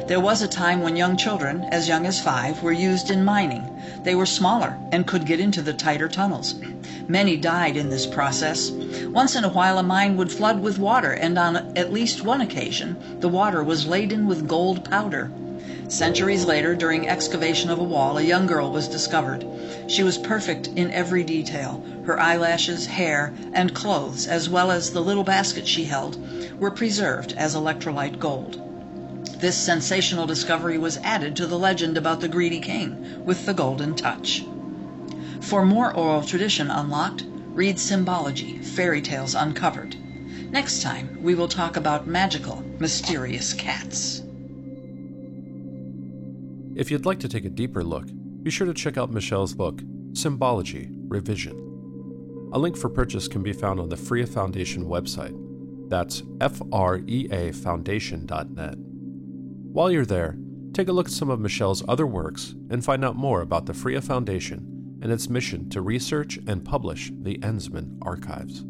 There 0.08 0.20
was 0.20 0.42
a 0.42 0.48
time 0.50 0.82
when 0.82 0.98
young 0.98 1.16
children, 1.16 1.64
as 1.72 1.88
young 1.88 2.06
as 2.06 2.20
five, 2.20 2.62
were 2.62 2.74
used 2.74 3.10
in 3.10 3.24
mining. 3.24 3.64
They 4.04 4.14
were 4.14 4.26
smaller 4.26 4.76
and 4.92 5.08
could 5.08 5.26
get 5.26 5.40
into 5.40 5.62
the 5.62 5.72
tighter 5.72 6.10
tunnels. 6.10 6.56
Many 7.08 7.38
died 7.38 7.78
in 7.78 7.90
this 7.90 8.06
process. 8.06 8.72
Once 8.72 9.38
in 9.38 9.46
a 9.46 9.50
while, 9.50 9.78
a 9.78 9.84
mine 9.84 10.18
would 10.18 10.34
flood 10.34 10.60
with 10.60 10.80
water, 10.80 11.14
and 11.14 11.40
on 11.40 11.56
at 11.78 11.94
least 11.94 12.26
one 12.26 12.42
occasion, 12.42 12.98
the 13.22 13.30
water 13.30 13.64
was 13.64 13.88
laden 13.88 14.28
with 14.28 14.50
gold 14.50 14.84
powder. 14.84 15.32
Centuries 15.88 16.44
later, 16.44 16.76
during 16.76 17.08
excavation 17.08 17.70
of 17.70 17.80
a 17.80 17.84
wall, 17.84 18.18
a 18.18 18.22
young 18.22 18.48
girl 18.48 18.70
was 18.74 18.90
discovered. 18.90 19.46
She 19.88 20.04
was 20.04 20.18
perfect 20.18 20.68
in 20.76 20.92
every 20.92 21.24
detail. 21.24 21.82
Her 22.06 22.20
eyelashes, 22.20 22.86
hair, 22.86 23.34
and 23.54 23.74
clothes, 23.74 24.28
as 24.28 24.50
well 24.50 24.72
as 24.72 24.92
the 24.92 25.00
little 25.02 25.24
basket 25.24 25.66
she 25.66 25.86
held, 25.86 26.18
were 26.60 26.70
preserved 26.70 27.34
as 27.38 27.56
electrolyte 27.56 28.20
gold. 28.20 28.62
This 29.40 29.58
sensational 29.58 30.28
discovery 30.28 30.78
was 30.78 30.98
added 30.98 31.38
to 31.38 31.48
the 31.48 31.58
legend 31.58 31.98
about 31.98 32.20
the 32.20 32.28
greedy 32.28 32.60
king 32.60 33.24
with 33.24 33.46
the 33.46 33.54
golden 33.54 33.96
touch. 33.96 34.44
For 35.40 35.64
more 35.64 35.94
oral 35.94 36.24
tradition 36.24 36.70
unlocked, 36.70 37.24
read 37.54 37.80
Symbology 37.80 38.58
Fairy 38.58 39.02
Tales 39.02 39.36
Uncovered. 39.36 39.96
Next 40.52 40.82
time, 40.82 41.24
we 41.24 41.36
will 41.36 41.48
talk 41.48 41.78
about 41.78 42.06
magical, 42.06 42.62
mysterious 42.80 43.54
cats. 43.54 44.24
If 46.76 46.92
you'd 46.92 47.06
like 47.06 47.20
to 47.22 47.30
take 47.30 47.46
a 47.46 47.50
deeper 47.50 47.82
look, 47.82 48.08
be 48.44 48.52
sure 48.52 48.68
to 48.68 48.74
check 48.74 48.98
out 48.98 49.12
Michelle's 49.12 49.54
book, 49.54 49.82
Symbology 50.12 50.90
Revision. 51.08 52.50
A 52.52 52.60
link 52.60 52.76
for 52.76 52.90
purchase 52.90 53.30
can 53.30 53.42
be 53.42 53.54
found 53.54 53.80
on 53.80 53.88
the 53.88 53.96
Freya 53.96 54.28
Foundation 54.28 54.84
website. 54.84 55.38
That's 55.90 56.24
F 56.42 56.62
While 59.72 59.92
you're 59.92 60.06
there, 60.06 60.36
take 60.74 60.88
a 60.88 60.92
look 60.92 61.06
at 61.06 61.14
some 61.14 61.30
of 61.30 61.40
Michelle's 61.40 61.84
other 61.88 62.08
works 62.08 62.56
and 62.72 62.84
find 62.84 63.06
out 63.06 63.16
more 63.16 63.42
about 63.42 63.68
the 63.68 63.74
Freya 63.74 64.02
Foundation 64.02 64.98
and 65.02 65.12
its 65.12 65.30
mission 65.30 65.70
to 65.70 65.82
research 65.82 66.40
and 66.48 66.66
publish 66.66 67.12
the 67.22 67.38
Ensman 67.38 67.98
archives. 68.02 68.66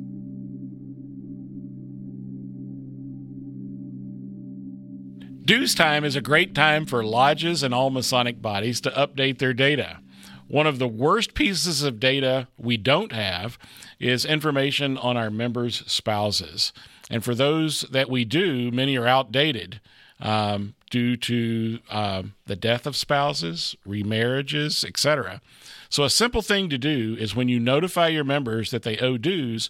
Dues 5.46 5.74
time 5.74 6.04
is 6.04 6.18
a 6.18 6.22
great 6.22 6.54
time 6.54 6.86
for 6.86 7.04
lodges 7.04 7.64
and 7.64 7.74
all 7.74 7.90
Masonic 7.90 8.42
bodies 8.42 8.82
to 8.82 8.92
update 8.92 9.40
their 9.40 9.54
data. 9.54 10.00
One 10.48 10.68
of 10.68 10.80
the 10.80 10.88
worst 10.88 11.34
pieces 11.34 11.82
of 11.82 12.00
data 12.00 12.50
we 12.58 12.76
don't 12.76 13.14
have 13.14 13.58
is 14.00 14.26
information 14.26 14.98
on 14.98 15.16
our 15.16 15.30
members' 15.30 15.82
spouses. 15.88 16.74
And 17.10 17.24
for 17.24 17.34
those 17.34 17.82
that 17.90 18.10
we 18.10 18.26
do, 18.26 18.70
many 18.70 18.98
are 18.98 19.08
outdated 19.08 19.80
um, 20.20 20.76
due 20.90 21.16
to 21.18 21.80
uh, 21.90 22.24
the 22.46 22.56
death 22.56 22.86
of 22.86 22.96
spouses, 22.96 23.76
remarriages, 23.88 24.84
etc. 24.84 25.42
So, 25.90 26.04
a 26.04 26.10
simple 26.10 26.42
thing 26.42 26.70
to 26.70 26.78
do 26.78 27.16
is 27.20 27.36
when 27.36 27.50
you 27.50 27.60
notify 27.60 28.08
your 28.08 28.24
members 28.24 28.72
that 28.72 28.84
they 28.84 28.98
owe 28.98 29.18
dues, 29.18 29.70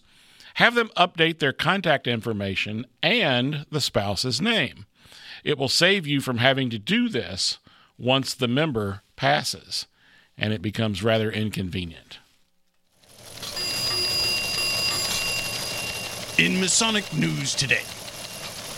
have 0.55 0.75
them 0.75 0.89
update 0.97 1.39
their 1.39 1.53
contact 1.53 2.07
information 2.07 2.85
and 3.01 3.65
the 3.71 3.81
spouse's 3.81 4.41
name. 4.41 4.85
It 5.43 5.57
will 5.57 5.69
save 5.69 6.05
you 6.05 6.19
from 6.21 6.37
having 6.37 6.69
to 6.69 6.79
do 6.79 7.07
this 7.07 7.59
once 7.97 8.33
the 8.33 8.47
member 8.47 9.01
passes, 9.15 9.85
and 10.37 10.53
it 10.53 10.61
becomes 10.61 11.03
rather 11.03 11.31
inconvenient. 11.31 12.19
In 16.37 16.59
Masonic 16.59 17.13
news 17.13 17.53
today, 17.53 17.83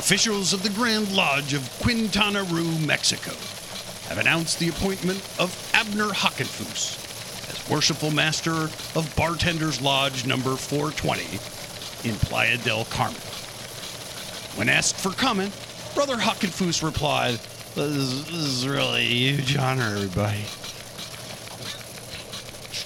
officials 0.02 0.52
of 0.52 0.64
the 0.64 0.70
Grand 0.72 1.16
Lodge 1.16 1.54
of 1.54 1.70
Quintana 1.80 2.42
Roo, 2.46 2.76
Mexico, 2.80 3.34
have 4.10 4.18
announced 4.18 4.58
the 4.58 4.68
appointment 4.68 5.20
of 5.38 5.56
Abner 5.76 6.08
Hockenfuss 6.08 6.98
as 7.48 7.70
Worshipful 7.70 8.10
Master 8.10 8.52
of 8.96 9.14
Bartenders 9.16 9.80
Lodge 9.80 10.26
number 10.26 10.56
420 10.56 11.22
in 12.10 12.16
Playa 12.16 12.58
del 12.58 12.86
Carmen. 12.86 13.22
When 14.56 14.70
asked 14.70 14.96
for 14.96 15.12
comment, 15.12 15.56
Brother 15.94 16.16
Hockenfuss 16.18 16.82
replied, 16.84 17.36
this, 17.76 18.24
this 18.24 18.34
is 18.34 18.68
really 18.68 19.04
a 19.04 19.34
huge 19.34 19.56
honor, 19.56 19.98
everybody. 19.98 20.42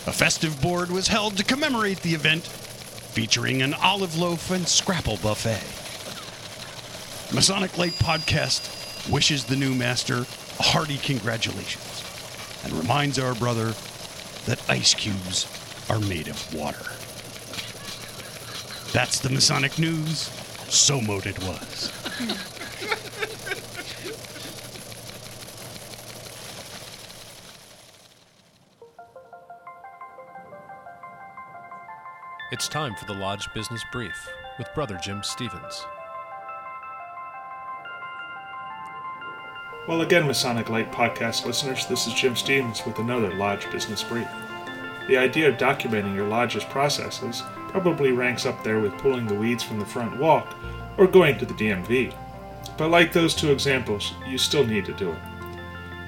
A 0.05 0.11
festive 0.11 0.61
board 0.61 0.91
was 0.91 1.07
held 1.07 1.37
to 1.37 1.45
commemorate 1.45 2.01
the 2.01 2.13
event, 2.13 2.43
featuring 2.43 3.61
an 3.61 3.73
olive 3.73 4.17
loaf 4.17 4.51
and 4.51 4.67
scrapple 4.67 5.17
buffet. 5.23 5.84
Masonic 7.33 7.77
Light 7.77 7.93
Podcast 7.93 9.11
wishes 9.11 9.45
the 9.45 9.55
new 9.55 9.73
master 9.75 10.25
a 10.59 10.63
hearty 10.63 10.97
congratulations 10.97 12.03
and 12.63 12.71
reminds 12.73 13.19
our 13.19 13.35
brother 13.35 13.73
that 14.45 14.61
ice 14.69 14.93
cubes 14.93 15.47
are 15.89 15.99
made 15.99 16.27
of 16.27 16.53
water. 16.53 16.85
That's 18.93 19.19
the 19.19 19.29
Masonic 19.29 19.77
news. 19.77 20.29
So 20.69 21.01
mote 21.01 21.25
it 21.25 21.37
was. 21.39 21.91
It's 32.51 32.69
time 32.69 32.95
for 32.95 33.05
the 33.05 33.13
Lodge 33.13 33.51
Business 33.53 33.83
Brief 33.91 34.29
with 34.57 34.73
Brother 34.73 34.97
Jim 35.03 35.21
Stevens. 35.23 35.85
Well, 39.87 40.01
again, 40.01 40.25
Masonic 40.25 40.69
Light 40.69 40.91
podcast 40.91 41.45
listeners, 41.45 41.85
this 41.85 42.07
is 42.07 42.13
Jim 42.15 42.35
Stevens 42.35 42.83
with 42.87 42.97
another 42.97 43.31
Lodge 43.35 43.69
Business 43.71 44.01
Brief. 44.01 44.27
The 45.07 45.15
idea 45.15 45.47
of 45.47 45.59
documenting 45.59 46.15
your 46.15 46.27
lodge's 46.27 46.63
processes 46.63 47.43
probably 47.69 48.11
ranks 48.11 48.47
up 48.47 48.63
there 48.63 48.79
with 48.79 48.97
pulling 48.97 49.27
the 49.27 49.35
weeds 49.35 49.61
from 49.61 49.79
the 49.79 49.85
front 49.85 50.19
walk 50.19 50.55
or 50.97 51.05
going 51.05 51.37
to 51.37 51.45
the 51.45 51.53
DMV. 51.53 52.15
But 52.79 52.89
like 52.89 53.13
those 53.13 53.35
two 53.35 53.51
examples, 53.51 54.13
you 54.27 54.39
still 54.39 54.65
need 54.65 54.85
to 54.85 54.93
do 54.93 55.11
it. 55.11 55.19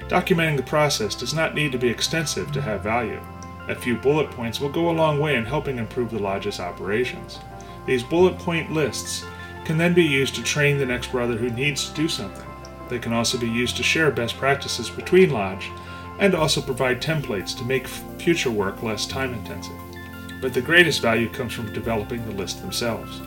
Documenting 0.08 0.56
the 0.56 0.64
process 0.64 1.14
does 1.14 1.32
not 1.32 1.54
need 1.54 1.70
to 1.70 1.78
be 1.78 1.88
extensive 1.88 2.50
to 2.50 2.60
have 2.60 2.82
value. 2.82 3.20
A 3.68 3.76
few 3.76 3.94
bullet 3.94 4.28
points 4.32 4.58
will 4.58 4.70
go 4.70 4.90
a 4.90 4.98
long 4.98 5.20
way 5.20 5.36
in 5.36 5.44
helping 5.44 5.78
improve 5.78 6.10
the 6.10 6.18
lodge's 6.18 6.58
operations. 6.58 7.38
These 7.86 8.02
bullet 8.02 8.40
point 8.40 8.72
lists 8.72 9.24
can 9.64 9.78
then 9.78 9.94
be 9.94 10.02
used 10.02 10.34
to 10.34 10.42
train 10.42 10.78
the 10.78 10.86
next 10.86 11.12
brother 11.12 11.36
who 11.36 11.50
needs 11.50 11.88
to 11.88 11.94
do 11.94 12.08
something. 12.08 12.47
They 12.88 12.98
can 12.98 13.12
also 13.12 13.38
be 13.38 13.48
used 13.48 13.76
to 13.76 13.82
share 13.82 14.10
best 14.10 14.36
practices 14.36 14.90
between 14.90 15.30
lodge 15.30 15.70
and 16.18 16.34
also 16.34 16.60
provide 16.60 17.00
templates 17.00 17.56
to 17.56 17.64
make 17.64 17.86
future 17.86 18.50
work 18.50 18.82
less 18.82 19.06
time 19.06 19.34
intensive. 19.34 19.76
But 20.40 20.54
the 20.54 20.60
greatest 20.60 21.02
value 21.02 21.28
comes 21.28 21.52
from 21.52 21.72
developing 21.72 22.24
the 22.24 22.34
list 22.34 22.60
themselves. 22.60 23.20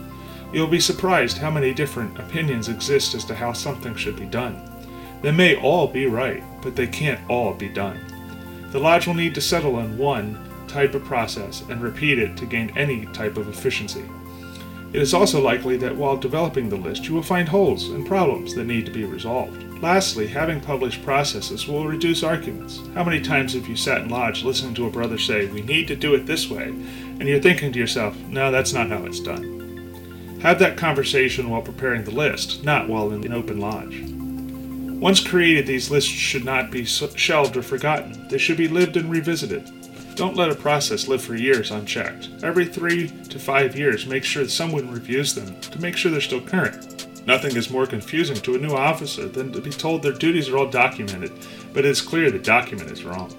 You'll 0.52 0.66
be 0.66 0.80
surprised 0.80 1.38
how 1.38 1.50
many 1.50 1.72
different 1.72 2.18
opinions 2.18 2.68
exist 2.68 3.14
as 3.14 3.24
to 3.26 3.34
how 3.34 3.52
something 3.52 3.94
should 3.94 4.16
be 4.16 4.26
done. 4.26 4.68
They 5.22 5.32
may 5.32 5.56
all 5.56 5.86
be 5.86 6.06
right, 6.06 6.42
but 6.62 6.76
they 6.76 6.86
can't 6.86 7.20
all 7.30 7.54
be 7.54 7.68
done. 7.68 8.00
The 8.70 8.80
lodge 8.80 9.06
will 9.06 9.14
need 9.14 9.34
to 9.36 9.40
settle 9.40 9.76
on 9.76 9.96
one 9.96 10.38
type 10.66 10.94
of 10.94 11.04
process 11.04 11.62
and 11.68 11.82
repeat 11.82 12.18
it 12.18 12.36
to 12.38 12.46
gain 12.46 12.76
any 12.76 13.06
type 13.06 13.36
of 13.36 13.48
efficiency. 13.48 14.04
It 14.92 15.00
is 15.00 15.14
also 15.14 15.40
likely 15.40 15.78
that 15.78 15.96
while 15.96 16.18
developing 16.18 16.68
the 16.68 16.76
list, 16.76 17.06
you 17.06 17.14
will 17.14 17.22
find 17.22 17.48
holes 17.48 17.88
and 17.88 18.06
problems 18.06 18.54
that 18.54 18.66
need 18.66 18.84
to 18.84 18.92
be 18.92 19.04
resolved. 19.04 19.62
Lastly, 19.82 20.26
having 20.26 20.60
published 20.60 21.02
processes 21.02 21.66
will 21.66 21.86
reduce 21.86 22.22
arguments. 22.22 22.78
How 22.94 23.02
many 23.02 23.20
times 23.20 23.54
have 23.54 23.66
you 23.66 23.74
sat 23.74 24.02
in 24.02 24.10
lodge 24.10 24.44
listening 24.44 24.74
to 24.74 24.86
a 24.86 24.90
brother 24.90 25.18
say, 25.18 25.46
We 25.46 25.62
need 25.62 25.88
to 25.88 25.96
do 25.96 26.14
it 26.14 26.26
this 26.26 26.50
way, 26.50 26.64
and 26.64 27.22
you're 27.22 27.40
thinking 27.40 27.72
to 27.72 27.78
yourself, 27.78 28.16
No, 28.28 28.52
that's 28.52 28.74
not 28.74 28.90
how 28.90 29.04
it's 29.06 29.18
done. 29.18 30.38
Have 30.42 30.58
that 30.58 30.76
conversation 30.76 31.48
while 31.48 31.62
preparing 31.62 32.04
the 32.04 32.10
list, 32.10 32.62
not 32.62 32.86
while 32.86 33.12
in 33.12 33.24
an 33.24 33.32
open 33.32 33.60
lodge. 33.60 34.02
Once 35.00 35.26
created, 35.26 35.66
these 35.66 35.90
lists 35.90 36.10
should 36.10 36.44
not 36.44 36.70
be 36.70 36.84
shelved 36.84 37.56
or 37.56 37.62
forgotten. 37.62 38.28
They 38.28 38.38
should 38.38 38.58
be 38.58 38.68
lived 38.68 38.96
and 38.98 39.10
revisited. 39.10 39.68
Don't 40.14 40.36
let 40.36 40.50
a 40.50 40.54
process 40.54 41.08
live 41.08 41.22
for 41.22 41.34
years 41.34 41.70
unchecked. 41.70 42.28
Every 42.42 42.66
three 42.66 43.08
to 43.08 43.38
five 43.38 43.76
years, 43.78 44.06
make 44.06 44.24
sure 44.24 44.42
that 44.44 44.50
someone 44.50 44.90
reviews 44.90 45.34
them 45.34 45.58
to 45.60 45.80
make 45.80 45.96
sure 45.96 46.10
they're 46.10 46.20
still 46.20 46.42
current. 46.42 47.06
Nothing 47.26 47.56
is 47.56 47.70
more 47.70 47.86
confusing 47.86 48.36
to 48.36 48.54
a 48.54 48.58
new 48.58 48.74
officer 48.74 49.26
than 49.26 49.52
to 49.52 49.60
be 49.60 49.70
told 49.70 50.02
their 50.02 50.12
duties 50.12 50.50
are 50.50 50.58
all 50.58 50.68
documented, 50.68 51.32
but 51.72 51.86
it 51.86 51.90
is 51.90 52.02
clear 52.02 52.30
the 52.30 52.38
document 52.38 52.90
is 52.90 53.04
wrong. 53.04 53.34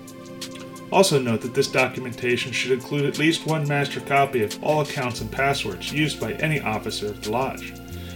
Also, 0.92 1.20
note 1.20 1.42
that 1.42 1.54
this 1.54 1.72
documentation 1.72 2.52
should 2.52 2.72
include 2.72 3.06
at 3.06 3.20
least 3.20 3.46
one 3.46 3.68
master 3.68 4.00
copy 4.00 4.42
of 4.42 4.64
all 4.64 4.82
accounts 4.82 5.22
and 5.22 5.32
passwords 5.32 5.92
used 5.92 6.20
by 6.20 6.34
any 6.34 6.60
officer 6.60 7.08
of 7.08 7.22
the 7.22 7.32
Lodge. 7.32 7.74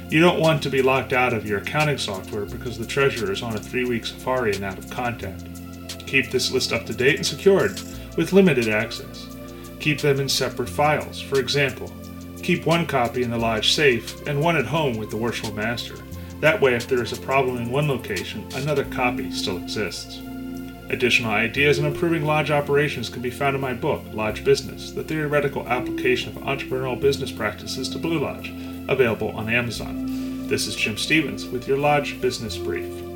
You 0.10 0.20
don't 0.20 0.40
want 0.40 0.64
to 0.64 0.70
be 0.70 0.82
locked 0.82 1.14
out 1.14 1.34
of 1.34 1.46
your 1.46 1.60
accounting 1.60 1.98
software 1.98 2.46
because 2.46 2.78
the 2.78 2.86
treasurer 2.86 3.32
is 3.32 3.44
on 3.44 3.56
a 3.56 3.60
three 3.60 3.86
week 3.86 4.06
safari 4.06 4.56
and 4.56 4.64
out 4.64 4.78
of 4.78 4.90
contact. 4.90 5.44
Keep 6.08 6.32
this 6.32 6.52
list 6.52 6.72
up 6.72 6.86
to 6.86 6.94
date 6.94 7.18
and 7.18 7.26
secured 7.26 7.80
with 8.18 8.34
limited 8.34 8.68
access. 8.68 9.28
Keep 9.80 10.02
them 10.02 10.20
in 10.20 10.28
separate 10.28 10.68
files. 10.68 11.22
For 11.22 11.40
example, 11.40 11.90
keep 12.44 12.66
one 12.66 12.86
copy 12.86 13.24
in 13.24 13.32
the 13.32 13.38
lodge 13.38 13.72
safe 13.72 14.28
and 14.28 14.42
one 14.42 14.58
at 14.58 14.66
home 14.66 14.98
with 14.98 15.10
the 15.10 15.16
worshipful 15.16 15.56
master. 15.56 15.96
That 16.42 16.60
way, 16.60 16.76
if 16.76 16.88
there 16.88 17.02
is 17.02 17.14
a 17.14 17.22
problem 17.22 17.58
in 17.58 17.72
one 17.72 17.88
location, 17.88 18.46
another 18.56 18.84
copy 18.86 19.32
still 19.32 19.58
exists. 19.58 20.20
Additional 20.90 21.32
ideas 21.32 21.80
on 21.80 21.86
improving 21.86 22.26
lodge 22.26 22.50
operations 22.50 23.10
can 23.10 23.22
be 23.22 23.30
found 23.30 23.56
in 23.56 23.62
my 23.62 23.74
book, 23.74 24.04
Lodge 24.14 24.44
Business 24.44 24.92
The 24.92 25.04
Theoretical 25.04 25.68
Application 25.68 26.36
of 26.36 26.44
Entrepreneurial 26.44 27.00
Business 27.00 27.32
Practices 27.32 27.90
to 27.90 28.00
Blue 28.00 28.20
Lodge, 28.20 28.54
available 28.88 29.30
on 29.32 29.50
Amazon. 29.50 30.48
This 30.48 30.66
is 30.66 30.76
Jim 30.76 30.98
Stevens 30.98 31.46
with 31.46 31.68
your 31.68 31.78
Lodge 31.78 32.22
Business 32.22 32.58
Brief. 32.58 33.07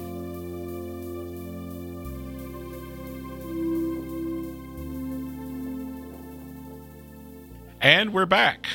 And 7.82 8.14
we're 8.14 8.28
back. 8.28 8.68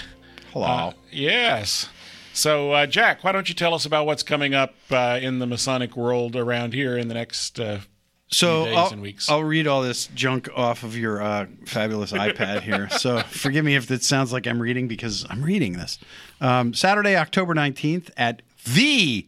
Hello. 0.53 0.67
Uh, 0.67 0.93
yes. 1.13 1.89
So, 2.33 2.73
uh, 2.73 2.87
Jack, 2.87 3.23
why 3.23 3.31
don't 3.31 3.49
you 3.49 3.55
tell 3.55 3.73
us 3.73 3.87
about 3.87 4.05
what's 4.05 4.25
coming 4.25 4.53
up 4.53 4.75
uh, 4.91 5.21
in 5.23 5.39
the 5.39 5.47
Masonic 5.47 5.97
world 5.97 6.35
around 6.35 6.75
here 6.75 6.99
in 6.99 7.07
the 7.07 7.15
next 7.15 7.61
uh, 7.61 7.79
So 8.27 8.65
few 8.65 8.71
days 8.73 8.79
I'll, 8.79 8.93
and 8.93 9.03
weeks? 9.03 9.31
I'll 9.31 9.45
read 9.45 9.69
all 9.69 9.83
this 9.83 10.09
junk 10.09 10.49
off 10.57 10.83
of 10.83 10.97
your 10.97 11.23
uh, 11.23 11.47
fabulous 11.67 12.11
iPad 12.13 12.63
here. 12.63 12.89
So 12.91 13.21
forgive 13.21 13.65
me 13.65 13.77
if 13.77 13.89
it 13.93 14.03
sounds 14.03 14.33
like 14.33 14.49
I'm 14.49 14.61
reading 14.61 14.89
because 14.89 15.25
I'm 15.31 15.45
reading 15.45 15.75
this. 15.75 16.01
Um, 16.41 16.75
Saturday, 16.75 17.17
October 17.17 17.55
19th 17.55 18.11
at 18.17 18.43
the 18.65 19.25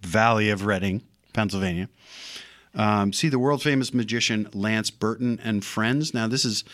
Valley 0.00 0.48
of 0.48 0.64
Reading, 0.64 1.02
Pennsylvania. 1.34 1.90
Um, 2.74 3.12
see 3.12 3.28
the 3.28 3.38
world 3.38 3.62
famous 3.62 3.94
magician 3.94 4.48
Lance 4.52 4.90
Burton 4.90 5.38
and 5.44 5.64
friends. 5.64 6.12
Now 6.12 6.26
this 6.26 6.44
is 6.44 6.64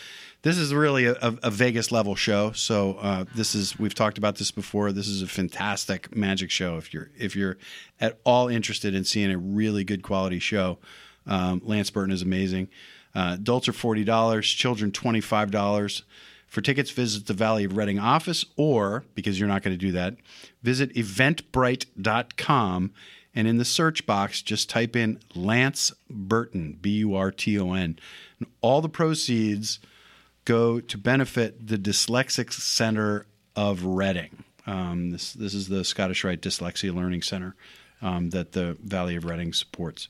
this 0.43 0.57
is 0.57 0.73
really 0.73 1.05
a, 1.05 1.15
a, 1.21 1.51
Vegas 1.51 1.91
level 1.91 2.15
show. 2.15 2.51
So 2.53 2.97
uh, 3.01 3.25
this 3.35 3.53
is 3.53 3.77
we've 3.77 3.93
talked 3.93 4.17
about 4.17 4.37
this 4.37 4.51
before. 4.51 4.91
This 4.91 5.07
is 5.07 5.21
a 5.21 5.27
fantastic 5.27 6.15
magic 6.15 6.49
show. 6.49 6.77
If 6.77 6.93
you're 6.93 7.09
if 7.17 7.35
you're 7.35 7.57
at 7.99 8.19
all 8.23 8.47
interested 8.47 8.95
in 8.95 9.03
seeing 9.03 9.31
a 9.31 9.37
really 9.37 9.83
good 9.83 10.01
quality 10.01 10.39
show, 10.39 10.79
um, 11.27 11.61
Lance 11.63 11.89
Burton 11.89 12.11
is 12.11 12.21
amazing. 12.21 12.69
Uh, 13.13 13.35
adults 13.35 13.67
are 13.67 13.73
forty 13.73 14.03
dollars, 14.03 14.49
children 14.49 14.91
twenty 14.91 15.21
five 15.21 15.51
dollars. 15.51 16.03
For 16.47 16.59
tickets, 16.59 16.91
visit 16.91 17.27
the 17.27 17.33
Valley 17.33 17.63
of 17.63 17.77
Reading 17.77 17.97
office, 17.97 18.43
or 18.57 19.05
because 19.15 19.39
you're 19.39 19.47
not 19.47 19.63
going 19.63 19.73
to 19.73 19.85
do 19.85 19.93
that, 19.93 20.15
visit 20.61 20.93
eventbrite.com 20.95 22.91
and 23.33 23.47
in 23.47 23.57
the 23.57 23.63
search 23.63 24.05
box, 24.05 24.41
just 24.41 24.69
type 24.69 24.95
in 24.95 25.19
Lance 25.33 25.93
Burton, 26.09 26.77
B 26.81 26.97
U 26.97 27.15
R 27.15 27.31
T 27.31 27.57
O 27.57 27.73
N. 27.73 27.97
All 28.59 28.81
the 28.81 28.89
proceeds 28.89 29.79
go 30.51 30.81
to 30.81 30.97
benefit 30.97 31.65
the 31.65 31.77
Dyslexic 31.77 32.51
Center 32.51 33.25
of 33.55 33.85
Reading. 33.85 34.43
Um, 34.67 35.11
this, 35.11 35.31
this 35.31 35.53
is 35.53 35.69
the 35.69 35.85
Scottish 35.85 36.25
Rite 36.25 36.41
Dyslexia 36.41 36.93
Learning 36.93 37.21
Center 37.21 37.55
um, 38.01 38.31
that 38.31 38.51
the 38.51 38.75
Valley 38.83 39.15
of 39.15 39.23
Reading 39.23 39.53
supports. 39.53 40.09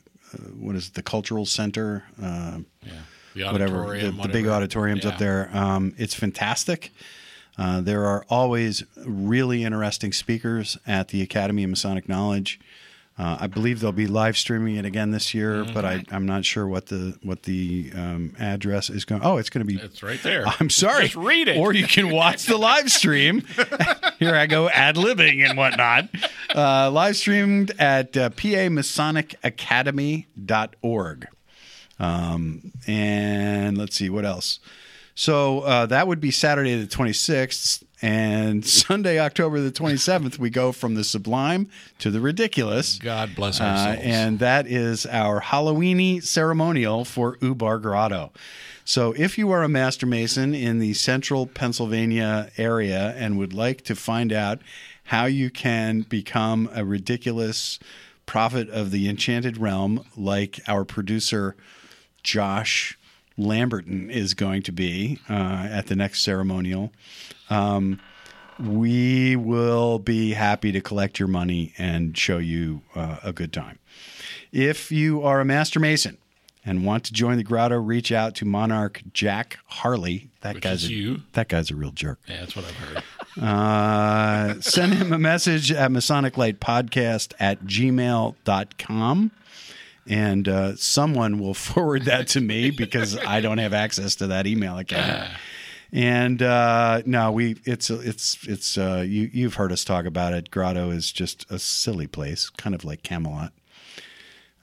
what 0.59 0.77
is 0.77 0.89
it, 0.89 0.95
the 0.95 1.03
Cultural 1.03 1.47
Center? 1.47 2.05
Uh, 2.23 2.59
The 3.35 3.45
whatever 3.53 3.83
auditorium, 3.85 4.17
the, 4.17 4.23
the 4.23 4.29
big 4.29 4.47
auditoriums 4.47 5.05
Yeah. 5.05 5.11
up 5.11 5.19
there. 5.19 5.51
Um, 5.57 5.95
it's 5.97 6.15
fantastic. 6.15 6.91
Uh, 7.57 7.81
there 7.81 8.05
are 8.07 8.25
always 8.29 8.85
really 9.05 9.65
interesting 9.65 10.13
speakers 10.13 10.79
at 10.87 11.09
the 11.09 11.23
Academy 11.23 11.65
of 11.65 11.71
Masonic 11.71 12.09
Knowledge. 12.09 12.59
Uh, 13.19 13.37
I 13.41 13.47
believe 13.49 13.81
they'll 13.81 13.91
be 13.91 14.07
live 14.07 14.37
streaming 14.37 14.77
it 14.77 14.85
again 14.85 15.11
this 15.11 15.35
year, 15.35 15.65
but 15.65 15.85
I, 15.85 16.05
I'm 16.13 16.25
not 16.25 16.45
sure 16.45 16.69
what 16.69 16.87
the 16.87 17.19
what 17.25 17.43
the 17.43 17.91
um, 17.95 18.33
address 18.39 18.91
is 18.91 19.05
going. 19.05 19.23
Oh, 19.25 19.39
it's 19.39 19.51
going 19.51 19.67
to 19.67 19.73
be. 19.73 19.81
It's 19.83 20.05
right 20.05 20.23
there. 20.23 20.45
I'm 20.61 20.71
sorry. 20.71 21.03
Just 21.05 21.17
read 21.17 21.49
it. 21.49 21.59
Or 21.59 21.73
you 21.73 21.89
can 21.89 22.11
watch 22.11 22.47
the 22.47 22.57
live 22.57 22.93
stream. 22.93 23.41
Here 24.21 24.37
I 24.37 24.47
go 24.47 24.69
ad 24.69 24.95
libbing 24.95 25.45
and 25.45 25.59
whatnot. 25.59 26.09
Uh, 26.55 26.93
live 26.93 27.17
streamed 27.17 27.73
at 27.81 28.17
uh, 28.17 28.31
pamasonic.academy.org. 28.31 31.27
Um, 32.01 32.73
and 32.87 33.77
let's 33.77 33.97
see 33.97 34.09
what 34.09 34.25
else. 34.25 34.61
So 35.17 35.63
uh, 35.63 35.87
that 35.87 36.07
would 36.07 36.21
be 36.21 36.31
Saturday 36.31 36.81
the 36.81 36.87
26th. 36.87 37.83
And 38.01 38.65
Sunday, 38.67 39.19
October 39.19 39.61
the 39.61 39.73
27th, 39.73 40.39
we 40.39 40.51
go 40.51 40.73
from 40.73 40.95
the 40.95 41.05
sublime 41.05 41.69
to 41.99 42.11
the 42.11 42.21
ridiculous. 42.21 42.99
God 42.99 43.35
bless 43.35 43.61
our 43.61 43.67
Uh, 43.67 43.95
and 43.97 44.39
that 44.39 44.67
is 44.67 45.07
our 45.07 45.41
Halloweeny 45.41 46.23
ceremonial 46.23 47.05
for 47.05 47.37
Ubar 47.39 47.81
Grotto. 47.81 48.33
So, 48.85 49.13
if 49.19 49.37
you 49.37 49.51
are 49.51 49.63
a 49.63 49.69
Master 49.69 50.07
Mason 50.07 50.55
in 50.55 50.79
the 50.79 50.95
central 50.95 51.47
Pennsylvania 51.47 52.51
area 52.57 53.15
and 53.19 53.37
would 53.37 53.53
like 53.53 53.83
to 53.83 53.95
find 53.95 54.33
out 54.33 54.61
how 55.05 55.27
you 55.27 55.51
can 55.51 56.03
become 56.03 56.71
a 56.75 56.85
ridiculous 56.85 57.79
prophet 58.25 58.69
of 58.71 58.91
the 58.91 59.09
enchanted 59.09 59.59
realm, 59.59 60.05
like 60.17 60.61
our 60.67 60.85
producer 60.85 61.57
Josh 62.23 62.98
Lamberton 63.39 64.11
is 64.11 64.35
going 64.35 64.63
to 64.65 64.73
be 64.73 65.21
uh, 65.31 65.69
at 65.71 65.87
the 65.87 65.97
next 65.97 66.23
ceremonial, 66.23 66.93
um, 67.49 68.01
we 68.59 69.37
will 69.37 69.99
be 69.99 70.33
happy 70.33 70.73
to 70.73 70.81
collect 70.81 71.19
your 71.19 71.29
money 71.29 71.73
and 71.79 72.19
show 72.19 72.39
you 72.39 72.83
uh, 72.95 73.19
a 73.23 73.33
good 73.33 73.53
time. 73.53 73.79
If 74.51 74.91
you 74.91 75.23
are 75.23 75.41
a 75.41 75.45
Master 75.45 75.79
Mason 75.79 76.19
and 76.67 76.85
want 76.85 77.05
to 77.05 77.13
join 77.13 77.37
the 77.37 77.45
grotto, 77.45 77.77
reach 77.77 78.11
out 78.11 78.35
to 78.37 78.45
Monarch 78.45 79.03
Jack 79.13 79.59
Harley. 79.67 80.31
That 80.41 80.57
Which 80.57 80.65
guy's 80.65 80.85
is 80.85 80.91
a, 80.91 80.93
you. 80.93 81.23
That 81.35 81.49
guy's 81.49 81.71
a 81.71 81.77
real 81.77 81.93
jerk. 81.93 82.19
Yeah, 82.27 82.41
that's 82.41 82.57
what 82.57 82.65
I've 82.65 82.75
heard. 82.75 83.03
Uh, 83.41 84.61
send 84.61 84.95
him 84.95 85.13
a 85.13 85.19
message 85.19 85.71
at 85.71 85.93
Masonic 85.93 86.37
Light 86.37 86.59
Podcast 86.59 87.35
at 87.39 87.65
gmail.com. 87.65 89.31
And 90.09 90.49
uh, 90.49 90.77
someone 90.77 91.39
will 91.39 91.55
forward 91.69 92.07
that 92.07 92.29
to 92.29 92.41
me 92.41 92.71
because 92.71 93.17
I 93.19 93.41
don't 93.41 93.59
have 93.59 93.75
access 93.75 94.15
to 94.17 94.29
that 94.29 94.47
email 94.47 94.79
account. 94.79 95.29
And 95.93 96.43
uh, 96.43 97.03
no, 97.07 97.33
we 97.33 97.57
it's 97.65 97.89
it's 97.91 98.39
it's 98.47 98.77
uh, 98.77 99.05
you 99.07 99.31
you've 99.33 99.55
heard 99.55 99.73
us 99.73 99.85
talk 99.85 100.05
about 100.07 100.35
it. 100.35 100.51
Grotto 100.51 100.91
is 100.91 101.11
just 101.13 101.51
a 101.51 101.59
silly 101.59 102.07
place, 102.07 102.51
kind 102.51 102.75
of 102.75 102.85
like 102.85 103.03
Camelot. 103.03 103.53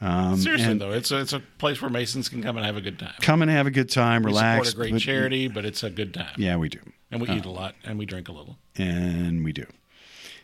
Um, 0.01 0.37
Seriously 0.37 0.71
and 0.71 0.81
though, 0.81 0.91
it's 0.91 1.09
a, 1.11 1.19
it's 1.21 1.33
a 1.33 1.39
place 1.57 1.81
where 1.81 1.89
Masons 1.89 2.27
can 2.29 2.43
come 2.43 2.57
and 2.57 2.65
have 2.65 2.75
a 2.77 2.81
good 2.81 2.99
time. 2.99 3.13
come 3.21 3.41
and 3.41 3.49
have 3.49 3.65
a 3.65 3.71
good 3.71 3.89
time, 3.89 4.21
we 4.23 4.27
relax. 4.27 4.67
support 4.69 4.73
a 4.73 4.77
great 4.77 4.91
but- 4.93 5.01
charity, 5.01 5.47
but 5.47 5.63
it's 5.65 5.83
a 5.83 5.89
good 5.89 6.13
time. 6.13 6.33
Yeah, 6.37 6.57
we 6.57 6.69
do. 6.69 6.79
And 7.11 7.21
we 7.21 7.27
Uh, 7.29 7.35
eat 7.37 7.45
a 7.45 7.49
lot 7.49 7.75
and 7.85 7.97
we 7.97 8.05
drink 8.05 8.27
a 8.27 8.31
little. 8.31 8.57
and 8.77 9.43
we 9.43 9.51
do. 9.53 9.65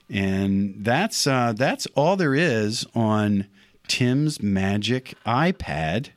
And 0.09 0.75
that's 0.79 1.27
uh, 1.27 1.53
that's 1.55 1.85
all 1.95 2.15
there 2.15 2.33
is 2.35 2.85
on 2.95 3.47
Tim's 3.87 4.41
magic 4.41 5.15
iPad. 5.25 6.09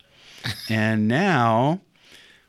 and 0.69 1.09
now 1.09 1.81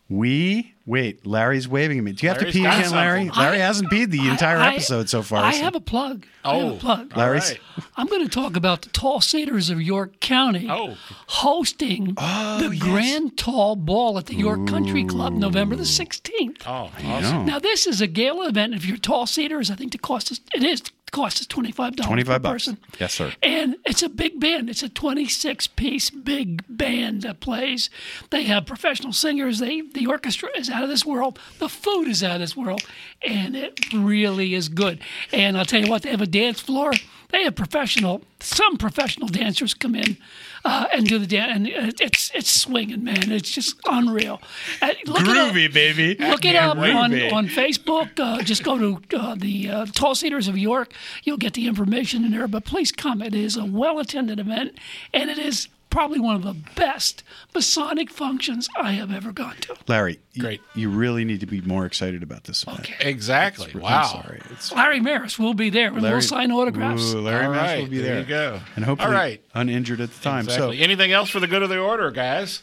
we 0.10 0.72
Wait, 0.88 1.26
Larry's 1.26 1.68
waving 1.68 1.98
at 1.98 2.04
me. 2.04 2.12
Do 2.12 2.24
you 2.24 2.30
have 2.32 2.38
to 2.38 2.46
pee 2.52 2.62
got 2.62 2.78
again, 2.78 2.92
Larry? 2.92 3.26
something. 3.26 3.42
Larry 3.42 3.58
hasn't 3.58 3.90
peed 3.90 4.12
the 4.12 4.28
entire 4.30 4.58
I- 4.58 4.74
episode 4.74 5.10
so 5.10 5.24
far. 5.24 5.44
I 5.44 5.54
so- 5.54 5.64
have 5.64 5.74
a 5.74 5.80
plug. 5.80 6.28
I 6.44 6.54
have 6.58 6.64
Oh, 6.64 6.76
a 6.76 6.78
plug. 6.78 7.18
Larry's. 7.18 7.50
right. 7.50 7.60
I'm 7.98 8.06
going 8.06 8.22
to 8.22 8.30
talk 8.30 8.56
about 8.56 8.84
the 8.84 8.90
Tall 8.90 9.20
Cedars 9.20 9.72
of 9.72 9.82
York 9.82 10.20
County 10.20 10.68
Oh. 10.70 10.96
hosting 11.26 12.14
oh, 12.18 12.60
the 12.70 12.78
Grand 12.78 13.36
Tall 13.36 13.76
Ball 13.76 14.20
at 14.20 14.28
the 14.28 14.36
York 14.36 14.68
Country 14.68 15.04
Club 15.06 15.34
November 15.34 15.76
the 15.76 15.86
16th. 15.86 16.62
Oh, 16.68 16.92
awesome. 17.04 17.48
Now 17.48 17.58
this 17.58 17.88
is 17.88 18.00
a 18.00 18.06
gala 18.06 18.48
event. 18.50 18.76
If 18.76 18.86
you're 18.86 18.98
Tall 18.98 19.26
Cedars, 19.26 19.72
I 19.72 19.76
think 19.76 19.92
the 19.92 19.98
cost 19.98 20.30
is 20.30 20.40
it 20.54 20.64
is 20.64 20.84
the 21.06 21.11
cost 21.11 21.40
is 21.41 21.48
twenty 21.48 21.72
five 21.72 21.95
dollars 21.95 22.07
25 22.07 22.41
per 22.44 22.52
person. 22.52 22.77
Yes, 22.99 23.14
sir. 23.14 23.32
And 23.44 23.76
it's 23.86 24.02
a 24.03 24.10
big 24.10 24.40
band. 24.40 24.69
It's 24.69 24.84
a 24.84 24.90
26 24.90 25.68
piece 25.68 26.10
big 26.10 26.64
band 26.68 27.22
that 27.23 27.40
plays. 27.40 27.90
They 28.32 28.44
have 28.44 28.65
professional 28.65 29.14
singers. 29.14 29.60
They 29.60 29.82
the 29.82 30.07
orchestra 30.07 30.49
is 30.57 30.69
out 30.69 30.84
of 30.84 30.90
this 30.90 31.06
world. 31.06 31.40
The 31.60 31.69
food 31.69 32.07
is 32.07 32.23
out 32.23 32.36
of 32.36 32.40
this 32.41 32.56
world, 32.57 32.84
and 33.26 33.56
it 33.56 33.94
really 33.94 34.53
is 34.53 34.68
good. 34.69 34.99
And 35.32 35.57
I'll 35.57 35.65
tell 35.65 35.82
you 35.84 35.90
what, 35.90 36.02
they 36.03 36.11
have 36.11 36.22
a 36.22 36.27
dance 36.27 36.60
floor. 36.60 36.91
They 37.30 37.44
have 37.44 37.56
professional. 37.56 38.22
Some 38.40 38.77
professional 38.77 39.27
dancers 39.27 39.73
come 39.73 39.95
in 39.95 40.18
uh, 40.66 40.88
and 40.92 41.08
do 41.08 41.20
the 41.20 41.28
dance, 41.28 41.56
and 41.56 41.68
it's 42.02 42.32
it's 42.34 42.52
swinging, 42.52 43.04
man. 43.04 43.32
It's 43.32 43.50
just 43.50 43.80
unreal. 43.86 44.42
Uh, 44.82 44.94
look 45.06 45.22
it 45.22 45.28
up. 45.28 45.54
Groovy, 45.54 45.72
baby. 45.72 46.16
Look 46.16 46.44
it 46.44 46.56
up 46.56 46.78
on, 46.78 47.12
Groovy. 47.12 47.32
on 47.32 47.48
Facebook. 47.48 48.20
Uh, 48.20 48.42
just 48.42 48.64
go 48.64 48.78
to 48.78 49.02
uh, 49.16 49.36
the 49.36 49.70
uh, 49.70 49.86
Tall 49.86 50.16
Cedars 50.16 50.48
of 50.48 50.58
York. 50.58 50.92
You'll 51.24 51.38
get 51.38 51.54
the 51.54 51.68
information 51.68 52.26
in 52.26 52.32
there. 52.32 52.48
But 52.48 52.66
please 52.66 52.92
come. 52.92 53.22
It 53.22 53.36
is 53.36 53.56
a 53.56 53.66
well 53.66 54.00
attended 54.00 54.40
event, 54.40 54.78
and 55.14 55.30
it 55.30 55.38
is 55.38 55.68
probably 55.95 56.19
one 56.19 56.35
of 56.35 56.43
the 56.43 56.53
best 56.76 57.23
Masonic 57.53 58.11
functions 58.11 58.67
I 58.77 58.91
have 58.91 59.13
ever 59.13 59.31
gone 59.31 59.55
to. 59.61 59.76
Larry, 59.88 60.19
Great. 60.38 60.59
You, 60.76 60.89
really 60.89 61.23
need 61.23 61.39
to 61.39 61.45
be 61.45 61.61
more 61.61 61.85
excited 61.85 62.22
about 62.22 62.43
this 62.43 62.63
event. 62.63 62.89
Exactly. 62.99 63.72
I'm 63.76 63.80
Wow. 63.80 64.03
sorry. 64.03 64.41
It's, 64.51 64.73
Larry 64.73 64.99
Maris 64.99 65.39
will 65.39 65.53
be 65.53 65.69
there, 65.69 65.88
and 65.93 66.01
we'll 66.01 66.22
sign 66.22 66.51
autographs. 66.51 67.13
Ooh, 67.13 67.22
Larry 67.22 67.45
All 67.45 67.51
Mass 67.53 67.69
right, 67.69 67.81
will 67.84 67.89
be 67.89 67.99
there 68.01 68.15
there. 68.15 68.19
you 68.23 68.27
go. 68.27 68.59
And 68.76 68.84
hopefully 68.84 69.07
All 69.07 69.13
right. 69.13 69.41
uninjured 69.53 70.01
at 70.01 70.11
the 70.11 70.22
time. 70.22 70.43
Exactly. 70.43 70.77
So 70.77 70.84
Anything 70.84 71.13
else 71.13 71.30
for 71.30 71.39
the 71.39 71.47
good 71.47 71.63
of 71.63 71.69
the 71.69 71.80
order, 71.80 72.11
guys? 72.11 72.61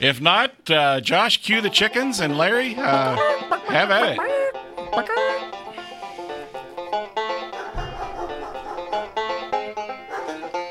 If 0.00 0.22
not, 0.22 0.70
uh, 0.70 1.02
Josh, 1.02 1.42
cue 1.42 1.60
the 1.60 1.68
chickens, 1.68 2.18
and 2.20 2.38
Larry, 2.38 2.74
uh, 2.76 3.16
have 3.68 3.90
at 3.90 4.16
it. 4.18 5.19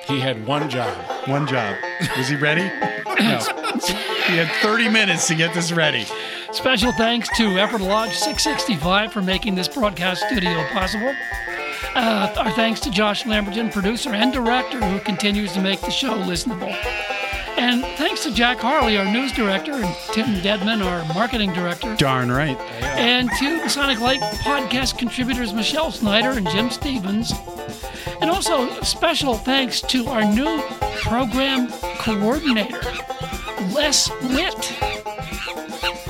He 0.09 0.19
had 0.19 0.45
one 0.45 0.69
job. 0.69 0.93
one 1.27 1.47
job. 1.47 1.77
Was 2.17 2.27
he 2.27 2.35
ready? 2.35 2.63
no. 2.63 3.39
He 4.25 4.35
had 4.37 4.51
30 4.61 4.89
minutes 4.89 5.27
to 5.27 5.35
get 5.35 5.53
this 5.53 5.71
ready. 5.71 6.05
Special 6.51 6.91
thanks 6.91 7.29
to 7.37 7.57
Ephrata 7.59 7.83
Lodge 7.83 8.15
665 8.15 9.13
for 9.13 9.21
making 9.21 9.55
this 9.55 9.67
broadcast 9.67 10.23
studio 10.27 10.65
possible. 10.71 11.13
Uh, 11.95 12.33
our 12.37 12.51
thanks 12.51 12.79
to 12.81 12.89
Josh 12.91 13.25
Lamberton, 13.25 13.71
producer 13.71 14.09
and 14.13 14.33
director, 14.33 14.83
who 14.83 14.99
continues 14.99 15.53
to 15.53 15.61
make 15.61 15.79
the 15.81 15.91
show 15.91 16.13
listenable. 16.13 16.73
And 17.57 17.83
thanks 17.97 18.23
to 18.23 18.33
Jack 18.33 18.59
Harley, 18.59 18.97
our 18.97 19.05
news 19.05 19.31
director, 19.31 19.73
and 19.73 19.95
Tim 20.13 20.41
Deadman, 20.41 20.81
our 20.81 21.05
marketing 21.13 21.53
director. 21.53 21.95
Darn 21.97 22.31
right. 22.31 22.57
And 22.81 23.29
to 23.39 23.61
the 23.61 23.69
Sonic 23.69 23.99
Light 23.99 24.21
podcast 24.41 24.97
contributors 24.97 25.53
Michelle 25.53 25.91
Snyder 25.91 26.31
and 26.31 26.47
Jim 26.49 26.69
Stevens. 26.69 27.33
And 28.21 28.29
also 28.29 28.69
special 28.81 29.35
thanks 29.35 29.81
to 29.81 30.07
our 30.07 30.25
new 30.25 30.61
program 31.01 31.71
coordinator, 31.99 32.81
Les 33.73 34.09
Witt. 34.23 34.81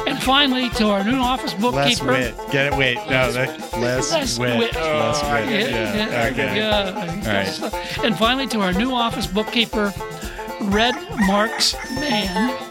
And 0.08 0.22
finally, 0.24 0.70
to 0.72 0.88
our 0.90 1.04
new 1.04 1.18
office 1.20 1.54
bookkeeper. 1.54 2.08
wit. 2.08 2.36
Get 2.52 2.68
it? 2.74 2.78
Wait. 2.78 2.96
No, 3.10 3.32
that, 3.32 3.60
less, 3.78 4.12
Les 4.12 4.40
wit. 4.40 4.58
Witt. 4.58 4.74
Less 4.76 5.22
wit. 5.22 5.32
Oh, 5.32 5.50
yeah, 5.50 5.60
Yeah. 5.60 5.96
yeah, 6.10 6.30
Okay. 6.32 6.56
yeah. 6.58 7.62
All 7.62 7.70
right. 7.70 8.06
And 8.06 8.18
finally, 8.18 8.48
to 8.48 8.62
our 8.62 8.74
new 8.74 8.92
office 8.92 9.28
bookkeeper, 9.28 9.94
Red 10.62 10.96
Marks 11.28 11.76
Man. 11.96 12.69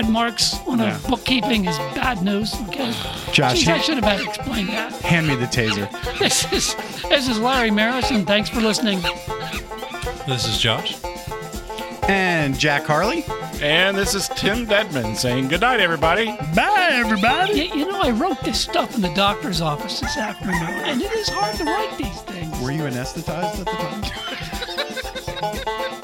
Red 0.00 0.08
Marks, 0.08 0.54
on 0.66 0.78
Yeah. 0.78 0.96
of 0.96 1.06
bookkeeping 1.08 1.66
is 1.66 1.76
bad 1.94 2.22
news. 2.22 2.54
Okay, 2.68 2.90
Josh, 3.32 3.64
Jeez, 3.64 3.68
I 3.68 3.78
should 3.80 4.02
have 4.02 4.20
explained 4.26 4.70
that. 4.70 4.92
Hand 5.02 5.28
me 5.28 5.36
the 5.36 5.44
taser. 5.44 5.90
This 6.18 6.50
is 6.50 6.74
this 7.10 7.28
is 7.28 7.38
Larry 7.38 7.70
Maris, 7.70 8.10
and 8.10 8.26
thanks 8.26 8.48
for 8.48 8.62
listening. 8.62 9.02
This 10.26 10.48
is 10.48 10.56
Josh. 10.56 10.96
And 12.08 12.58
Jack 12.58 12.86
Harley. 12.86 13.26
And 13.60 13.94
this 13.94 14.14
is 14.14 14.30
Tim 14.36 14.64
Deadman 14.64 15.16
saying 15.16 15.48
good 15.48 15.60
night, 15.60 15.80
everybody. 15.80 16.34
Bye, 16.56 16.88
everybody. 16.92 17.64
You, 17.64 17.74
you 17.80 17.86
know, 17.92 18.00
I 18.00 18.08
wrote 18.10 18.40
this 18.40 18.58
stuff 18.58 18.94
in 18.94 19.02
the 19.02 19.12
doctor's 19.12 19.60
office 19.60 20.00
this 20.00 20.16
afternoon, 20.16 20.62
and 20.62 21.02
it 21.02 21.12
is 21.12 21.28
hard 21.28 21.56
to 21.56 21.64
write 21.64 21.94
these 21.98 22.22
things. 22.22 22.58
Were 22.62 22.70
you 22.72 22.84
anesthetized 22.84 23.60
at 23.60 23.66
the 23.66 23.76
time? 25.76 25.90